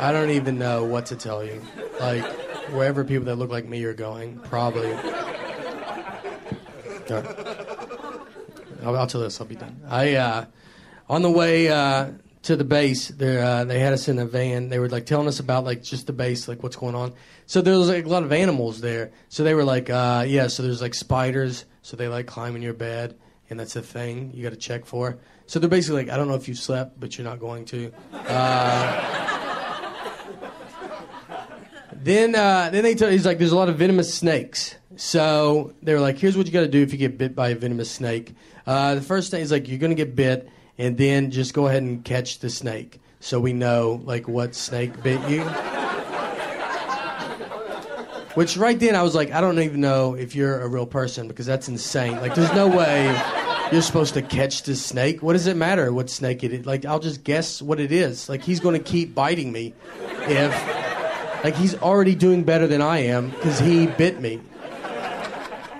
I 0.00 0.10
don't 0.12 0.30
even 0.30 0.58
know 0.58 0.82
what 0.84 1.06
to 1.06 1.14
tell 1.16 1.44
you. 1.44 1.62
Like 2.00 2.24
wherever 2.70 3.04
people 3.04 3.26
that 3.26 3.36
look 3.36 3.50
like 3.50 3.66
me 3.66 3.84
are 3.84 3.94
going, 3.94 4.38
probably. 4.40 4.92
I'll, 8.82 8.96
I'll 8.96 9.06
tell 9.06 9.20
this. 9.20 9.40
I'll 9.40 9.46
be 9.46 9.56
done. 9.56 9.80
I 9.88 10.14
uh, 10.14 10.44
on 11.08 11.22
the 11.22 11.30
way 11.30 11.68
uh, 11.68 12.12
to 12.42 12.56
the 12.56 12.64
base, 12.64 13.08
there 13.08 13.44
uh, 13.44 13.64
they 13.64 13.78
had 13.78 13.92
us 13.92 14.08
in 14.08 14.18
a 14.18 14.26
van. 14.26 14.68
They 14.68 14.78
were 14.78 14.88
like 14.88 15.06
telling 15.06 15.26
us 15.26 15.40
about 15.40 15.64
like 15.64 15.82
just 15.82 16.06
the 16.06 16.12
base, 16.12 16.48
like 16.48 16.62
what's 16.62 16.76
going 16.76 16.94
on. 16.94 17.14
So 17.46 17.60
there 17.60 17.76
was 17.76 17.88
like 17.88 18.04
a 18.04 18.08
lot 18.08 18.22
of 18.22 18.32
animals 18.32 18.80
there. 18.80 19.10
So 19.28 19.44
they 19.44 19.54
were 19.54 19.64
like, 19.64 19.90
uh, 19.90 20.24
yeah. 20.26 20.48
So 20.48 20.62
there's 20.62 20.82
like 20.82 20.94
spiders. 20.94 21.64
So 21.82 21.96
they 21.96 22.08
like 22.08 22.26
climb 22.26 22.54
in 22.56 22.62
your 22.62 22.74
bed, 22.74 23.16
and 23.50 23.58
that's 23.58 23.76
a 23.76 23.82
thing 23.82 24.32
you 24.34 24.42
got 24.42 24.50
to 24.50 24.56
check 24.56 24.84
for. 24.84 25.18
So 25.46 25.58
they're 25.58 25.70
basically 25.70 26.04
like, 26.04 26.12
I 26.12 26.18
don't 26.18 26.28
know 26.28 26.34
if 26.34 26.46
you 26.46 26.54
slept, 26.54 27.00
but 27.00 27.16
you're 27.16 27.24
not 27.26 27.40
going 27.40 27.64
to. 27.66 27.90
Then, 32.08 32.34
uh, 32.34 32.70
then 32.72 32.84
they 32.84 32.94
told 32.94 33.12
he's 33.12 33.26
like, 33.26 33.36
there's 33.36 33.52
a 33.52 33.56
lot 33.56 33.68
of 33.68 33.76
venomous 33.76 34.14
snakes. 34.14 34.76
So 34.96 35.74
they 35.82 35.92
were 35.92 36.00
like, 36.00 36.16
here's 36.16 36.38
what 36.38 36.46
you 36.46 36.52
got 36.54 36.62
to 36.62 36.66
do 36.68 36.80
if 36.80 36.90
you 36.90 36.98
get 36.98 37.18
bit 37.18 37.36
by 37.36 37.50
a 37.50 37.54
venomous 37.54 37.90
snake. 37.90 38.34
Uh, 38.66 38.94
the 38.94 39.02
first 39.02 39.30
thing 39.30 39.42
is 39.42 39.52
like, 39.52 39.68
you're 39.68 39.78
gonna 39.78 39.94
get 39.94 40.16
bit, 40.16 40.48
and 40.78 40.96
then 40.96 41.30
just 41.30 41.52
go 41.52 41.66
ahead 41.66 41.82
and 41.82 42.02
catch 42.02 42.38
the 42.38 42.48
snake, 42.48 42.98
so 43.20 43.38
we 43.38 43.52
know 43.52 44.00
like 44.04 44.26
what 44.26 44.54
snake 44.54 45.02
bit 45.02 45.20
you. 45.28 45.42
Which 48.36 48.56
right 48.56 48.80
then 48.80 48.96
I 48.96 49.02
was 49.02 49.14
like, 49.14 49.30
I 49.30 49.42
don't 49.42 49.58
even 49.58 49.82
know 49.82 50.14
if 50.14 50.34
you're 50.34 50.62
a 50.62 50.68
real 50.68 50.86
person 50.86 51.28
because 51.28 51.44
that's 51.44 51.68
insane. 51.68 52.16
Like, 52.22 52.34
there's 52.34 52.54
no 52.54 52.68
way 52.68 53.04
you're 53.70 53.82
supposed 53.82 54.14
to 54.14 54.22
catch 54.22 54.62
this 54.62 54.82
snake. 54.82 55.22
What 55.22 55.34
does 55.34 55.46
it 55.46 55.58
matter 55.58 55.92
what 55.92 56.08
snake 56.08 56.42
it 56.42 56.54
is? 56.54 56.64
Like, 56.64 56.86
I'll 56.86 57.00
just 57.00 57.22
guess 57.22 57.60
what 57.60 57.80
it 57.80 57.92
is. 57.92 58.30
Like, 58.30 58.42
he's 58.42 58.60
going 58.60 58.82
to 58.82 58.82
keep 58.82 59.14
biting 59.14 59.52
me 59.52 59.74
if, 60.20 60.54
like, 61.44 61.54
he's 61.54 61.74
already 61.76 62.14
doing 62.14 62.44
better 62.44 62.66
than 62.66 62.82
I 62.82 62.98
am 62.98 63.30
because 63.30 63.58
he 63.58 63.86
bit 63.86 64.20
me. 64.20 64.40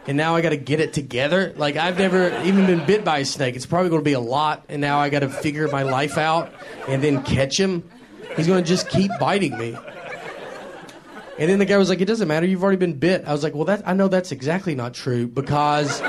And 0.07 0.17
now 0.17 0.35
I 0.35 0.41
got 0.41 0.51
to 0.51 0.57
get 0.57 0.81
it 0.81 0.95
together. 0.95 1.53
Like, 1.57 1.77
I've 1.77 1.99
never 1.99 2.29
even 2.43 2.65
been 2.65 2.87
bit 2.87 3.05
by 3.05 3.19
a 3.19 3.25
snake. 3.27 3.57
It's 3.57 3.67
probably 3.67 3.91
going 3.91 4.01
to 4.01 4.05
be 4.05 4.15
a 4.15 4.21
lot. 4.21 4.65
And 4.71 4.81
now 4.81 4.99
I 4.99 5.11
got 5.11 5.21
to 5.21 5.29
figure 5.29 5.69
my 5.69 5.83
life 5.83 6.17
out 6.17 6.51
and 6.89 7.03
then 7.03 7.23
catch 7.25 7.61
him. 7.61 7.85
He's 8.35 8.47
going 8.47 8.63
to 8.63 8.69
just 8.69 8.89
keep 8.89 9.11
biting 9.21 9.59
me. 9.59 9.77
And 11.39 11.49
then 11.49 11.59
the 11.59 11.67
guy 11.67 11.77
was 11.77 11.89
like, 11.89 12.01
"It 12.01 12.07
doesn't 12.07 12.27
matter. 12.27 12.47
You've 12.47 12.63
already 12.63 12.79
been 12.79 12.95
bit." 12.95 13.25
I 13.27 13.33
was 13.33 13.45
like, 13.45 13.55
"Well, 13.55 13.67
that 13.67 13.83
I 13.87 13.93
know 13.93 14.09
that's 14.09 14.33
exactly 14.33 14.75
not 14.75 14.93
true 14.93 15.29
because 15.29 16.03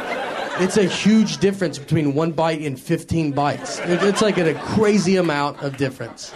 it's 0.59 0.75
a 0.75 0.85
huge 0.85 1.37
difference 1.37 1.77
between 1.77 2.15
one 2.15 2.31
bite 2.31 2.61
and 2.61 2.79
15 2.79 3.33
bites. 3.33 3.79
It's 3.83 4.23
like 4.23 4.37
a 4.39 4.55
crazy 4.55 5.17
amount 5.17 5.61
of 5.61 5.77
difference." 5.77 6.33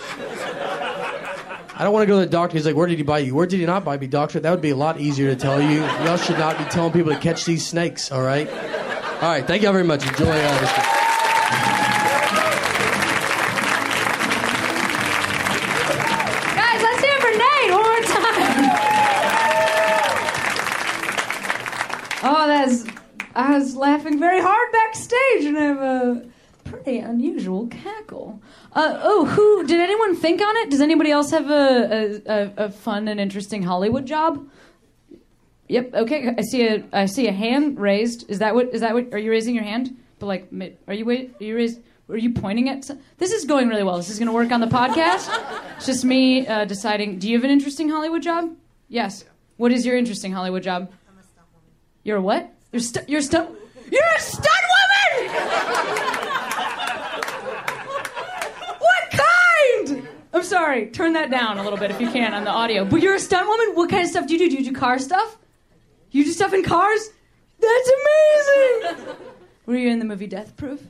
I 1.76 1.84
don't 1.84 1.92
want 1.92 2.04
to 2.04 2.08
go 2.08 2.20
to 2.20 2.26
the 2.26 2.32
doctor. 2.32 2.56
He's 2.56 2.66
like, 2.68 2.76
"Where 2.76 2.88
did 2.88 2.98
he 2.98 3.04
bite 3.04 3.26
you? 3.26 3.34
Where 3.34 3.48
did 3.48 3.60
he 3.60 3.66
not 3.66 3.84
bite 3.84 4.00
me, 4.00 4.08
doctor?" 4.08 4.40
That 4.40 4.52
would 4.52 4.62
be 4.62 4.70
a 4.70 4.76
lot 4.76 5.00
easier 5.00 5.34
to 5.34 5.40
tell 5.40 5.60
you. 5.60 5.82
Y'all 6.06 6.18
should 6.18 6.38
not 6.38 6.58
be 6.58 6.66
telling 6.66 6.94
people 6.94 7.12
to 7.12 7.20
catch 7.20 7.46
these 7.46 7.66
snakes. 7.66 8.12
All 8.12 8.22
right. 8.22 8.48
All 8.48 9.30
right. 9.30 9.46
Thank 9.46 9.64
you 9.64 9.70
all 9.70 9.74
very 9.74 9.86
much. 9.86 10.06
Enjoy 10.06 10.30
uh, 10.30 10.60
this. 10.60 10.72
Oh, 22.26 22.48
that's. 22.48 22.86
I 23.36 23.58
was 23.58 23.76
laughing 23.76 24.20
very 24.20 24.40
hard 24.40 24.72
backstage, 24.72 25.46
and 25.46 25.58
I 25.58 25.62
have 25.64 26.33
pretty 26.74 27.00
unusual 27.00 27.68
cackle. 27.68 28.42
Uh, 28.74 29.00
oh, 29.02 29.26
who 29.26 29.66
did 29.66 29.80
anyone 29.80 30.16
think 30.16 30.42
on 30.42 30.58
it? 30.58 30.70
Does 30.70 30.82
anybody 30.82 31.12
else 31.12 31.32
have 31.32 31.50
a, 31.50 32.22
a, 32.26 32.66
a, 32.66 32.72
fun 32.72 33.08
and 33.08 33.20
interesting 33.20 33.64
Hollywood 33.64 34.06
job? 34.06 34.48
Yep. 35.70 35.94
Okay. 35.94 36.34
I 36.38 36.42
see 36.42 36.68
a 36.68 36.84
I 36.92 37.06
see 37.06 37.28
a 37.28 37.32
hand 37.32 37.80
raised. 37.80 38.30
Is 38.30 38.40
that 38.40 38.54
what 38.56 38.74
is 38.74 38.82
that 38.82 38.94
what? 38.94 39.14
Are 39.14 39.18
you 39.18 39.32
raising 39.32 39.56
your 39.56 39.64
hand? 39.64 39.98
but 40.24 40.28
like, 40.28 40.78
are 40.88 40.94
you 40.94 41.04
wait? 41.04 41.36
Are 41.42 41.44
you 41.44 41.56
raised? 41.56 41.82
Are 42.10 42.18
you 42.18 42.32
pointing 42.32 42.70
at? 42.70 42.86
Some, 42.86 43.00
this 43.18 43.32
is 43.32 43.44
going 43.44 43.68
really 43.68 43.84
well. 43.84 43.98
This 43.98 44.10
is 44.10 44.20
going 44.20 44.28
to 44.28 44.34
work 44.34 44.52
on 44.52 44.62
the 44.62 44.68
podcast. 44.68 45.30
It's 45.76 45.86
just 45.86 46.06
me 46.06 46.48
uh, 46.48 46.64
deciding. 46.64 47.20
Do 47.20 47.30
you 47.30 47.36
have 47.36 47.44
an 47.44 47.52
interesting 47.52 47.90
Hollywood 47.90 48.22
job? 48.22 48.56
Yes. 48.88 49.26
What 49.58 49.74
is 49.74 49.86
your 49.86 49.98
interesting 49.98 50.32
Hollywood 50.32 50.64
job? 50.64 50.92
I'm 51.10 51.18
a 51.18 51.24
stunt 51.24 51.48
woman. 51.54 51.70
You're 52.04 52.18
a 52.18 52.22
what? 52.22 52.54
You're 52.72 52.80
stu- 52.80 53.04
You're 53.08 53.20
a 53.20 53.24
stunt. 53.24 53.50
You're 53.92 54.02
a 54.16 54.20
stunt 54.20 54.48
woman. 55.18 55.36
what 58.80 59.12
kind? 59.12 60.08
I'm 60.34 60.44
sorry. 60.44 60.88
Turn 60.88 61.14
that 61.14 61.30
down 61.30 61.60
a 61.60 61.64
little 61.64 61.78
bit 61.78 61.92
if 61.92 62.02
you 62.02 62.10
can 62.10 62.34
on 62.34 62.44
the 62.44 62.50
audio. 62.50 62.86
But 62.86 63.02
you're 63.02 63.16
a 63.16 63.20
stunt 63.20 63.48
woman. 63.48 63.76
What 63.76 63.90
kind 63.90 64.04
of 64.04 64.10
stuff 64.10 64.28
do 64.28 64.34
you 64.34 64.40
do? 64.40 64.50
Do 64.50 64.64
you 64.64 64.72
do 64.72 64.76
car 64.76 64.98
stuff? 64.98 65.38
You 66.12 66.26
do 66.26 66.32
stuff 66.32 66.54
in 66.54 66.64
cars? 66.64 67.10
That's 67.60 67.92
amazing. 68.88 69.16
Were 69.66 69.76
you 69.76 69.90
in 69.90 70.00
the 70.00 70.06
movie 70.06 70.28
Death 70.28 70.58
Proof? 70.58 70.82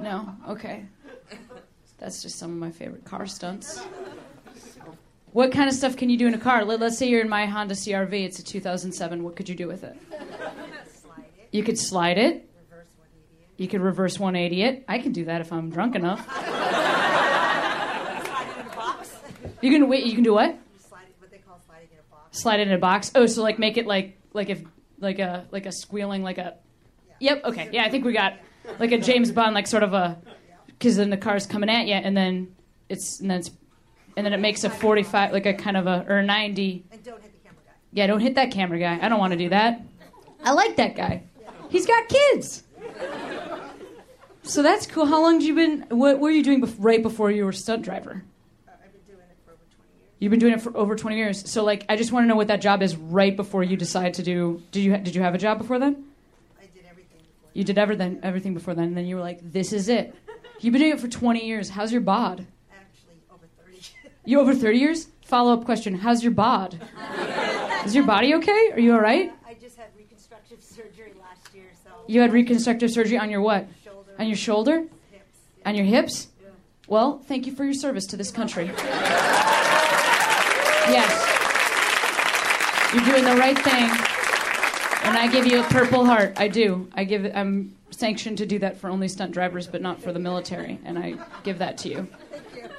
No? 0.00 0.34
Okay. 0.48 0.84
That's 1.98 2.22
just 2.22 2.38
some 2.38 2.50
of 2.50 2.58
my 2.58 2.70
favorite 2.70 3.04
car 3.04 3.26
stunts. 3.26 3.82
What 5.32 5.52
kind 5.52 5.68
of 5.68 5.74
stuff 5.74 5.96
can 5.96 6.10
you 6.10 6.16
do 6.16 6.26
in 6.26 6.34
a 6.34 6.38
car? 6.38 6.64
Let, 6.64 6.82
us 6.82 6.98
say 6.98 7.08
you're 7.08 7.20
in 7.20 7.28
my 7.28 7.46
Honda 7.46 7.74
CRV. 7.74 8.12
It's 8.24 8.38
a 8.38 8.44
2007. 8.44 9.22
What 9.22 9.36
could 9.36 9.48
you 9.48 9.54
do 9.54 9.66
with 9.66 9.84
it? 9.84 9.96
You 11.52 11.62
could 11.62 11.78
slide 11.78 12.18
it. 12.18 12.48
You 13.56 13.68
could 13.68 13.80
reverse 13.80 14.18
180 14.18 14.62
it. 14.62 14.84
I 14.88 14.98
can 14.98 15.12
do 15.12 15.24
that 15.26 15.40
if 15.40 15.52
I'm 15.52 15.70
drunk 15.70 15.94
enough. 15.94 16.26
You 19.64 19.70
can 19.70 19.88
wait. 19.88 20.04
You 20.04 20.12
can 20.12 20.24
do 20.24 20.34
what? 20.34 20.58
Slide 22.32 22.60
it 22.60 22.68
in 22.68 22.74
a 22.74 22.78
box. 22.78 23.10
Oh, 23.14 23.24
so 23.24 23.42
like 23.42 23.58
make 23.58 23.78
it 23.78 23.86
like 23.86 24.18
like 24.34 24.50
if 24.50 24.62
like 24.98 25.18
a 25.18 25.46
like 25.50 25.64
a 25.64 25.72
squealing 25.72 26.22
like 26.22 26.36
a. 26.36 26.56
Yep. 27.20 27.44
Okay. 27.44 27.70
Yeah, 27.72 27.84
I 27.84 27.88
think 27.88 28.04
we 28.04 28.12
got 28.12 28.34
like 28.78 28.92
a 28.92 28.98
James 28.98 29.32
Bond 29.32 29.54
like 29.54 29.66
sort 29.66 29.82
of 29.82 29.94
a 29.94 30.18
because 30.66 30.98
then 30.98 31.08
the 31.08 31.16
car's 31.16 31.46
coming 31.46 31.70
at 31.70 31.86
you 31.86 31.94
and 31.94 32.14
then 32.14 32.54
it's 32.90 33.20
and 33.20 33.30
then 33.30 33.38
it's 33.38 33.52
and 34.18 34.26
then 34.26 34.34
it 34.34 34.40
makes 34.40 34.64
a 34.64 34.70
45 34.70 35.32
like 35.32 35.46
a 35.46 35.54
kind 35.54 35.78
of 35.78 35.86
a 35.86 36.04
or 36.06 36.18
a 36.18 36.22
90. 36.22 36.84
And 36.92 37.02
don't 37.02 37.22
hit 37.22 37.32
the 37.32 37.48
camera 37.48 37.62
guy. 37.64 37.72
Yeah, 37.92 38.06
don't 38.06 38.20
hit 38.20 38.34
that 38.34 38.50
camera 38.50 38.78
guy. 38.78 38.98
I 39.00 39.08
don't 39.08 39.18
want 39.18 39.32
to 39.32 39.38
do 39.38 39.48
that. 39.48 39.80
I 40.44 40.52
like 40.52 40.76
that 40.76 40.94
guy. 40.94 41.22
He's 41.70 41.86
got 41.86 42.06
kids. 42.08 42.64
So 44.42 44.62
that's 44.62 44.86
cool. 44.86 45.06
How 45.06 45.22
long 45.22 45.34
have 45.34 45.42
you 45.42 45.54
been? 45.54 45.86
What 45.88 46.20
were 46.20 46.30
you 46.30 46.42
doing 46.42 46.60
bef- 46.60 46.76
right 46.78 47.02
before 47.02 47.30
you 47.30 47.46
were 47.46 47.52
stunt 47.52 47.80
driver? 47.80 48.24
You've 50.24 50.30
been 50.30 50.40
doing 50.40 50.54
it 50.54 50.62
for 50.62 50.74
over 50.74 50.96
20 50.96 51.18
years. 51.18 51.50
So 51.50 51.64
like, 51.64 51.84
I 51.86 51.96
just 51.96 52.10
want 52.10 52.24
to 52.24 52.28
know 52.28 52.34
what 52.34 52.48
that 52.48 52.62
job 52.62 52.80
is 52.82 52.96
right 52.96 53.36
before 53.36 53.62
you 53.62 53.76
decide 53.76 54.14
to 54.14 54.22
do. 54.22 54.62
Did 54.70 54.82
you 54.82 54.96
did 54.96 55.14
you 55.14 55.20
have 55.20 55.34
a 55.34 55.38
job 55.38 55.58
before 55.58 55.78
then? 55.78 56.02
I 56.58 56.64
did 56.74 56.86
everything 56.90 57.18
before. 57.18 57.50
You 57.52 57.62
did 57.62 57.76
everything 57.76 58.20
everything 58.22 58.54
before 58.54 58.72
then, 58.72 58.84
and 58.84 58.96
then 58.96 59.04
you 59.04 59.16
were 59.16 59.20
like, 59.20 59.40
this 59.42 59.70
is 59.70 59.90
it. 59.90 60.14
You've 60.60 60.72
been 60.72 60.80
doing 60.80 60.92
it 60.92 61.00
for 61.00 61.08
20 61.08 61.46
years. 61.46 61.68
How's 61.68 61.92
your 61.92 62.00
bod? 62.00 62.46
Actually, 62.72 63.20
over 63.30 63.44
30. 63.66 63.82
You 64.24 64.40
over 64.40 64.54
30 64.54 64.78
years? 64.78 65.08
Follow 65.26 65.52
up 65.52 65.66
question: 65.66 65.94
How's 65.94 66.22
your 66.22 66.32
bod? 66.32 66.80
Is 67.84 67.94
your 67.94 68.06
body 68.06 68.34
okay? 68.36 68.70
Are 68.72 68.80
you 68.80 68.94
all 68.94 69.02
right? 69.02 69.30
I 69.46 69.52
just 69.52 69.76
had 69.76 69.88
reconstructive 69.94 70.62
surgery 70.62 71.12
last 71.20 71.54
year, 71.54 71.66
so. 71.84 71.90
You 72.06 72.22
had 72.22 72.32
reconstructive 72.32 72.90
surgery 72.92 73.18
on 73.18 73.28
your 73.28 73.42
what? 73.42 73.68
Shoulder. 73.84 74.12
On 74.18 74.26
your 74.26 74.38
shoulder? 74.38 74.86
On 75.66 75.74
your 75.74 75.84
hips? 75.84 76.28
Well, 76.88 77.18
thank 77.18 77.46
you 77.46 77.54
for 77.54 77.64
your 77.64 77.74
service 77.74 78.06
to 78.06 78.16
this 78.16 78.30
country. 78.30 78.70
Yes. 80.90 81.34
You're 82.94 83.04
doing 83.04 83.24
the 83.24 83.36
right 83.36 83.58
thing. 83.58 83.90
And 85.04 85.18
I 85.18 85.26
give 85.26 85.46
you 85.46 85.60
a 85.60 85.64
purple 85.64 86.04
heart. 86.04 86.34
I 86.36 86.48
do. 86.48 86.88
I 86.94 87.04
give 87.04 87.30
I'm 87.34 87.76
sanctioned 87.90 88.38
to 88.38 88.46
do 88.46 88.58
that 88.58 88.76
for 88.76 88.88
only 88.90 89.06
stunt 89.06 89.32
drivers 89.32 89.66
but 89.66 89.80
not 89.80 90.02
for 90.02 90.12
the 90.12 90.18
military 90.18 90.80
and 90.84 90.98
I 90.98 91.14
give 91.42 91.58
that 91.58 91.78
to 91.78 91.88
you. 91.88 92.08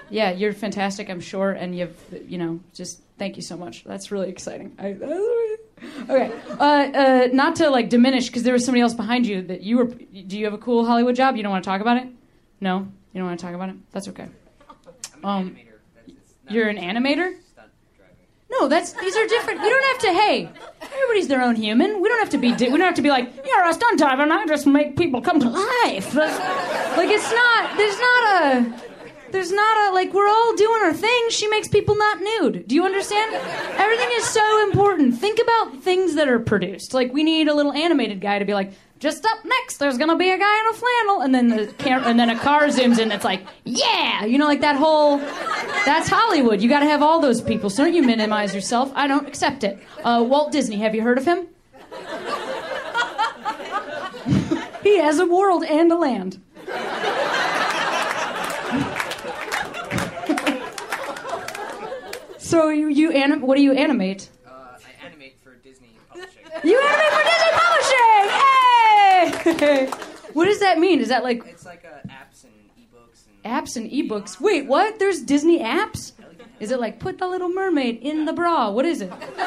Yeah, 0.10 0.32
you're 0.32 0.54
fantastic, 0.54 1.10
I'm 1.10 1.20
sure, 1.20 1.52
and 1.52 1.76
you've 1.76 1.98
you 2.28 2.38
know, 2.38 2.60
just 2.74 3.02
thank 3.18 3.36
you 3.38 3.42
so 3.42 3.58
much. 3.58 3.84
That's 3.84 4.12
really 4.12 4.30
exciting. 4.30 4.76
I, 4.78 4.94
okay, 6.10 6.32
uh, 6.50 6.64
uh, 6.64 7.28
not 7.34 7.56
to 7.58 7.70
like 7.70 7.90
diminish 7.90 8.28
because 8.28 8.44
there 8.44 8.54
was 8.54 8.66
somebody 8.66 8.82
else 8.82 8.94
behind 8.94 9.26
you 9.26 9.42
that 9.44 9.62
you 9.62 9.78
were. 9.78 9.86
Do 9.86 10.38
you 10.38 10.46
have 10.46 10.54
a 10.54 10.60
cool 10.60 10.86
Hollywood 10.86 11.16
job? 11.16 11.36
You 11.38 11.44
don't 11.44 11.52
want 11.52 11.64
to 11.64 11.70
talk 11.70 11.82
about 11.82 11.98
it? 11.98 12.08
No, 12.62 12.88
you 13.14 13.20
don't 13.20 13.26
want 13.26 13.40
to 13.40 13.46
talk 13.46 13.56
about 13.56 13.70
it. 13.70 13.76
That's 13.92 14.08
okay. 14.10 14.28
Um, 15.24 15.58
you're 16.50 16.70
an 16.70 16.78
animator. 16.78 17.36
No, 18.60 18.68
that's 18.68 18.94
these 18.94 19.16
are 19.16 19.26
different. 19.28 19.62
We 19.62 19.70
don't 19.70 19.84
have 19.84 20.00
to. 20.00 20.14
Hey, 20.14 20.50
everybody's 20.82 21.28
their 21.28 21.42
own 21.42 21.56
human. 21.56 22.02
We 22.02 22.10
don't 22.10 22.20
have 22.20 22.30
to 22.32 22.38
be. 22.38 22.54
Di- 22.54 22.70
we 22.70 22.78
don't 22.78 22.88
have 22.88 22.96
to 22.96 23.02
be 23.02 23.10
like 23.10 23.32
you're 23.46 23.68
a 23.68 23.74
stunt 23.74 23.98
driver 24.00 24.22
and 24.24 24.32
I 24.34 24.46
just 24.46 24.66
make 24.68 24.98
people 24.98 25.22
come 25.22 25.40
to 25.40 25.50
life. 25.50 26.12
That's- 26.12 26.98
like 26.98 27.10
it's 27.10 27.32
not. 27.32 27.78
There's 27.78 28.00
not 28.00 28.44
a. 28.44 28.82
There's 29.32 29.52
not 29.52 29.90
a 29.92 29.94
like 29.94 30.14
we're 30.14 30.30
all 30.30 30.56
doing 30.56 30.82
our 30.84 30.94
thing. 30.94 31.26
She 31.30 31.48
makes 31.50 31.68
people 31.68 31.96
not 31.98 32.20
nude. 32.22 32.68
Do 32.68 32.76
you 32.76 32.86
understand? 32.86 33.34
Everything 33.78 34.08
is 34.14 34.24
so 34.26 34.64
important. 34.64 35.18
Think 35.20 35.40
about 35.42 35.82
things 35.84 36.16
that 36.16 36.30
are 36.30 36.40
produced. 36.40 36.94
Like 36.94 37.12
we 37.12 37.24
need 37.24 37.48
a 37.50 37.54
little 37.54 37.74
animated 37.74 38.22
guy 38.22 38.40
to 38.40 38.46
be 38.46 38.54
like, 38.54 38.72
just 39.00 39.26
up 39.26 39.44
next, 39.46 39.78
there's 39.78 39.98
gonna 39.98 40.16
be 40.16 40.30
a 40.30 40.38
guy 40.38 40.60
in 40.60 40.66
a 40.68 40.74
flannel, 40.74 41.22
and 41.22 41.36
then 41.36 41.48
the 41.50 41.68
cam- 41.74 42.04
and 42.06 42.20
then 42.20 42.30
a 42.30 42.38
car 42.40 42.68
zooms 42.68 43.00
in. 43.00 43.12
It's 43.12 43.26
like, 43.26 43.46
yeah, 43.64 44.26
you 44.26 44.38
know, 44.38 44.46
like 44.46 44.62
that 44.62 44.76
whole. 44.76 45.18
That's 45.86 46.08
Hollywood. 46.08 46.62
You 46.62 46.70
got 46.70 46.80
to 46.80 46.86
have 46.88 47.04
all 47.04 47.20
those 47.20 47.42
people. 47.42 47.70
So 47.70 47.84
don't 47.84 47.94
you 47.94 48.02
minimize 48.02 48.56
yourself. 48.56 48.92
I 48.96 49.08
don't 49.08 49.28
accept 49.28 49.64
it. 49.64 49.78
Uh, 50.04 50.24
Walt 50.28 50.52
Disney. 50.52 50.78
Have 50.78 50.96
you 50.96 51.02
heard 51.04 51.18
of 51.18 51.26
him? 51.26 51.48
he 54.84 54.98
has 55.00 55.20
a 55.20 55.26
world 55.28 55.64
and 55.64 55.92
a 55.92 55.98
land. 55.98 56.42
So 62.38 62.70
you 62.70 62.88
you 62.90 63.12
anim- 63.12 63.42
what 63.42 63.58
do 63.58 63.64
you 63.64 63.74
animate? 63.74 64.30
Uh, 64.46 64.50
I 64.52 65.06
animate 65.06 65.36
for 65.44 65.56
Disney 65.56 65.98
Publishing. 66.08 66.44
You 66.64 66.80
animate 66.80 67.12
for 67.12 67.24
Disney 67.24 67.52
Publishing! 67.54 68.55
What 70.36 70.46
does 70.46 70.60
that 70.60 70.80
mean? 70.80 71.00
Is 71.00 71.08
that 71.08 71.24
like 71.24 71.46
It's 71.46 71.66
like 71.66 71.86
uh, 71.86 72.06
apps 72.10 72.44
and 72.44 72.52
ebooks 72.78 73.26
and 73.28 73.44
apps 73.46 73.78
and 73.78 73.90
ebooks? 73.90 74.42
Wait, 74.42 74.66
what? 74.68 75.00
There's 75.00 75.22
Disney 75.22 75.60
apps? 75.60 76.12
Is 76.60 76.72
it 76.72 76.80
like 76.82 77.00
put 77.00 77.20
the 77.20 77.28
little 77.28 77.48
mermaid 77.48 78.00
in 78.02 78.26
the 78.26 78.34
bra? 78.34 78.70
What 78.70 78.86
is 78.86 79.00
it? 79.00 79.10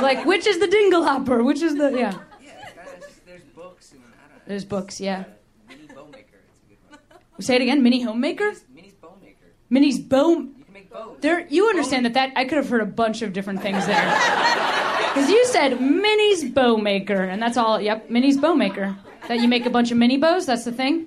like 0.00 0.24
which 0.24 0.46
is 0.46 0.58
the 0.58 0.66
dingle 0.68 1.04
hopper? 1.04 1.42
Which 1.42 1.60
is 1.60 1.76
the 1.76 1.90
yeah? 1.90 2.12
there's, 2.12 3.20
there's 3.26 3.42
books 3.54 3.92
and 3.92 4.00
I 4.00 4.28
don't 4.28 4.36
know. 4.36 4.42
There's 4.46 4.64
books, 4.64 5.00
yeah. 5.00 5.24
Minnie 5.68 5.86
Bow 5.88 6.06
Maker. 6.10 6.40
It's 6.48 6.60
a 6.64 6.68
good 6.70 6.78
one. 7.10 7.42
Say 7.42 7.56
it 7.56 7.62
again. 7.62 7.82
Mini 7.82 8.00
homemaker. 8.00 8.54
Minnie's 8.74 8.94
Bow 8.94 9.16
Maker. 9.20 9.52
Mini's 9.68 9.98
bow. 9.98 10.46
You 10.92 10.98
can 10.98 11.06
make 11.06 11.06
bows. 11.06 11.16
There, 11.20 11.46
you 11.48 11.68
understand 11.68 12.04
that 12.06 12.14
that 12.14 12.32
I 12.36 12.44
could 12.44 12.58
have 12.58 12.68
heard 12.68 12.82
a 12.82 12.86
bunch 12.86 13.22
of 13.22 13.32
different 13.32 13.62
things 13.62 13.86
there. 13.86 14.78
Because 15.12 15.28
you 15.28 15.44
said 15.44 15.78
Minnie's 15.78 16.42
bow 16.42 16.78
maker, 16.78 17.22
and 17.22 17.42
that's 17.42 17.58
all. 17.58 17.78
Yep, 17.78 18.08
Minnie's 18.08 18.38
bow 18.38 18.54
maker. 18.54 18.96
That 19.28 19.40
you 19.40 19.48
make 19.48 19.66
a 19.66 19.70
bunch 19.70 19.90
of 19.90 19.98
mini 19.98 20.16
bows. 20.16 20.46
That's 20.46 20.64
the 20.64 20.72
thing. 20.72 21.06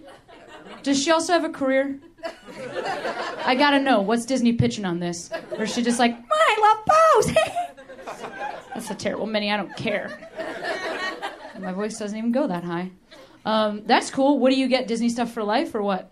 Does 0.84 1.02
she 1.02 1.10
also 1.10 1.34
have 1.34 1.44
a 1.44 1.50
career? 1.50 2.00
I 3.46 3.56
gotta 3.56 3.80
know. 3.80 4.02
What's 4.02 4.26
Disney 4.26 4.54
pitching 4.54 4.86
on 4.86 5.00
this? 5.00 5.32
Or 5.58 5.64
is 5.64 5.74
she 5.74 5.82
just 5.82 5.98
like, 5.98 6.16
I 6.32 6.58
love 6.62 6.86
bows? 6.86 7.36
that's 8.76 8.92
a 8.92 8.96
terrible 8.96 9.26
Minnie. 9.26 9.52
I 9.52 9.58
don't 9.58 9.76
care. 9.76 10.16
My 11.60 11.72
voice 11.74 11.98
doesn't 11.98 12.16
even 12.18 12.32
go 12.32 12.46
that 12.46 12.64
high. 12.64 12.92
Um, 13.44 13.82
that's 13.88 14.12
cool. 14.12 14.38
What 14.38 14.52
do 14.52 14.56
you 14.56 14.68
get? 14.68 14.88
Disney 14.88 15.10
stuff 15.10 15.32
for 15.32 15.44
life 15.44 15.74
or 15.74 15.82
what? 15.82 16.12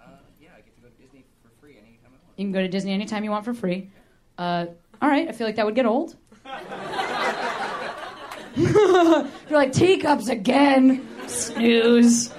Uh, 0.00 0.08
yeah, 0.40 0.48
I 0.56 0.60
get 0.62 0.74
to 0.76 0.82
go 0.82 0.88
to 0.88 1.02
Disney 1.02 1.24
for 1.42 1.50
free 1.60 1.72
anytime 1.72 2.12
I 2.12 2.23
want. 2.23 2.23
You 2.36 2.44
can 2.44 2.52
go 2.52 2.60
to 2.60 2.68
Disney 2.68 2.92
anytime 2.92 3.24
you 3.24 3.30
want 3.30 3.44
for 3.44 3.54
free. 3.54 3.90
Uh, 4.36 4.66
all 5.00 5.08
right, 5.08 5.28
I 5.28 5.32
feel 5.32 5.46
like 5.46 5.56
that 5.56 5.66
would 5.66 5.74
get 5.74 5.86
old. 5.86 6.16
You're 8.56 9.28
like 9.50 9.72
teacups 9.72 10.28
again. 10.28 11.06
Snooze. 11.26 12.30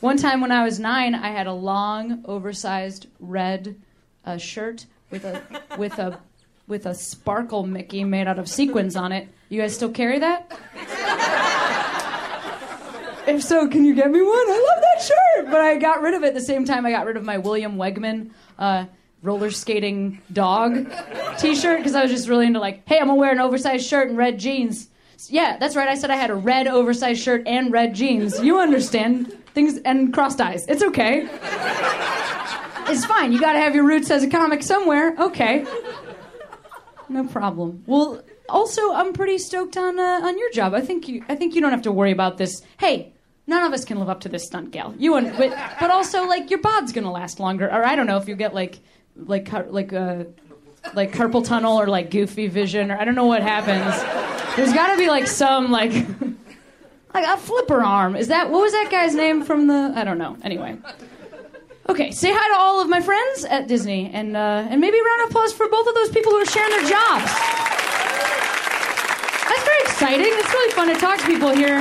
One 0.00 0.16
time 0.16 0.40
when 0.40 0.50
I 0.50 0.64
was 0.64 0.80
nine, 0.80 1.14
I 1.14 1.28
had 1.28 1.46
a 1.46 1.52
long, 1.52 2.22
oversized 2.24 3.06
red 3.20 3.80
uh, 4.24 4.36
shirt 4.36 4.86
with 5.10 5.24
a 5.24 5.42
with 5.78 5.98
a 5.98 6.18
with 6.66 6.86
a 6.86 6.94
sparkle 6.94 7.64
Mickey 7.66 8.02
made 8.02 8.26
out 8.26 8.38
of 8.38 8.48
sequins 8.48 8.96
on 8.96 9.12
it. 9.12 9.28
You 9.48 9.60
guys 9.60 9.74
still 9.74 9.90
carry 9.90 10.18
that? 10.18 10.50
If 13.26 13.42
so, 13.42 13.68
can 13.68 13.84
you 13.84 13.94
get 13.94 14.10
me 14.10 14.20
one? 14.20 14.30
I 14.30 14.72
love 14.74 14.82
that 14.82 15.02
shirt. 15.02 15.50
But 15.50 15.60
I 15.60 15.76
got 15.76 16.02
rid 16.02 16.14
of 16.14 16.24
it 16.24 16.34
the 16.34 16.40
same 16.40 16.64
time 16.64 16.84
I 16.84 16.90
got 16.90 17.06
rid 17.06 17.16
of 17.16 17.24
my 17.24 17.38
William 17.38 17.76
Wegman 17.76 18.30
uh, 18.58 18.86
roller 19.22 19.50
skating 19.50 20.20
dog 20.32 20.90
T-shirt 21.38 21.78
because 21.78 21.94
I 21.94 22.02
was 22.02 22.10
just 22.10 22.28
really 22.28 22.46
into 22.46 22.58
like, 22.60 22.86
hey, 22.88 22.98
I'm 22.98 23.06
gonna 23.06 23.14
wear 23.16 23.32
an 23.32 23.40
oversized 23.40 23.86
shirt 23.86 24.08
and 24.08 24.18
red 24.18 24.38
jeans. 24.38 24.88
Yeah, 25.28 25.56
that's 25.58 25.76
right. 25.76 25.86
I 25.88 25.94
said 25.94 26.10
I 26.10 26.16
had 26.16 26.30
a 26.30 26.34
red 26.34 26.66
oversized 26.66 27.22
shirt 27.22 27.46
and 27.46 27.72
red 27.72 27.94
jeans. 27.94 28.40
You 28.40 28.58
understand 28.58 29.32
things 29.54 29.78
and 29.84 30.12
crossed 30.12 30.40
eyes. 30.40 30.64
It's 30.66 30.82
okay. 30.82 31.28
It's 32.88 33.04
fine. 33.04 33.32
You 33.32 33.40
got 33.40 33.52
to 33.52 33.60
have 33.60 33.74
your 33.74 33.84
roots 33.84 34.10
as 34.10 34.24
a 34.24 34.28
comic 34.28 34.64
somewhere. 34.64 35.14
Okay. 35.16 35.64
No 37.08 37.24
problem. 37.28 37.84
Well, 37.86 38.22
also, 38.48 38.92
I'm 38.92 39.12
pretty 39.12 39.38
stoked 39.38 39.76
on 39.76 39.98
uh, 39.98 40.20
on 40.24 40.38
your 40.38 40.50
job. 40.50 40.74
I 40.74 40.80
think 40.80 41.06
you 41.08 41.24
I 41.28 41.36
think 41.36 41.54
you 41.54 41.60
don't 41.60 41.70
have 41.70 41.82
to 41.82 41.92
worry 41.92 42.10
about 42.10 42.38
this. 42.38 42.62
Hey, 42.78 43.11
none 43.46 43.64
of 43.64 43.72
us 43.72 43.84
can 43.84 43.98
live 43.98 44.08
up 44.08 44.20
to 44.20 44.28
this 44.28 44.44
stunt 44.44 44.70
gal. 44.70 44.94
You 44.98 45.16
and 45.16 45.36
but, 45.36 45.56
but 45.80 45.90
also 45.90 46.26
like 46.26 46.50
your 46.50 46.60
bod's 46.60 46.92
gonna 46.92 47.12
last 47.12 47.40
longer. 47.40 47.66
Or 47.66 47.84
I 47.84 47.96
don't 47.96 48.06
know 48.06 48.16
if 48.16 48.28
you 48.28 48.36
get 48.36 48.54
like 48.54 48.80
like 49.16 49.52
like 49.70 49.92
uh, 49.92 50.24
like 50.94 51.12
carpal 51.12 51.44
tunnel 51.44 51.80
or 51.80 51.86
like 51.86 52.10
goofy 52.10 52.48
vision 52.48 52.90
or 52.90 52.98
I 52.98 53.04
don't 53.04 53.14
know 53.14 53.26
what 53.26 53.42
happens. 53.42 53.94
There's 54.56 54.72
got 54.72 54.92
to 54.92 54.98
be 54.98 55.08
like 55.08 55.26
some 55.26 55.70
like 55.70 55.92
like 57.14 57.26
a 57.26 57.36
flipper 57.36 57.82
arm. 57.82 58.16
Is 58.16 58.28
that 58.28 58.50
what 58.50 58.60
was 58.60 58.72
that 58.72 58.88
guy's 58.90 59.14
name 59.14 59.42
from 59.44 59.66
the? 59.66 59.92
I 59.94 60.04
don't 60.04 60.18
know. 60.18 60.36
Anyway. 60.42 60.78
Okay, 61.88 62.12
say 62.12 62.30
hi 62.32 62.48
to 62.54 62.56
all 62.56 62.80
of 62.80 62.88
my 62.88 63.00
friends 63.00 63.44
at 63.44 63.66
Disney, 63.66 64.08
and 64.12 64.36
uh, 64.36 64.66
and 64.70 64.80
maybe 64.80 64.98
a 64.98 65.02
round 65.02 65.22
of 65.22 65.30
applause 65.30 65.52
for 65.52 65.68
both 65.68 65.86
of 65.88 65.94
those 65.94 66.10
people 66.10 66.30
who 66.30 66.38
are 66.38 66.46
sharing 66.46 66.70
their 66.70 66.88
jobs. 66.88 67.32
That's 69.48 69.64
very 69.64 69.80
exciting. 69.82 70.28
It's 70.30 70.52
really 70.52 70.72
fun 70.72 70.88
to 70.88 70.94
talk 70.94 71.18
to 71.18 71.26
people 71.26 71.50
here, 71.50 71.80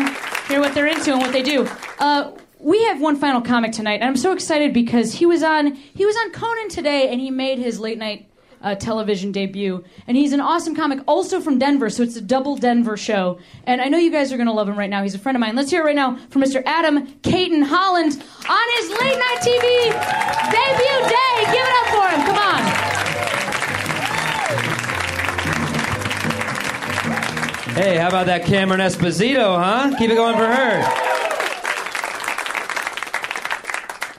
hear 0.51 0.59
what 0.59 0.75
they're 0.75 0.87
into 0.87 1.13
and 1.13 1.21
what 1.21 1.31
they 1.31 1.41
do. 1.41 1.67
Uh, 1.97 2.31
we 2.59 2.83
have 2.83 3.01
one 3.01 3.15
final 3.15 3.41
comic 3.41 3.71
tonight, 3.71 4.01
and 4.01 4.03
I'm 4.03 4.17
so 4.17 4.33
excited 4.33 4.73
because 4.73 5.13
he 5.13 5.25
was 5.25 5.43
on 5.43 5.73
he 5.73 6.05
was 6.05 6.15
on 6.17 6.31
Conan 6.31 6.69
today, 6.69 7.09
and 7.09 7.19
he 7.19 7.31
made 7.31 7.57
his 7.57 7.79
late 7.79 7.97
night 7.97 8.27
uh, 8.61 8.75
television 8.75 9.31
debut. 9.31 9.83
And 10.07 10.15
he's 10.15 10.33
an 10.33 10.41
awesome 10.41 10.75
comic, 10.75 10.99
also 11.07 11.39
from 11.39 11.57
Denver, 11.57 11.89
so 11.89 12.03
it's 12.03 12.17
a 12.17 12.21
double 12.21 12.57
Denver 12.57 12.97
show. 12.97 13.39
And 13.65 13.81
I 13.81 13.87
know 13.87 13.97
you 13.97 14.11
guys 14.11 14.31
are 14.31 14.37
going 14.37 14.47
to 14.47 14.53
love 14.53 14.69
him 14.69 14.77
right 14.77 14.89
now. 14.89 15.01
He's 15.01 15.15
a 15.15 15.19
friend 15.19 15.35
of 15.35 15.39
mine. 15.39 15.55
Let's 15.55 15.71
hear 15.71 15.81
it 15.81 15.85
right 15.85 15.95
now 15.95 16.17
from 16.29 16.43
Mr. 16.43 16.61
Adam 16.65 17.07
Cayton-Holland 17.23 18.11
on 18.11 18.67
his 18.77 18.89
late 18.89 19.17
night 19.17 19.39
TV 19.39 19.91
debut 20.51 21.09
day. 21.09 21.51
Give 21.51 21.65
it 21.65 21.75
up 21.79 21.87
for 21.95 22.07
him. 22.15 22.25
Come 22.27 22.37
on. 22.37 22.90
Hey, 27.73 27.95
how 27.95 28.09
about 28.09 28.25
that 28.25 28.45
Cameron 28.45 28.81
Esposito, 28.81 29.57
huh? 29.57 29.95
Keep 29.97 30.11
it 30.11 30.15
going 30.15 30.35
for 30.35 30.45
her. 30.45 30.81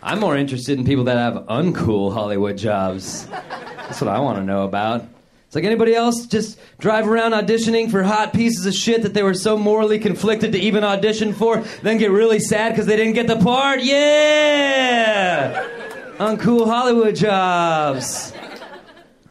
I'm 0.03 0.21
more 0.21 0.39
interested 0.39 0.79
in 0.79 0.87
people 0.87 1.05
that 1.05 1.19
have 1.19 1.35
uncool 1.45 2.15
Hollywood 2.15 2.57
jobs. 2.57 3.27
That's 3.27 4.01
what 4.01 4.09
I 4.09 4.21
want 4.21 4.39
to 4.39 4.43
know 4.43 4.63
about. 4.65 5.05
It's 5.47 5.55
like 5.55 5.65
anybody 5.65 5.95
else 5.95 6.25
just 6.25 6.59
drive 6.79 7.07
around 7.07 7.33
auditioning 7.33 7.91
for 7.91 8.03
hot 8.03 8.33
pieces 8.33 8.65
of 8.65 8.73
shit 8.73 9.03
that 9.03 9.13
they 9.13 9.23
were 9.23 9.35
so 9.35 9.59
morally 9.59 9.99
conflicted 9.99 10.53
to 10.53 10.59
even 10.59 10.83
audition 10.83 11.35
for, 11.35 11.59
then 11.83 11.99
get 11.99 12.11
really 12.11 12.39
sad 12.39 12.71
because 12.71 12.87
they 12.87 12.97
didn't 12.97 13.13
get 13.13 13.27
the 13.27 13.37
part? 13.37 13.83
Yeah! 13.83 15.69
Uncool 16.17 16.65
Hollywood 16.65 17.17
jobs. 17.17 18.33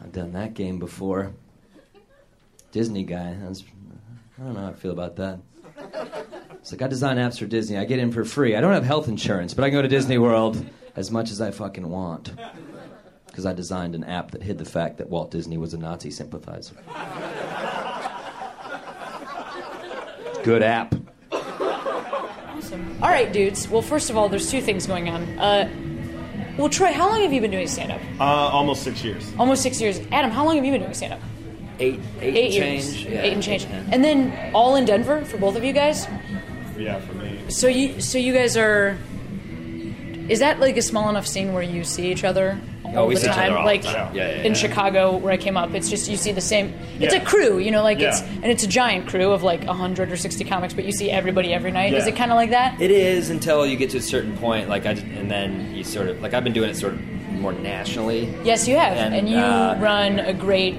I've 0.00 0.12
done 0.12 0.32
that 0.34 0.54
game 0.54 0.78
before. 0.78 1.32
Disney 2.70 3.02
guy. 3.02 3.36
That's, 3.42 3.64
I 4.38 4.44
don't 4.44 4.54
know 4.54 4.60
how 4.60 4.68
I 4.68 4.72
feel 4.72 4.92
about 4.92 5.16
that. 5.16 5.40
It's 6.54 6.72
like 6.72 6.82
I 6.82 6.86
design 6.86 7.16
apps 7.16 7.38
for 7.38 7.46
Disney. 7.46 7.76
I 7.76 7.84
get 7.84 7.98
in 7.98 8.12
for 8.12 8.24
free. 8.24 8.56
I 8.56 8.60
don't 8.60 8.72
have 8.72 8.84
health 8.84 9.08
insurance, 9.08 9.52
but 9.52 9.64
I 9.64 9.68
can 9.68 9.78
go 9.78 9.82
to 9.82 9.88
Disney 9.88 10.18
World 10.18 10.64
as 10.96 11.10
much 11.10 11.30
as 11.30 11.40
I 11.40 11.50
fucking 11.50 11.88
want. 11.88 12.32
Because 13.26 13.46
I 13.46 13.52
designed 13.52 13.94
an 13.94 14.04
app 14.04 14.30
that 14.32 14.42
hid 14.42 14.58
the 14.58 14.64
fact 14.64 14.98
that 14.98 15.08
Walt 15.08 15.30
Disney 15.30 15.58
was 15.58 15.74
a 15.74 15.78
Nazi 15.78 16.10
sympathizer. 16.10 16.76
Good 20.44 20.62
app. 20.62 20.94
Awesome. 21.32 22.98
All 23.02 23.08
right, 23.08 23.32
dudes. 23.32 23.68
Well, 23.68 23.82
first 23.82 24.10
of 24.10 24.16
all, 24.16 24.28
there's 24.28 24.50
two 24.50 24.60
things 24.60 24.86
going 24.86 25.08
on. 25.08 25.22
Uh, 25.38 25.68
well, 26.58 26.68
Troy, 26.68 26.92
how 26.92 27.08
long 27.08 27.22
have 27.22 27.32
you 27.32 27.40
been 27.40 27.50
doing 27.50 27.66
stand 27.66 27.92
up? 27.92 28.00
Uh, 28.20 28.24
almost 28.24 28.82
six 28.82 29.02
years. 29.02 29.32
Almost 29.38 29.62
six 29.62 29.80
years. 29.80 30.00
Adam, 30.12 30.30
how 30.30 30.44
long 30.44 30.56
have 30.56 30.64
you 30.64 30.72
been 30.72 30.82
doing 30.82 30.94
stand 30.94 31.14
up? 31.14 31.20
Eight, 31.78 32.00
eight, 32.20 32.36
Eight 32.36 32.44
and 32.62 32.72
years. 32.72 32.94
change. 32.94 33.06
Yeah. 33.08 33.22
Eight 33.22 33.32
and 33.32 33.42
change. 33.42 33.66
And 33.90 34.04
then 34.04 34.52
all 34.54 34.76
in 34.76 34.84
Denver 34.84 35.24
for 35.24 35.38
both 35.38 35.56
of 35.56 35.64
you 35.64 35.72
guys? 35.72 36.06
Yeah, 36.78 36.98
for 37.00 37.14
me. 37.14 37.38
So 37.48 37.66
you 37.68 38.00
so 38.00 38.18
you 38.18 38.32
guys 38.32 38.56
are 38.56 38.96
is 40.28 40.38
that 40.38 40.60
like 40.60 40.76
a 40.76 40.82
small 40.82 41.08
enough 41.10 41.26
scene 41.26 41.52
where 41.52 41.62
you 41.62 41.82
see 41.84 42.10
each 42.12 42.24
other 42.24 42.58
all 42.84 42.92
Oh, 42.98 43.06
we 43.06 43.14
the 43.14 43.20
see 43.22 43.26
each 43.28 43.32
time? 43.34 43.50
other 43.52 43.58
all 43.58 43.62
the 43.62 43.66
like 43.66 43.82
time. 43.82 44.14
Yeah, 44.14 44.28
yeah, 44.28 44.36
in 44.42 44.52
yeah. 44.52 44.58
Chicago 44.58 45.16
where 45.16 45.32
I 45.32 45.36
came 45.36 45.56
up, 45.56 45.74
it's 45.74 45.88
just 45.90 46.08
you 46.10 46.16
see 46.16 46.32
the 46.32 46.40
same 46.40 46.72
it's 47.00 47.12
Yeah. 47.14 47.20
a 47.22 47.24
crew, 47.24 47.58
you 47.58 47.70
know, 47.70 47.82
like 47.82 48.00
it's 48.00 48.20
and 48.22 48.44
it's 48.46 48.62
a 48.62 48.66
giant 48.68 49.08
crew 49.08 49.32
of 49.32 49.42
like 49.42 49.64
hundred 49.64 50.12
or 50.12 50.16
sixty 50.16 50.44
comics, 50.44 50.74
but 50.74 50.84
you 50.84 50.92
see 50.92 51.10
everybody 51.10 51.52
every 51.52 51.70
night. 51.72 51.92
Is 51.94 52.06
it 52.06 52.14
kinda 52.16 52.34
like 52.34 52.50
that? 52.50 52.80
It 52.80 52.90
is 52.90 53.30
until 53.30 53.66
you 53.66 53.76
get 53.76 53.90
to 53.90 53.98
a 53.98 54.02
certain 54.02 54.36
point, 54.36 54.68
like 54.68 54.86
I, 54.86 54.92
and 54.92 55.30
then 55.30 55.74
you 55.74 55.84
sort 55.84 56.08
of 56.08 56.20
like 56.22 56.34
I've 56.34 56.44
been 56.44 56.52
doing 56.52 56.70
it 56.70 56.76
sort 56.76 56.94
of 56.94 57.00
more 57.32 57.52
nationally. 57.52 58.32
Yes, 58.44 58.68
you 58.68 58.76
have. 58.76 58.96
And, 58.96 59.14
And, 59.14 59.28
you 59.28 59.36
uh, 59.38 59.76
run 59.80 60.20
a 60.20 60.32
great, 60.32 60.76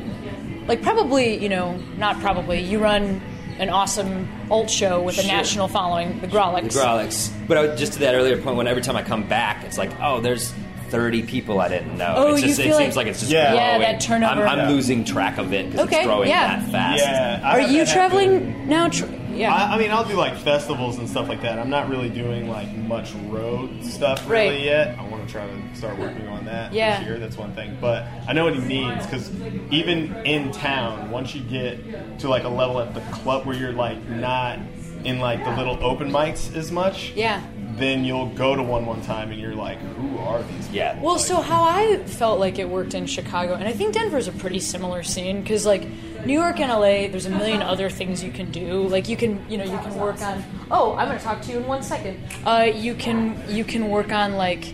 like 0.68 0.82
probably, 0.82 1.38
you 1.42 1.50
know, 1.50 1.76
not 1.98 2.20
probably, 2.20 2.60
you 2.62 2.80
run 2.80 3.22
an 3.60 3.70
awesome 3.70 4.28
alt 4.50 4.70
show 4.70 5.02
with 5.02 5.18
a 5.20 5.28
national 5.28 5.68
following, 5.68 6.20
the 6.22 6.28
Grawlix. 6.28 6.74
The 6.74 6.80
Grawlix. 6.80 7.48
But 7.48 7.58
I, 7.58 7.76
just 7.76 7.94
to 7.94 8.00
that 8.00 8.16
earlier 8.16 8.42
point, 8.42 8.56
when 8.58 8.68
every 8.68 8.82
time 8.82 8.96
I 8.96 9.04
come 9.04 9.28
back, 9.28 9.64
it's 9.64 9.78
like, 9.78 9.92
oh, 10.02 10.20
there's 10.22 10.54
30 10.90 11.24
people 11.24 11.60
I 11.60 11.70
didn't 11.70 11.98
know. 11.98 12.14
Oh, 12.18 12.34
it's 12.34 12.42
you 12.42 12.48
just, 12.50 12.60
it 12.60 12.64
feel 12.64 12.78
seems 12.78 12.96
like- 12.96 13.06
like 13.06 13.12
it's 13.12 13.20
just 13.22 13.32
Yeah. 13.32 13.52
growing. 13.52 13.82
Yeah, 13.82 13.92
that 13.92 14.02
turnover. 14.02 14.42
I'm, 14.48 14.60
I'm 14.60 14.70
Yeah. 14.70 14.70
losing 14.76 15.04
track 15.04 15.38
of 15.38 15.54
it 15.54 15.72
because 15.72 15.88
Okay, 15.88 15.98
it's 15.98 16.06
growing 16.06 16.30
yeah. 16.30 16.60
that 16.60 16.72
fast. 16.72 17.04
Yeah, 17.04 17.40
I 17.44 17.52
Are 17.52 17.62
you 17.62 17.68
that 17.80 17.88
happen. 17.88 17.94
traveling 17.94 18.68
now? 18.70 18.88
Tr- 18.90 19.06
yeah. 19.34 19.54
I, 19.54 19.76
I 19.76 19.78
mean, 19.80 19.92
I'll 19.92 20.04
do 20.08 20.14
like 20.16 20.36
festivals 20.38 20.98
and 21.00 21.10
stuff 21.10 21.28
like 21.30 21.42
that. 21.42 21.58
I'm 21.58 21.70
not 21.70 21.90
really 21.90 22.10
doing 22.10 22.48
like 22.50 22.72
much 22.76 23.12
road 23.30 23.84
stuff 23.84 24.28
really 24.30 24.50
Right. 24.56 24.62
yet. 24.62 24.98
I 25.24 25.26
want 25.26 25.30
to 25.30 25.34
try 25.36 25.48
to 25.48 25.76
start 25.78 25.98
working 26.00 26.28
on 26.28 26.44
that 26.46 26.74
Yeah. 26.74 27.00
this 27.00 27.08
year. 27.08 27.18
That's 27.18 27.38
one 27.38 27.54
thing. 27.54 27.78
But 27.80 28.06
I 28.28 28.34
know 28.34 28.44
what 28.44 28.56
he 28.56 28.60
means 28.60 29.06
because 29.06 29.32
even 29.72 30.14
in 30.26 30.52
town, 30.52 31.12
once 31.12 31.34
you 31.34 31.42
get 31.42 32.20
to 32.20 32.28
like 32.28 32.44
a 32.44 32.50
level 32.50 32.82
at 32.82 32.94
the 32.94 33.00
club 33.12 33.46
where 33.46 33.56
you're 33.56 33.72
like 33.72 34.06
not 34.10 34.60
in 35.06 35.20
like 35.20 35.44
the 35.46 35.56
little 35.56 35.82
open 35.82 36.12
mics 36.12 36.54
as 36.56 36.72
much, 36.74 37.12
yeah. 37.16 37.42
then 37.78 38.04
you'll 38.04 38.30
go 38.30 38.54
to 38.56 38.64
one 38.64 38.86
one 38.86 39.02
time 39.02 39.32
and 39.32 39.40
you're 39.40 39.56
like, 39.56 39.78
who 39.80 40.18
are 40.18 40.44
these? 40.44 40.70
Yeah. 40.72 41.00
Well, 41.02 41.18
so 41.20 41.40
how 41.40 41.64
I 41.64 41.98
felt 42.06 42.40
like 42.40 42.60
it 42.60 42.68
worked 42.68 42.94
in 42.94 43.06
Chicago, 43.06 43.54
and 43.54 43.66
I 43.68 43.72
think 43.72 43.94
Denver's 43.94 44.28
a 44.28 44.34
pretty 44.34 44.60
similar 44.60 45.04
scene 45.04 45.42
because 45.42 45.66
like 45.66 45.88
New 46.26 46.40
York 46.40 46.60
and 46.60 46.70
LA, 46.72 47.08
there's 47.10 47.26
a 47.26 47.30
million 47.30 47.62
other 47.62 47.90
things 47.90 48.24
you 48.24 48.32
can 48.32 48.50
do. 48.52 48.88
Like 48.88 49.08
you 49.10 49.16
can, 49.18 49.44
you 49.50 49.58
know, 49.58 49.66
you 49.66 49.78
can 49.80 49.96
work 49.96 50.22
on. 50.22 50.44
Oh, 50.72 50.96
I'm 50.96 51.08
going 51.08 51.18
to 51.18 51.24
talk 51.24 51.42
to 51.44 51.52
you 51.52 51.58
in 51.60 51.68
one 51.68 51.84
second. 51.84 52.18
Uh, 52.46 52.72
you 52.74 52.94
can 52.96 53.42
you 53.50 53.64
can 53.66 53.90
work 53.90 54.12
on 54.14 54.34
like 54.36 54.74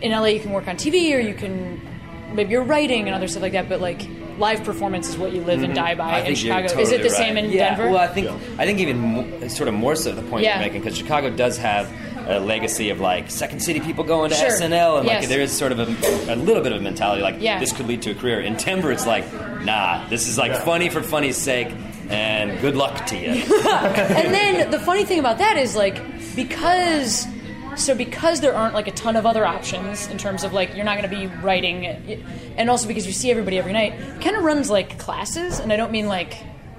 in 0.00 0.12
LA, 0.12 0.26
you 0.26 0.40
can 0.40 0.52
work 0.52 0.66
on 0.68 0.76
TV, 0.76 1.14
or 1.14 1.18
you 1.20 1.34
can 1.34 1.80
maybe 2.34 2.50
you're 2.52 2.62
writing 2.62 3.06
and 3.06 3.14
other 3.14 3.28
stuff 3.28 3.42
like 3.42 3.52
that. 3.52 3.68
But 3.68 3.80
like 3.80 4.02
live 4.38 4.64
performance 4.64 5.08
is 5.08 5.18
what 5.18 5.32
you 5.32 5.42
live 5.42 5.62
and 5.62 5.74
die 5.74 5.94
by 5.94 6.04
Mm-hmm. 6.04 6.14
I 6.14 6.18
in 6.20 6.24
think 6.26 6.44
you're 6.44 6.56
Chicago. 6.68 6.80
is 6.80 6.92
it 6.92 6.98
the 7.02 7.08
right. 7.08 7.16
same 7.16 7.36
in 7.36 7.50
yeah. 7.50 7.70
Denver? 7.76 7.90
Well, 7.90 7.98
I 8.00 8.06
think 8.08 8.28
I 8.58 8.64
think 8.66 8.78
even 8.80 8.98
mo- 8.98 9.48
sort 9.48 9.68
of 9.68 9.74
more 9.74 9.94
so 9.96 10.12
the 10.12 10.22
point 10.22 10.44
Yeah. 10.44 10.54
you're 10.58 10.66
making 10.66 10.80
because 10.82 10.96
Chicago 10.96 11.28
does 11.30 11.58
have 11.58 11.92
a 12.28 12.38
legacy 12.38 12.90
of 12.90 13.00
like 13.00 13.30
Second 13.30 13.60
City 13.60 13.80
people 13.80 14.04
going 14.04 14.30
to 14.30 14.36
Sure. 14.36 14.48
SNL 14.50 14.98
and 14.98 15.06
Yes. 15.06 15.22
like 15.22 15.28
there 15.28 15.40
is 15.40 15.52
sort 15.52 15.72
of 15.72 15.80
a, 15.80 16.32
a 16.32 16.36
little 16.36 16.62
bit 16.62 16.72
of 16.72 16.78
a 16.80 16.82
mentality 16.82 17.22
like 17.22 17.36
Yeah. 17.40 17.58
this 17.58 17.72
could 17.72 17.86
lead 17.86 18.02
to 18.02 18.12
a 18.12 18.14
career. 18.14 18.40
In 18.40 18.54
Denver, 18.54 18.90
it's 18.92 19.06
like 19.06 19.24
nah, 19.64 20.06
this 20.08 20.26
is 20.28 20.38
like 20.38 20.54
funny 20.56 20.88
for 20.88 21.02
funny's 21.02 21.36
sake, 21.36 21.68
and 22.08 22.58
good 22.62 22.76
luck 22.76 23.04
to 23.06 23.16
you. 23.16 23.28
and 23.32 24.32
then 24.34 24.70
the 24.70 24.78
funny 24.78 25.04
thing 25.04 25.18
about 25.18 25.38
that 25.38 25.56
is 25.58 25.76
like 25.76 26.00
because 26.36 27.26
so 27.80 27.94
because 27.94 28.40
there 28.40 28.54
aren't 28.54 28.74
like 28.74 28.86
a 28.88 28.92
ton 28.92 29.16
of 29.16 29.26
other 29.26 29.44
options 29.44 30.06
in 30.08 30.18
terms 30.18 30.44
of 30.44 30.52
like 30.52 30.74
you're 30.76 30.84
not 30.84 30.98
going 30.98 31.08
to 31.10 31.16
be 31.16 31.26
writing 31.42 31.86
and 32.56 32.70
also 32.70 32.86
because 32.86 33.06
you 33.06 33.12
see 33.12 33.30
everybody 33.30 33.58
every 33.58 33.72
night 33.72 33.94
it 33.94 34.20
kind 34.20 34.36
of 34.36 34.44
runs 34.44 34.70
like 34.70 34.98
classes 34.98 35.58
and 35.58 35.72
i 35.72 35.76
don't 35.76 35.90
mean 35.92 36.06
like 36.06 36.36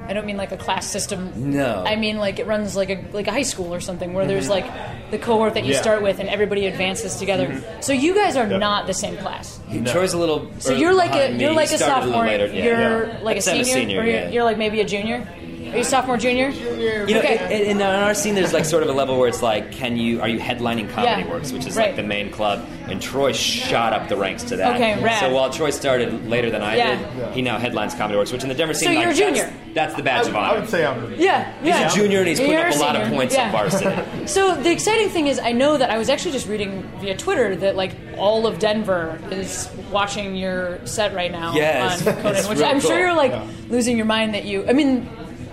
i 0.07 0.13
don't 0.13 0.25
mean 0.25 0.37
like 0.37 0.51
a 0.51 0.57
class 0.57 0.85
system 0.87 1.51
No. 1.51 1.83
i 1.85 1.95
mean 1.95 2.17
like 2.17 2.39
it 2.39 2.47
runs 2.47 2.75
like 2.75 2.89
a 2.89 3.03
like 3.13 3.27
a 3.27 3.31
high 3.31 3.43
school 3.43 3.73
or 3.73 3.79
something 3.79 4.13
where 4.13 4.25
there's 4.25 4.47
Mhm. 4.47 4.49
like 4.61 5.11
the 5.11 5.17
cohort 5.19 5.53
that 5.55 5.65
you 5.65 5.73
Yeah. 5.73 5.81
start 5.81 6.01
with 6.01 6.19
and 6.19 6.29
everybody 6.29 6.65
advances 6.67 7.15
together 7.17 7.47
Mhm. 7.47 7.83
so 7.83 7.93
you 7.93 8.13
guys 8.15 8.35
are 8.37 8.47
not 8.47 8.87
the 8.87 8.93
same 8.93 9.17
class 9.17 9.59
Troy's 9.85 10.13
a 10.13 10.17
little. 10.17 10.47
so 10.59 10.73
you're 10.73 10.93
like 10.93 11.11
a 11.11 11.13
behind 11.13 11.41
you're 11.41 11.53
like 11.53 11.71
a 11.71 11.77
sophomore 11.77 12.23
little 12.25 12.45
later. 12.45 12.45
Yeah. 12.47 12.63
you're 12.63 13.07
Yeah. 13.07 13.19
like 13.21 13.37
a 13.45 13.51
I'm 13.51 13.63
senior, 13.63 14.01
or 14.01 14.03
you're, 14.05 14.13
yeah. 14.13 14.29
you're 14.29 14.43
like 14.43 14.57
maybe 14.57 14.79
a 14.81 14.85
junior 14.85 15.27
are 15.71 15.77
you 15.77 15.83
sophomore 15.83 16.17
junior 16.17 16.49
You 16.49 17.13
know, 17.15 17.19
okay 17.19 17.61
in, 17.69 17.77
in 17.77 17.81
our 17.81 18.13
scene, 18.13 18.35
there's 18.35 18.53
like 18.53 18.65
sort 18.65 18.83
of 18.83 18.89
a 18.89 18.93
level 18.93 19.17
where 19.17 19.27
it's 19.29 19.41
like, 19.41 19.71
can 19.71 19.97
you 19.97 20.21
are 20.21 20.27
you 20.27 20.39
headlining 20.39 20.89
Comedy 20.91 21.23
Yeah. 21.23 21.29
Works, 21.31 21.51
which 21.51 21.65
is 21.65 21.75
Right. 21.75 21.87
like 21.87 21.95
the 21.95 22.03
main 22.03 22.29
club, 22.31 22.65
and 22.87 23.01
Troy 23.01 23.31
shot 23.31 23.93
up 23.93 24.09
the 24.09 24.17
ranks 24.17 24.43
to 24.45 24.57
that. 24.57 24.75
Okay, 24.75 25.01
rad. 25.01 25.19
So 25.19 25.33
while 25.33 25.49
Troy 25.49 25.69
started 25.69 26.27
later 26.29 26.49
than 26.49 26.61
I 26.61 26.75
Yeah. 26.75 26.95
did, 26.97 27.33
he 27.33 27.41
now 27.41 27.57
headlines 27.57 27.93
Comedy 27.95 28.17
Works, 28.17 28.31
which 28.31 28.43
in 28.43 28.49
the 28.49 28.55
Denver 28.55 28.73
scene, 28.73 28.89
So 28.89 28.93
like, 28.95 29.03
you're 29.03 29.11
a 29.11 29.15
junior. 29.15 29.43
That's, 29.45 29.73
that's 29.73 29.95
the 29.95 30.03
badge 30.03 30.27
of 30.27 30.35
honor. 30.35 30.55
I 30.55 30.59
would 30.59 30.69
say 30.69 30.85
I'm. 30.85 31.13
Yeah, 31.17 31.51
He's 31.59 31.67
yeah. 31.69 31.91
a 31.91 31.95
junior 31.95 32.19
and 32.19 32.27
he's 32.27 32.39
putting 32.39 32.55
up 32.57 32.73
a 32.73 32.77
lot 32.77 32.95
of 32.95 33.07
points 33.09 33.33
Yeah. 33.35 33.45
on 33.45 33.51
varsity. 33.51 33.95
So 34.27 34.55
the 34.55 34.71
exciting 34.71 35.09
thing 35.09 35.27
is, 35.27 35.39
I 35.39 35.51
know 35.51 35.77
that 35.77 35.89
I 35.89 35.97
was 35.97 36.09
actually 36.09 36.31
just 36.33 36.47
reading 36.47 36.83
via 36.99 37.15
Twitter 37.17 37.55
that 37.57 37.75
like 37.75 37.91
all 38.17 38.45
of 38.45 38.59
Denver 38.59 39.17
is 39.31 39.69
watching 39.91 40.35
your 40.35 40.85
set 40.85 41.13
right 41.15 41.31
now 41.31 41.53
Yes. 41.55 42.05
on 42.05 42.13
Conan, 42.21 42.45
which 42.49 42.61
I'm 42.61 42.79
sure 42.79 42.99
you're 42.99 43.15
like 43.15 43.31
Yeah. 43.31 43.45
losing 43.69 43.97
your 43.97 44.05
mind 44.05 44.33
that 44.35 44.43
you. 44.45 44.65
I 44.67 44.73
mean, 44.73 45.07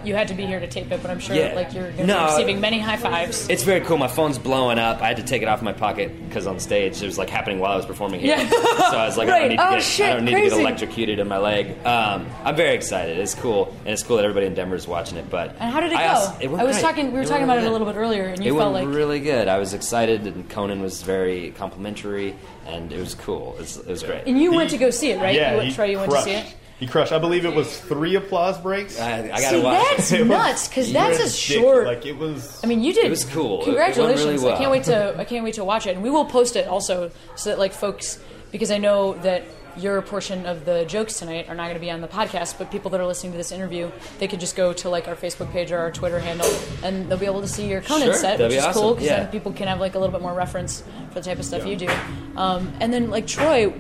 you 0.09 0.15
had 0.17 0.27
to 0.29 0.35
be 0.35 0.47
here 0.47 0.59
to 0.59 0.67
tape 0.67 0.91
it, 0.91 1.01
but 1.03 1.11
I'm 1.11 1.21
sure 1.21 1.37
Yeah. 1.37 1.53
like 1.55 1.73
you're 1.75 1.85
going 1.93 1.97
to 1.99 2.07
No. 2.07 2.19
be 2.27 2.33
receiving 2.33 2.61
many 2.61 2.79
high 2.79 2.97
fives. 2.97 3.49
It's 3.49 3.63
very 3.63 3.81
cool. 3.83 3.99
My 3.99 4.09
phone's 4.09 4.39
blowing 4.39 4.79
up. 4.79 5.03
I 5.03 5.07
had 5.09 5.19
to 5.19 5.23
take 5.23 5.43
it 5.43 5.49
off 5.49 5.61
my 5.63 5.73
pocket 5.73 6.11
because 6.29 6.47
on 6.47 6.59
stage 6.59 7.01
it 7.03 7.07
was 7.07 7.19
like 7.19 7.29
happening 7.31 7.59
while 7.61 7.73
I 7.73 7.77
was 7.77 7.87
performing 7.87 8.21
here. 8.21 8.37
Yeah. 8.39 8.49
so 8.49 8.97
I 8.97 9.07
was 9.07 9.17
like, 9.19 9.29
I 9.29 9.39
don't 9.41 9.49
need 9.51 9.57
to 9.59 9.69
Oh, 9.69 9.71
get, 9.73 9.83
shit, 9.83 10.09
I 10.09 10.15
don't 10.15 10.25
need 10.25 10.35
to 10.35 10.41
get 10.49 10.53
electrocuted 10.53 11.19
in 11.19 11.29
my 11.29 11.39
leg. 11.39 11.85
Um, 11.87 12.27
I'm 12.45 12.57
very 12.57 12.75
excited. 12.75 13.19
It's 13.19 13.35
cool, 13.35 13.75
and 13.85 13.93
it's 13.93 14.03
cool 14.03 14.17
that 14.17 14.25
everybody 14.25 14.47
in 14.47 14.55
Denver 14.55 14.75
is 14.77 14.89
watching 14.89 15.19
it. 15.19 15.29
But 15.31 15.55
And 15.61 15.71
how 15.71 15.81
did 15.81 15.93
it 15.93 15.99
I 15.99 16.07
go? 16.07 16.15
also- 16.15 16.35
it 16.41 16.49
I 16.49 16.65
was 16.65 16.77
great. 16.77 16.83
talking. 16.83 17.07
We 17.13 17.19
were 17.19 17.21
It 17.23 17.29
talking 17.29 17.45
about 17.45 17.59
it 17.59 17.65
a 17.65 17.71
little 17.71 17.87
bit 17.87 17.97
earlier, 17.97 18.25
and 18.25 18.43
you 18.45 18.55
it 18.55 18.59
felt 18.59 18.73
like 18.73 18.89
really 18.89 19.21
good. 19.21 19.47
I 19.49 19.59
was 19.59 19.75
excited, 19.75 20.27
and 20.27 20.49
Conan 20.49 20.81
was 20.81 21.03
very 21.03 21.51
complimentary, 21.59 22.35
and 22.67 22.91
it 22.93 22.99
was 22.99 23.15
cool. 23.15 23.53
It 23.59 23.61
was, 23.61 23.77
it 23.77 23.87
was 23.89 24.03
great. 24.03 24.23
And 24.27 24.41
you 24.41 24.53
went 24.55 24.71
to 24.71 24.79
go 24.79 24.89
see 24.91 25.11
it, 25.11 25.21
right? 25.21 25.35
Yeah, 25.35 25.51
you 25.53 25.57
went, 25.59 25.69
he 25.69 25.75
Troy, 25.75 25.85
you 25.87 25.99
went 25.99 26.11
to 26.13 26.23
see 26.23 26.33
it. 26.33 26.47
He 26.79 26.87
crushed. 26.87 27.11
I 27.13 27.19
believe 27.19 27.45
it 27.45 27.55
was 27.55 27.81
three 27.81 28.15
applause 28.15 28.57
breaks. 28.59 29.01
I, 29.01 29.19
I 29.25 29.29
gotta 29.41 29.43
See, 29.59 29.63
watch 29.63 29.87
that's 29.97 30.13
it. 30.13 30.27
nuts 30.29 30.69
because 30.69 30.93
that's 30.93 31.19
a 31.19 31.29
short. 31.29 31.87
Like 31.87 32.07
it 32.07 32.17
was. 32.17 32.61
I 32.63 32.69
mean, 32.69 32.83
you 32.83 32.93
did. 32.93 33.07
It 33.07 33.11
was 33.11 33.25
cool. 33.25 33.63
It- 33.63 33.69
it 33.69 33.75
went 33.75 33.95
Congratulations! 33.95 34.25
really 34.27 34.45
well. 34.45 34.55
I 34.55 34.59
can't 34.59 34.71
wait 34.71 34.85
to. 34.85 35.15
I 35.19 35.25
can't 35.25 35.45
wait 35.45 35.55
to 35.55 35.65
watch 35.65 35.87
it, 35.87 35.95
and 35.95 36.03
we 36.03 36.11
will 36.11 36.25
post 36.25 36.55
it 36.57 36.69
also 36.69 37.11
so 37.37 37.51
that 37.51 37.59
like 37.59 37.73
folks, 37.73 38.21
because 38.53 38.71
I 38.71 38.79
know 38.79 39.15
that 39.23 39.43
your 39.77 40.03
portion 40.03 40.45
of 40.47 40.65
the 40.65 40.85
jokes 40.87 41.21
tonight 41.21 41.49
are 41.49 41.55
not 41.55 41.65
going 41.65 41.75
to 41.75 41.81
be 41.81 41.91
on 41.91 42.01
the 42.01 42.09
podcast, 42.09 42.59
but 42.59 42.69
people 42.71 42.91
that 42.91 43.01
are 43.01 43.07
listening 43.07 43.31
to 43.31 43.39
this 43.39 43.53
interview, 43.53 43.89
they 44.19 44.27
could 44.27 44.41
just 44.41 44.57
go 44.57 44.73
to 44.73 44.89
like 44.89 45.07
our 45.07 45.15
Facebook 45.15 45.53
page 45.53 45.71
or 45.71 45.79
our 45.79 45.93
Twitter 45.93 46.19
handle, 46.19 46.49
and 46.83 47.09
they'll 47.09 47.19
be 47.19 47.27
able 47.27 47.41
to 47.43 47.47
see 47.49 47.69
your 47.69 47.81
Conan 47.81 48.07
Sure, 48.09 48.15
set, 48.15 48.39
that'd 48.39 48.51
which 48.53 48.61
be 48.61 48.69
is 48.69 48.75
cool 48.77 48.95
because 48.95 49.07
yeah. 49.09 49.21
then 49.23 49.29
people 49.31 49.53
can 49.53 49.69
have 49.69 49.79
like 49.79 49.95
a 49.95 49.99
little 50.01 50.13
bit 50.13 50.21
more 50.23 50.35
reference 50.35 50.83
for 51.11 51.15
the 51.21 51.23
type 51.23 51.39
of 51.39 51.45
stuff 51.45 51.63
Yeah. 51.65 51.71
you 51.71 51.77
do. 51.77 51.89
Um, 52.37 52.73
and 52.81 52.93
then 52.93 53.11
like 53.11 53.27
Troy. 53.29 53.73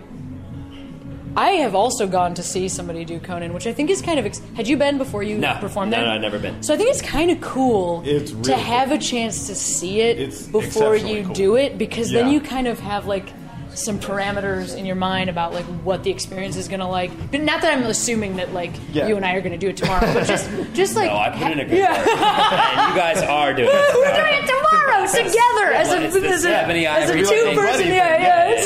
I 1.39 1.51
have 1.63 1.75
also 1.77 2.07
gone 2.09 2.35
to 2.35 2.43
see 2.43 2.69
somebody 2.69 3.05
do 3.05 3.21
Conan, 3.21 3.55
which 3.55 3.67
I 3.69 3.73
think 3.73 3.91
is 3.91 4.03
kind 4.03 4.19
of. 4.19 4.27
Ex- 4.27 4.43
had 4.57 4.67
you 4.67 4.77
been 4.77 4.99
before 4.99 5.23
you 5.23 5.39
No, 5.39 5.55
performed 5.61 5.93
no, 5.93 5.99
there? 5.99 6.07
no, 6.07 6.13
I've 6.15 6.21
never 6.21 6.39
been. 6.39 6.63
So 6.65 6.75
I 6.75 6.77
think 6.77 6.91
it's 6.91 7.01
kind 7.03 7.31
of 7.31 7.41
cool 7.41 8.03
It's 8.05 8.33
to 8.33 8.37
really 8.39 8.55
have 8.63 8.91
a 8.91 8.99
chance 8.99 9.47
to 9.47 9.55
see 9.55 10.01
it 10.01 10.17
before 10.51 10.97
you 10.97 11.25
cool. 11.25 11.35
do 11.35 11.57
it 11.57 11.79
because 11.79 12.11
then 12.11 12.29
you 12.31 12.41
kind 12.41 12.67
of 12.67 12.81
have 12.81 13.07
like 13.07 13.29
some 13.75 14.01
parameters 14.01 14.77
in 14.77 14.85
your 14.85 14.97
mind 14.97 15.31
about 15.31 15.53
like 15.55 15.65
what 15.85 16.03
the 16.03 16.11
experience 16.11 16.57
is 16.57 16.67
going 16.67 16.81
to 16.81 16.87
like. 16.87 17.13
But 17.31 17.43
not 17.43 17.61
that 17.63 17.73
I'm 17.73 17.85
assuming 17.85 18.35
that 18.37 18.53
like 18.53 18.73
Yeah. 18.93 19.07
you 19.07 19.17
and 19.17 19.25
I 19.25 19.35
are 19.35 19.41
going 19.41 19.53
to 19.53 19.59
do 19.59 19.69
it 19.69 19.77
tomorrow, 19.77 20.13
but 20.13 20.27
just 20.27 20.51
just 20.75 20.97
like 20.97 21.09
no, 21.09 21.17
I 21.17 21.31
put 21.31 21.53
in 21.53 21.61
a 21.61 21.65
good 21.65 21.79
yeah. 21.79 21.95
and 21.95 22.95
you 22.95 23.01
guys 23.01 23.23
are 23.23 23.55
doing 23.55 23.69
it. 23.73 23.95
We're 23.95 24.17
doing 24.17 24.43
it 24.43 24.47
tomorrow 24.49 25.07
together 25.07 25.73
as 25.73 25.93
a, 25.93 26.03
It's 26.05 26.15
the 26.15 26.29
as 26.29 26.45
a, 26.45 26.89
as 26.89 27.11
a 27.11 27.13
two 27.15 27.25
person. 27.25 27.57
Wedding 27.57 27.87
Yeah, 27.95 28.59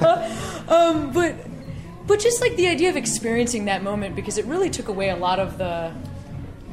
yeah. 0.00 0.68
um, 0.68 1.10
but 1.12 1.34
but 2.06 2.20
just 2.20 2.40
like 2.40 2.56
the 2.56 2.66
idea 2.68 2.90
of 2.90 2.96
experiencing 2.96 3.64
that 3.66 3.82
moment 3.82 4.14
because 4.16 4.38
it 4.38 4.44
really 4.46 4.70
took 4.70 4.88
away 4.88 5.10
a 5.10 5.16
lot 5.16 5.38
of 5.38 5.58
the. 5.58 5.92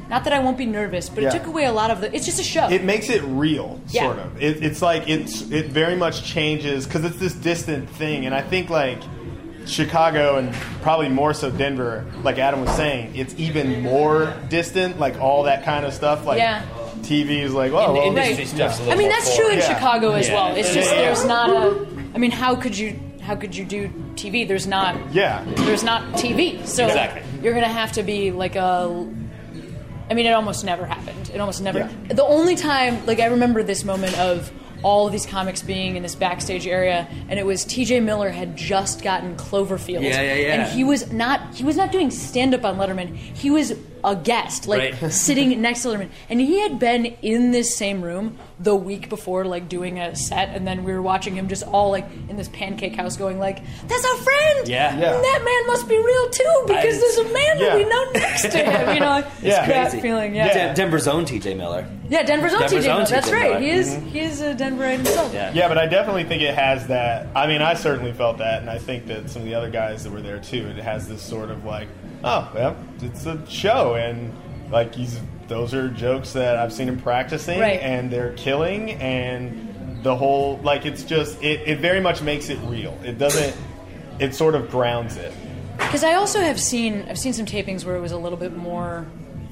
Not 0.08 0.24
that 0.24 0.32
I 0.34 0.40
won't 0.40 0.58
be 0.58 0.66
nervous, 0.66 1.08
but 1.08 1.22
Yeah. 1.22 1.30
it 1.30 1.32
took 1.32 1.46
away 1.46 1.64
a 1.64 1.72
lot 1.72 1.90
of 1.90 2.00
the. 2.02 2.14
It's 2.14 2.26
just 2.26 2.38
a 2.38 2.42
show. 2.44 2.68
It 2.68 2.84
makes 2.84 3.08
it 3.08 3.22
real, 3.24 3.80
Yeah. 3.88 4.02
sort 4.02 4.18
of. 4.18 4.42
It, 4.42 4.62
it's 4.62 4.82
like 4.82 5.08
it's 5.08 5.42
it 5.50 5.66
very 5.66 5.96
much 5.96 6.22
changes 6.24 6.86
because 6.86 7.04
it's 7.04 7.16
this 7.16 7.32
distant 7.32 7.88
thing, 7.88 8.26
and 8.26 8.34
I 8.34 8.42
think 8.42 8.68
like 8.68 8.98
Chicago 9.66 10.36
and 10.36 10.52
probably 10.82 11.08
more 11.08 11.32
so 11.32 11.50
Denver, 11.50 12.04
like 12.24 12.38
Adam 12.38 12.60
was 12.62 12.70
saying, 12.74 13.12
it's 13.14 13.34
even 13.38 13.80
more 13.82 14.34
distant. 14.48 14.98
Like 14.98 15.18
all 15.20 15.44
that 15.44 15.64
kind 15.64 15.86
of 15.86 15.94
stuff, 15.94 16.26
like 16.26 16.38
Yeah. 16.38 16.62
TV 17.02 17.40
is 17.42 17.52
like, 17.52 17.72
oh, 17.72 17.86
In 17.88 17.92
the 17.94 17.98
well, 18.00 18.08
industry 18.08 18.44
stuff's 18.46 18.78
a 18.78 18.82
little 18.82 18.94
I 18.94 18.96
mean, 18.96 19.08
that's 19.08 19.34
true 19.36 19.48
in 19.50 19.60
forward. 19.60 19.74
Chicago 19.76 20.10
as 20.12 20.28
Yeah. 20.28 20.34
well. 20.34 20.56
It's 20.56 20.74
just 20.74 20.90
Yeah. 20.92 21.00
there's 21.02 21.24
not 21.24 21.50
a. 21.50 21.86
I 22.14 22.18
mean, 22.18 22.30
how 22.32 22.54
could 22.56 22.76
you 22.76 22.98
how 23.22 23.36
could 23.36 23.54
you 23.56 23.64
do 23.64 23.88
TV? 24.14 24.46
There's 24.46 24.66
not. 24.66 24.96
Yeah. 25.12 25.44
There's 25.58 25.84
not 25.84 26.02
TV, 26.14 26.66
so 26.66 26.86
Exactly. 26.86 27.22
you're 27.42 27.54
gonna 27.54 27.68
have 27.68 27.92
to 27.92 28.02
be 28.02 28.30
like 28.30 28.56
a. 28.56 29.08
I 30.10 30.14
mean, 30.14 30.26
it 30.26 30.32
almost 30.32 30.64
never 30.64 30.84
happened. 30.84 31.30
It 31.32 31.40
almost 31.40 31.62
never. 31.62 31.78
Yeah. 31.78 31.90
The 32.14 32.24
only 32.24 32.54
time, 32.56 33.06
like, 33.06 33.20
I 33.20 33.26
remember 33.26 33.62
this 33.62 33.84
moment 33.84 34.18
of 34.18 34.52
all 34.82 35.06
of 35.06 35.12
these 35.12 35.24
comics 35.24 35.62
being 35.62 35.94
in 35.96 36.02
this 36.02 36.16
backstage 36.16 36.66
area, 36.66 37.06
and 37.28 37.38
it 37.38 37.46
was 37.46 37.64
T.J. 37.64 38.00
Miller 38.00 38.28
had 38.28 38.56
just 38.56 39.02
gotten 39.02 39.36
Cloverfield, 39.36 40.02
Yeah, 40.02 40.20
yeah, 40.20 40.34
yeah. 40.34 40.54
and 40.64 40.72
he 40.72 40.82
was 40.84 41.12
not 41.12 41.54
he 41.54 41.62
was 41.64 41.76
not 41.76 41.92
doing 41.92 42.10
stand 42.10 42.52
up 42.54 42.64
on 42.64 42.76
Letterman. 42.76 43.14
He 43.16 43.48
was 43.50 43.72
a 44.04 44.16
guest, 44.16 44.66
like 44.66 45.00
Right. 45.00 45.12
sitting 45.12 45.60
next 45.62 45.82
to 45.82 45.88
Letterman, 45.88 46.08
and 46.28 46.40
he 46.40 46.60
had 46.60 46.78
been 46.78 47.06
in 47.22 47.50
this 47.52 47.76
same 47.76 48.02
room 48.02 48.38
the 48.58 48.74
week 48.76 49.08
before, 49.08 49.44
like 49.44 49.68
doing 49.68 49.98
a 49.98 50.14
set, 50.16 50.50
and 50.50 50.66
then 50.66 50.84
we 50.84 50.92
were 50.92 51.02
watching 51.02 51.34
him 51.34 51.48
just 51.48 51.62
all 51.64 51.90
like 51.90 52.06
in 52.28 52.36
this 52.36 52.48
pancake 52.48 52.94
house, 52.96 53.16
going 53.16 53.38
like, 53.38 53.58
"That's 53.88 54.04
our 54.04 54.16
friend. 54.18 54.68
Yeah. 54.68 54.96
Yeah. 54.98 55.14
And 55.14 55.24
that 55.24 55.42
man 55.44 55.66
must 55.66 55.88
be 55.88 55.96
real 55.96 56.30
too, 56.30 56.62
because 56.66 56.96
I- 56.96 56.98
there's 57.00 57.18
a 57.18 57.24
man 57.32 57.58
that 57.58 57.76
we 57.76 57.84
know 57.84 58.10
next 58.12 58.42
to 58.42 58.58
him. 58.58 58.94
You 58.94 59.00
know, 59.00 59.06
like, 59.10 59.26
Yeah. 59.42 59.66
that 59.66 59.90
Crazy. 59.90 60.00
feeling. 60.00 60.34
Yeah. 60.34 60.46
Yeah. 60.54 60.74
Denver's 60.74 61.08
own 61.08 61.24
TJ 61.24 61.56
Miller. 61.56 61.86
Yeah, 62.08 62.22
Denver's 62.24 62.52
own 62.52 62.60
Denver's 62.60 62.84
TJ. 62.84 62.88
Miller. 62.88 63.04
That's 63.06 63.30
right. 63.32 63.50
Miller. 63.52 63.60
He 63.60 63.70
is. 63.70 63.88
Mm-hmm. 63.94 64.06
He 64.08 64.20
is 64.20 64.40
a 64.42 64.54
Denverite 64.54 64.96
himself. 64.96 65.32
Yeah. 65.34 65.52
Yeah, 65.54 65.68
but 65.68 65.78
I 65.78 65.86
definitely 65.86 66.24
think 66.24 66.42
it 66.42 66.54
has 66.54 66.86
that. 66.88 67.26
I 67.34 67.46
mean, 67.46 67.62
I 67.62 67.74
certainly 67.74 68.12
felt 68.12 68.38
that, 68.38 68.60
and 68.60 68.68
I 68.70 68.78
think 68.78 69.06
that 69.06 69.30
some 69.30 69.42
of 69.42 69.46
the 69.48 69.54
other 69.54 69.70
guys 69.70 70.04
that 70.04 70.12
were 70.12 70.20
there 70.20 70.38
too. 70.38 70.66
It 70.68 70.76
has 70.76 71.08
this 71.08 71.22
sort 71.22 71.50
of 71.50 71.64
like, 71.64 71.88
oh, 72.24 72.50
well, 72.54 72.76
it's 73.00 73.26
a 73.26 73.44
show, 73.48 73.94
and 73.94 74.32
like 74.70 74.94
he's 74.94 75.18
those 75.48 75.74
are 75.74 75.88
jokes 75.88 76.32
that 76.32 76.56
I've 76.56 76.72
seen 76.72 76.88
him 76.88 76.98
practicing, 77.00 77.60
Right. 77.60 77.80
and 77.80 78.10
they're 78.10 78.32
killing, 78.34 78.92
and 78.92 80.02
the 80.02 80.16
whole 80.16 80.58
like 80.62 80.86
it's 80.86 81.04
just 81.04 81.42
it, 81.42 81.60
it 81.68 81.78
very 81.80 82.00
much 82.00 82.22
makes 82.22 82.48
it 82.48 82.58
real. 82.64 82.98
It 83.04 83.18
doesn't. 83.18 83.54
It 84.18 84.34
sort 84.34 84.54
of 84.54 84.70
grounds 84.70 85.16
it. 85.16 85.32
Because 85.78 86.04
I 86.04 86.14
also 86.14 86.40
have 86.40 86.60
seen 86.60 87.06
I've 87.08 87.18
seen 87.18 87.32
some 87.32 87.46
tapings 87.46 87.84
where 87.84 87.96
it 87.96 88.00
was 88.00 88.12
a 88.12 88.18
little 88.18 88.38
bit 88.38 88.56
more, 88.56 89.06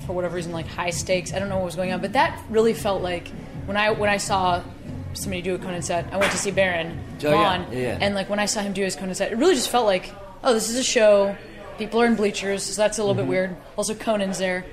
for 0.07 0.13
whatever 0.13 0.37
reason, 0.37 0.53
like 0.53 0.67
high 0.67 0.91
stakes. 0.91 1.33
I 1.33 1.39
don't 1.39 1.49
know 1.49 1.57
what 1.57 1.65
was 1.65 1.77
going 1.77 1.93
on, 1.93 2.01
but 2.01 2.13
that 2.13 2.41
really 2.51 2.75
felt 2.75 3.03
like 3.03 3.29
when 3.67 3.77
I 3.77 3.91
when 3.91 4.09
I 4.11 4.17
saw 4.19 4.63
somebody 5.13 5.43
do 5.43 5.55
a 5.57 5.59
Conan 5.59 5.83
set. 5.83 6.07
I 6.13 6.19
went 6.19 6.31
to 6.31 6.39
see 6.39 6.53
Baron 6.53 6.97
Oh, 7.25 7.31
yeah. 7.33 7.67
Yeah, 7.73 7.79
yeah. 7.79 7.99
and 8.01 8.15
like 8.15 8.31
when 8.31 8.39
I 8.39 8.47
saw 8.47 8.61
him 8.61 8.73
do 8.73 8.83
his 8.85 8.95
Conan 8.95 9.15
set, 9.17 9.33
it 9.33 9.39
really 9.39 9.57
just 9.57 9.69
felt 9.69 9.85
like, 9.85 10.09
oh, 10.45 10.55
this 10.55 10.71
is 10.71 10.77
a 10.77 10.85
show. 10.85 11.37
People 11.81 12.03
are 12.03 12.07
in 12.07 12.15
bleachers, 12.15 12.63
so 12.63 12.83
that's 12.83 12.99
a 12.99 13.03
little 13.03 13.15
Mm-hmm. 13.15 13.23
bit 13.23 13.31
weird. 13.31 13.57
Also, 13.75 13.95
Conan's 13.95 14.37
there, 14.37 14.67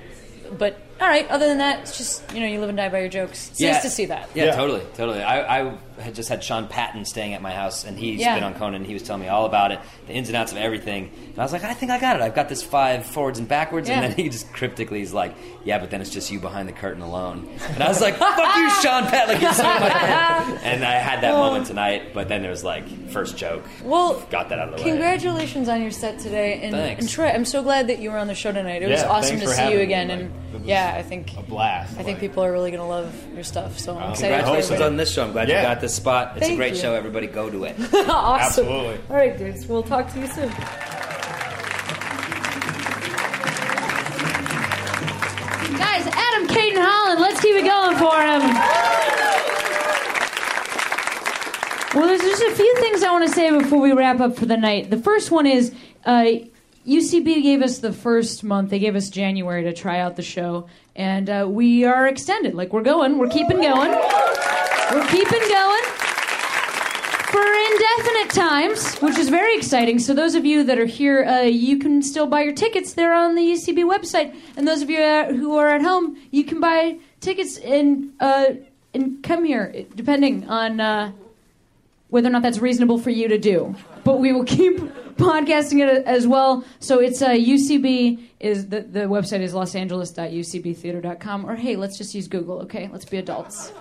but 0.58 0.78
all 1.00 1.08
right. 1.08 1.28
Other 1.28 1.46
than 1.46 1.58
that, 1.58 1.80
it's 1.80 1.96
just 1.96 2.32
you 2.34 2.40
know 2.40 2.46
you 2.46 2.60
live 2.60 2.68
and 2.68 2.76
die 2.78 2.88
by 2.88 3.00
your 3.00 3.08
jokes. 3.08 3.50
It's 3.50 3.60
nice 3.60 3.82
to 3.82 3.90
see 3.90 4.06
that. 4.06 4.28
Yeah, 4.34 4.46
Yeah. 4.46 4.56
totally, 4.56 4.82
totally. 4.94 5.22
I, 5.22 5.60
I 5.60 5.78
had 6.00 6.14
just 6.14 6.28
had 6.28 6.44
Sean 6.44 6.68
Patton 6.68 7.04
staying 7.04 7.34
at 7.34 7.42
my 7.42 7.50
house, 7.52 7.84
and 7.84 7.98
he's 7.98 8.20
Yeah. 8.20 8.34
been 8.34 8.44
on 8.44 8.54
Conan. 8.54 8.74
And 8.76 8.86
he 8.86 8.94
was 8.94 9.02
telling 9.02 9.22
me 9.22 9.28
all 9.28 9.46
about 9.46 9.72
it, 9.72 9.80
the 10.06 10.12
ins 10.12 10.28
and 10.28 10.36
outs 10.36 10.52
of 10.52 10.58
everything. 10.58 11.10
And 11.30 11.38
I 11.38 11.42
was 11.42 11.52
like, 11.52 11.64
I 11.64 11.74
think 11.74 11.90
I 11.90 11.98
got 11.98 12.14
it. 12.16 12.22
I've 12.22 12.34
got 12.36 12.48
this 12.48 12.62
five 12.62 13.04
forwards 13.04 13.38
and 13.40 13.48
backwards. 13.48 13.88
Yeah. 13.88 14.00
And 14.00 14.12
then 14.12 14.16
he 14.24 14.28
just 14.28 14.52
cryptically 14.52 15.02
is 15.02 15.12
like, 15.14 15.34
Yeah, 15.64 15.78
but 15.78 15.90
then 15.90 16.00
it's 16.00 16.10
just 16.10 16.30
you 16.30 16.38
behind 16.40 16.68
the 16.68 16.72
curtain 16.72 17.02
alone. 17.02 17.48
And 17.70 17.82
I 17.82 17.88
was 17.88 18.00
like, 18.00 18.16
Fuck 18.16 18.56
you, 18.56 18.70
Sean 18.82 19.04
Patton. 19.06 19.34
Like, 19.34 19.42
it's 19.42 19.58
my. 19.58 20.58
And 20.62 20.84
I 20.84 20.92
had 20.94 21.20
that 21.22 21.32
moment 21.34 21.66
tonight, 21.66 22.12
but 22.14 22.28
then 22.28 22.42
there 22.42 22.50
was 22.50 22.62
like 22.64 22.86
first 23.10 23.36
joke. 23.36 23.64
Well, 23.82 24.20
Got 24.30 24.48
that 24.50 24.58
out 24.58 24.68
of 24.72 24.76
the 24.78 24.84
way. 24.84 24.90
Congratulations 24.90 25.68
on 25.68 25.82
your 25.82 25.90
set 25.90 26.18
today, 26.18 26.60
and, 26.62 26.72
Thanks. 26.74 27.00
and 27.02 27.08
Troy, 27.10 27.26
I'm 27.28 27.44
so 27.44 27.62
glad 27.62 27.88
that 27.88 27.98
you 27.98 28.10
were 28.10 28.18
on 28.18 28.26
the 28.26 28.34
show 28.34 28.52
tonight. 28.52 28.82
It 28.82 28.88
was 28.88 29.02
awesome 29.02 29.40
to 29.40 29.46
see 29.46 29.52
you 29.52 29.56
having 29.58 29.76
me, 29.78 29.82
again, 29.82 30.08
like, 30.08 30.18
and 30.20 30.54
it 30.54 30.58
was 30.60 30.68
yeah, 30.92 30.98
I 30.98 31.02
think 31.02 31.36
A 31.36 31.42
blast. 31.42 31.98
I 31.98 32.02
think 32.02 32.18
people 32.20 32.42
are 32.44 32.52
really 32.52 32.70
going 32.70 32.80
to 32.82 32.86
love 32.86 33.14
your 33.34 33.44
stuff. 33.44 33.78
So 33.78 33.96
I'm 33.96 34.10
excited. 34.12 34.34
Congratulations 34.36 34.80
on 34.80 34.96
this 34.96 35.12
show. 35.12 35.24
I'm 35.24 35.32
glad 35.32 35.48
Yeah. 35.48 35.60
you 35.62 35.66
got 35.68 35.80
this 35.80 35.94
spot. 35.94 36.32
It's 36.36 36.46
Thank 36.46 36.54
a 36.54 36.56
great 36.56 36.74
you. 36.74 36.80
show. 36.80 36.94
Everybody 36.94 37.26
go 37.26 37.50
to 37.50 37.64
it. 37.64 37.76
awesome. 37.94 38.66
Absolutely. 38.66 39.00
All 39.10 39.16
right, 39.16 39.36
dudes. 39.36 39.66
We'll 39.66 39.82
talk 39.82 40.12
to 40.12 40.20
you 40.20 40.26
soon. 40.28 40.48
Guys, 45.78 46.06
Adam 46.12 46.48
Cayton-Holland, 46.48 47.20
let's 47.20 47.40
keep 47.40 47.54
it 47.54 47.64
going 47.64 47.96
for 47.96 48.16
him. 48.20 48.42
Well, 51.94 52.06
there's 52.06 52.20
just 52.20 52.42
a 52.42 52.54
few 52.54 52.76
things 52.76 53.02
I 53.02 53.10
want 53.12 53.26
to 53.28 53.34
say 53.34 53.50
before 53.50 53.80
we 53.80 53.92
wrap 53.92 54.20
up 54.20 54.36
for 54.36 54.46
the 54.46 54.56
night. 54.56 54.90
The 54.90 54.98
first 54.98 55.30
one 55.30 55.46
is 55.46 55.72
uh, 56.04 56.24
UCB 56.88 57.42
gave 57.42 57.60
us 57.60 57.78
the 57.78 57.92
first 57.92 58.42
month, 58.42 58.70
they 58.70 58.78
gave 58.78 58.96
us 58.96 59.10
January 59.10 59.62
to 59.64 59.74
try 59.74 60.00
out 60.00 60.16
the 60.16 60.22
show, 60.22 60.68
and 60.96 61.28
uh, 61.28 61.46
we 61.46 61.84
are 61.84 62.06
extended. 62.06 62.54
Like, 62.54 62.72
we're 62.72 62.82
going, 62.82 63.18
we're 63.18 63.28
keeping 63.28 63.60
going. 63.60 63.90
We're 63.90 65.06
keeping 65.08 65.40
going 65.40 65.84
for 67.30 67.44
indefinite 67.44 68.30
times, 68.30 68.94
which 69.00 69.18
is 69.18 69.28
very 69.28 69.54
exciting. 69.54 69.98
So 69.98 70.14
those 70.14 70.34
of 70.34 70.46
you 70.46 70.64
that 70.64 70.78
are 70.78 70.86
here, 70.86 71.24
uh, 71.24 71.42
you 71.42 71.78
can 71.78 72.00
still 72.00 72.26
buy 72.26 72.40
your 72.40 72.54
tickets. 72.54 72.94
They're 72.94 73.12
on 73.12 73.34
the 73.34 73.42
UCB 73.42 73.84
website, 73.84 74.34
and 74.56 74.66
those 74.66 74.80
of 74.80 74.88
you 74.88 74.98
uh, 74.98 75.34
who 75.34 75.58
are 75.58 75.68
at 75.68 75.82
home, 75.82 76.16
you 76.30 76.44
can 76.44 76.58
buy 76.58 77.00
tickets 77.20 77.58
and 77.58 78.12
uh, 78.18 78.54
and 78.94 79.22
come 79.22 79.44
here, 79.44 79.84
depending 79.94 80.48
on 80.48 80.80
uh, 80.80 81.12
whether 82.08 82.28
or 82.28 82.32
not 82.32 82.40
that's 82.40 82.58
reasonable 82.58 82.98
for 82.98 83.10
you 83.10 83.28
to 83.28 83.38
do. 83.38 83.76
But 84.04 84.18
we 84.20 84.32
will 84.32 84.44
keep 84.44 84.78
podcasting 85.16 85.86
it 85.86 86.04
as 86.06 86.26
well. 86.26 86.64
So 86.80 87.00
it's 87.00 87.20
uh, 87.20 87.30
UCB 87.30 88.20
is 88.40 88.68
the 88.68 88.80
the 88.80 89.00
website 89.00 89.40
is 89.40 89.52
losangeles.ucbtheater.com. 89.54 91.46
Or 91.48 91.56
hey, 91.56 91.76
let's 91.76 91.98
just 91.98 92.14
use 92.14 92.28
Google. 92.28 92.60
Okay, 92.60 92.88
let's 92.92 93.04
be 93.04 93.18
adults. 93.18 93.72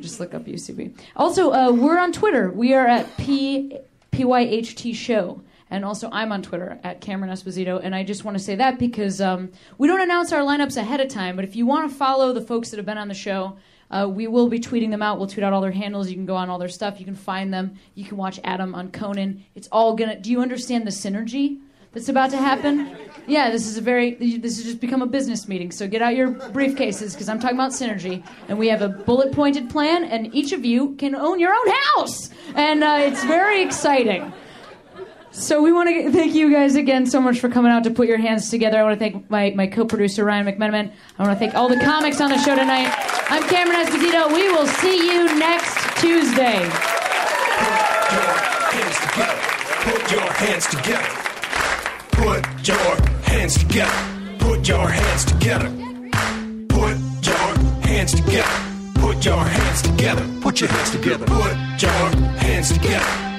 Just 0.00 0.20
look 0.20 0.34
up 0.34 0.44
UCB. 0.44 0.96
Also, 1.16 1.52
uh, 1.52 1.72
we're 1.72 1.98
on 1.98 2.12
Twitter. 2.12 2.50
We 2.50 2.74
are 2.74 2.86
at 2.86 3.16
P 3.16 3.76
PYHT 4.12 4.94
Show. 4.94 5.42
And 5.70 5.84
also, 5.84 6.08
I'm 6.10 6.32
on 6.32 6.42
Twitter 6.42 6.78
at 6.82 7.00
Cameron 7.00 7.30
Esposito. 7.30 7.78
And 7.82 7.94
I 7.94 8.02
just 8.02 8.24
want 8.24 8.38
to 8.38 8.42
say 8.42 8.54
that 8.54 8.78
because 8.78 9.20
um, 9.20 9.50
we 9.76 9.86
don't 9.86 10.00
announce 10.00 10.32
our 10.32 10.40
lineups 10.40 10.76
ahead 10.78 11.00
of 11.00 11.08
time. 11.08 11.36
But 11.36 11.44
if 11.44 11.56
you 11.56 11.66
want 11.66 11.90
to 11.90 11.96
follow 11.96 12.32
the 12.32 12.40
folks 12.40 12.70
that 12.70 12.78
have 12.78 12.86
been 12.86 12.96
on 12.96 13.08
the 13.08 13.14
show, 13.14 13.58
uh, 13.90 14.08
we 14.10 14.26
will 14.26 14.48
be 14.48 14.60
tweeting 14.60 14.90
them 14.90 15.02
out. 15.02 15.18
We'll 15.18 15.28
tweet 15.28 15.44
out 15.44 15.52
all 15.52 15.60
their 15.60 15.70
handles. 15.70 16.08
You 16.08 16.14
can 16.14 16.26
go 16.26 16.36
on 16.36 16.50
all 16.50 16.58
their 16.58 16.68
stuff. 16.68 16.98
You 16.98 17.04
can 17.04 17.14
find 17.14 17.52
them. 17.52 17.74
You 17.94 18.04
can 18.04 18.16
watch 18.16 18.38
Adam 18.44 18.74
on 18.74 18.90
Conan. 18.90 19.44
It's 19.54 19.68
all 19.72 19.94
gonna. 19.96 20.18
Do 20.18 20.30
you 20.30 20.40
understand 20.40 20.86
the 20.86 20.90
synergy 20.90 21.60
that's 21.92 22.08
about 22.08 22.30
to 22.30 22.36
happen? 22.36 22.96
Yeah, 23.26 23.50
this 23.50 23.66
is 23.66 23.76
a 23.76 23.80
very. 23.80 24.14
This 24.14 24.56
has 24.56 24.64
just 24.64 24.80
become 24.80 25.02
a 25.02 25.06
business 25.06 25.48
meeting. 25.48 25.70
So 25.70 25.88
get 25.88 26.02
out 26.02 26.16
your 26.16 26.32
briefcases 26.32 27.12
because 27.12 27.28
I'm 27.28 27.38
talking 27.38 27.56
about 27.56 27.72
synergy, 27.72 28.24
and 28.48 28.58
we 28.58 28.68
have 28.68 28.82
a 28.82 28.88
bullet 28.88 29.32
pointed 29.32 29.70
plan, 29.70 30.04
and 30.04 30.34
each 30.34 30.52
of 30.52 30.64
you 30.64 30.94
can 30.96 31.14
own 31.14 31.40
your 31.40 31.54
own 31.54 31.74
house, 31.96 32.30
and 32.54 32.84
uh, 32.84 32.98
it's 33.00 33.24
very 33.24 33.62
exciting. 33.62 34.32
So 35.30 35.62
we 35.62 35.72
want 35.72 35.88
to 35.88 36.10
thank 36.10 36.34
you 36.34 36.50
guys 36.52 36.74
again 36.74 37.06
so 37.06 37.20
much 37.20 37.38
for 37.38 37.48
coming 37.48 37.70
out 37.70 37.84
to 37.84 37.90
put 37.90 38.08
your 38.08 38.18
hands 38.18 38.50
together. 38.50 38.78
I 38.78 38.82
want 38.82 38.98
to 38.98 38.98
thank 38.98 39.30
my, 39.30 39.52
my 39.54 39.66
co-producer 39.66 40.24
Ryan 40.24 40.46
McMenamin. 40.46 40.92
I 41.18 41.22
want 41.22 41.38
to 41.38 41.38
thank 41.38 41.54
all 41.54 41.68
the 41.68 41.78
comics 41.80 42.20
on 42.20 42.30
the 42.30 42.38
show 42.38 42.56
tonight. 42.56 42.92
I'm 43.30 43.42
Cameron 43.48 43.86
Esposito. 43.86 44.34
We 44.34 44.50
will 44.50 44.66
see 44.66 45.10
you 45.10 45.38
next 45.38 45.76
Tuesday. 46.00 46.68
Put 49.84 50.10
your 50.10 50.32
hands 50.32 50.66
together. 50.66 51.08
Put 52.10 52.66
your 52.66 53.12
hands 53.22 53.56
together. 53.56 54.08
Put 54.38 54.68
your 54.68 54.88
hands 54.88 55.24
together. 55.24 55.70
Put 56.68 57.26
your 57.26 57.48
hands 57.82 58.14
together. 58.14 58.48
Put 58.94 59.24
your 59.24 59.44
hands 59.44 59.82
together. 59.82 60.26
Put 60.40 60.60
your 60.60 60.70
hands 60.70 60.90
together. 60.90 61.26
Put 61.26 61.82
your 61.82 61.90
hands 62.40 62.72
together. 62.72 63.27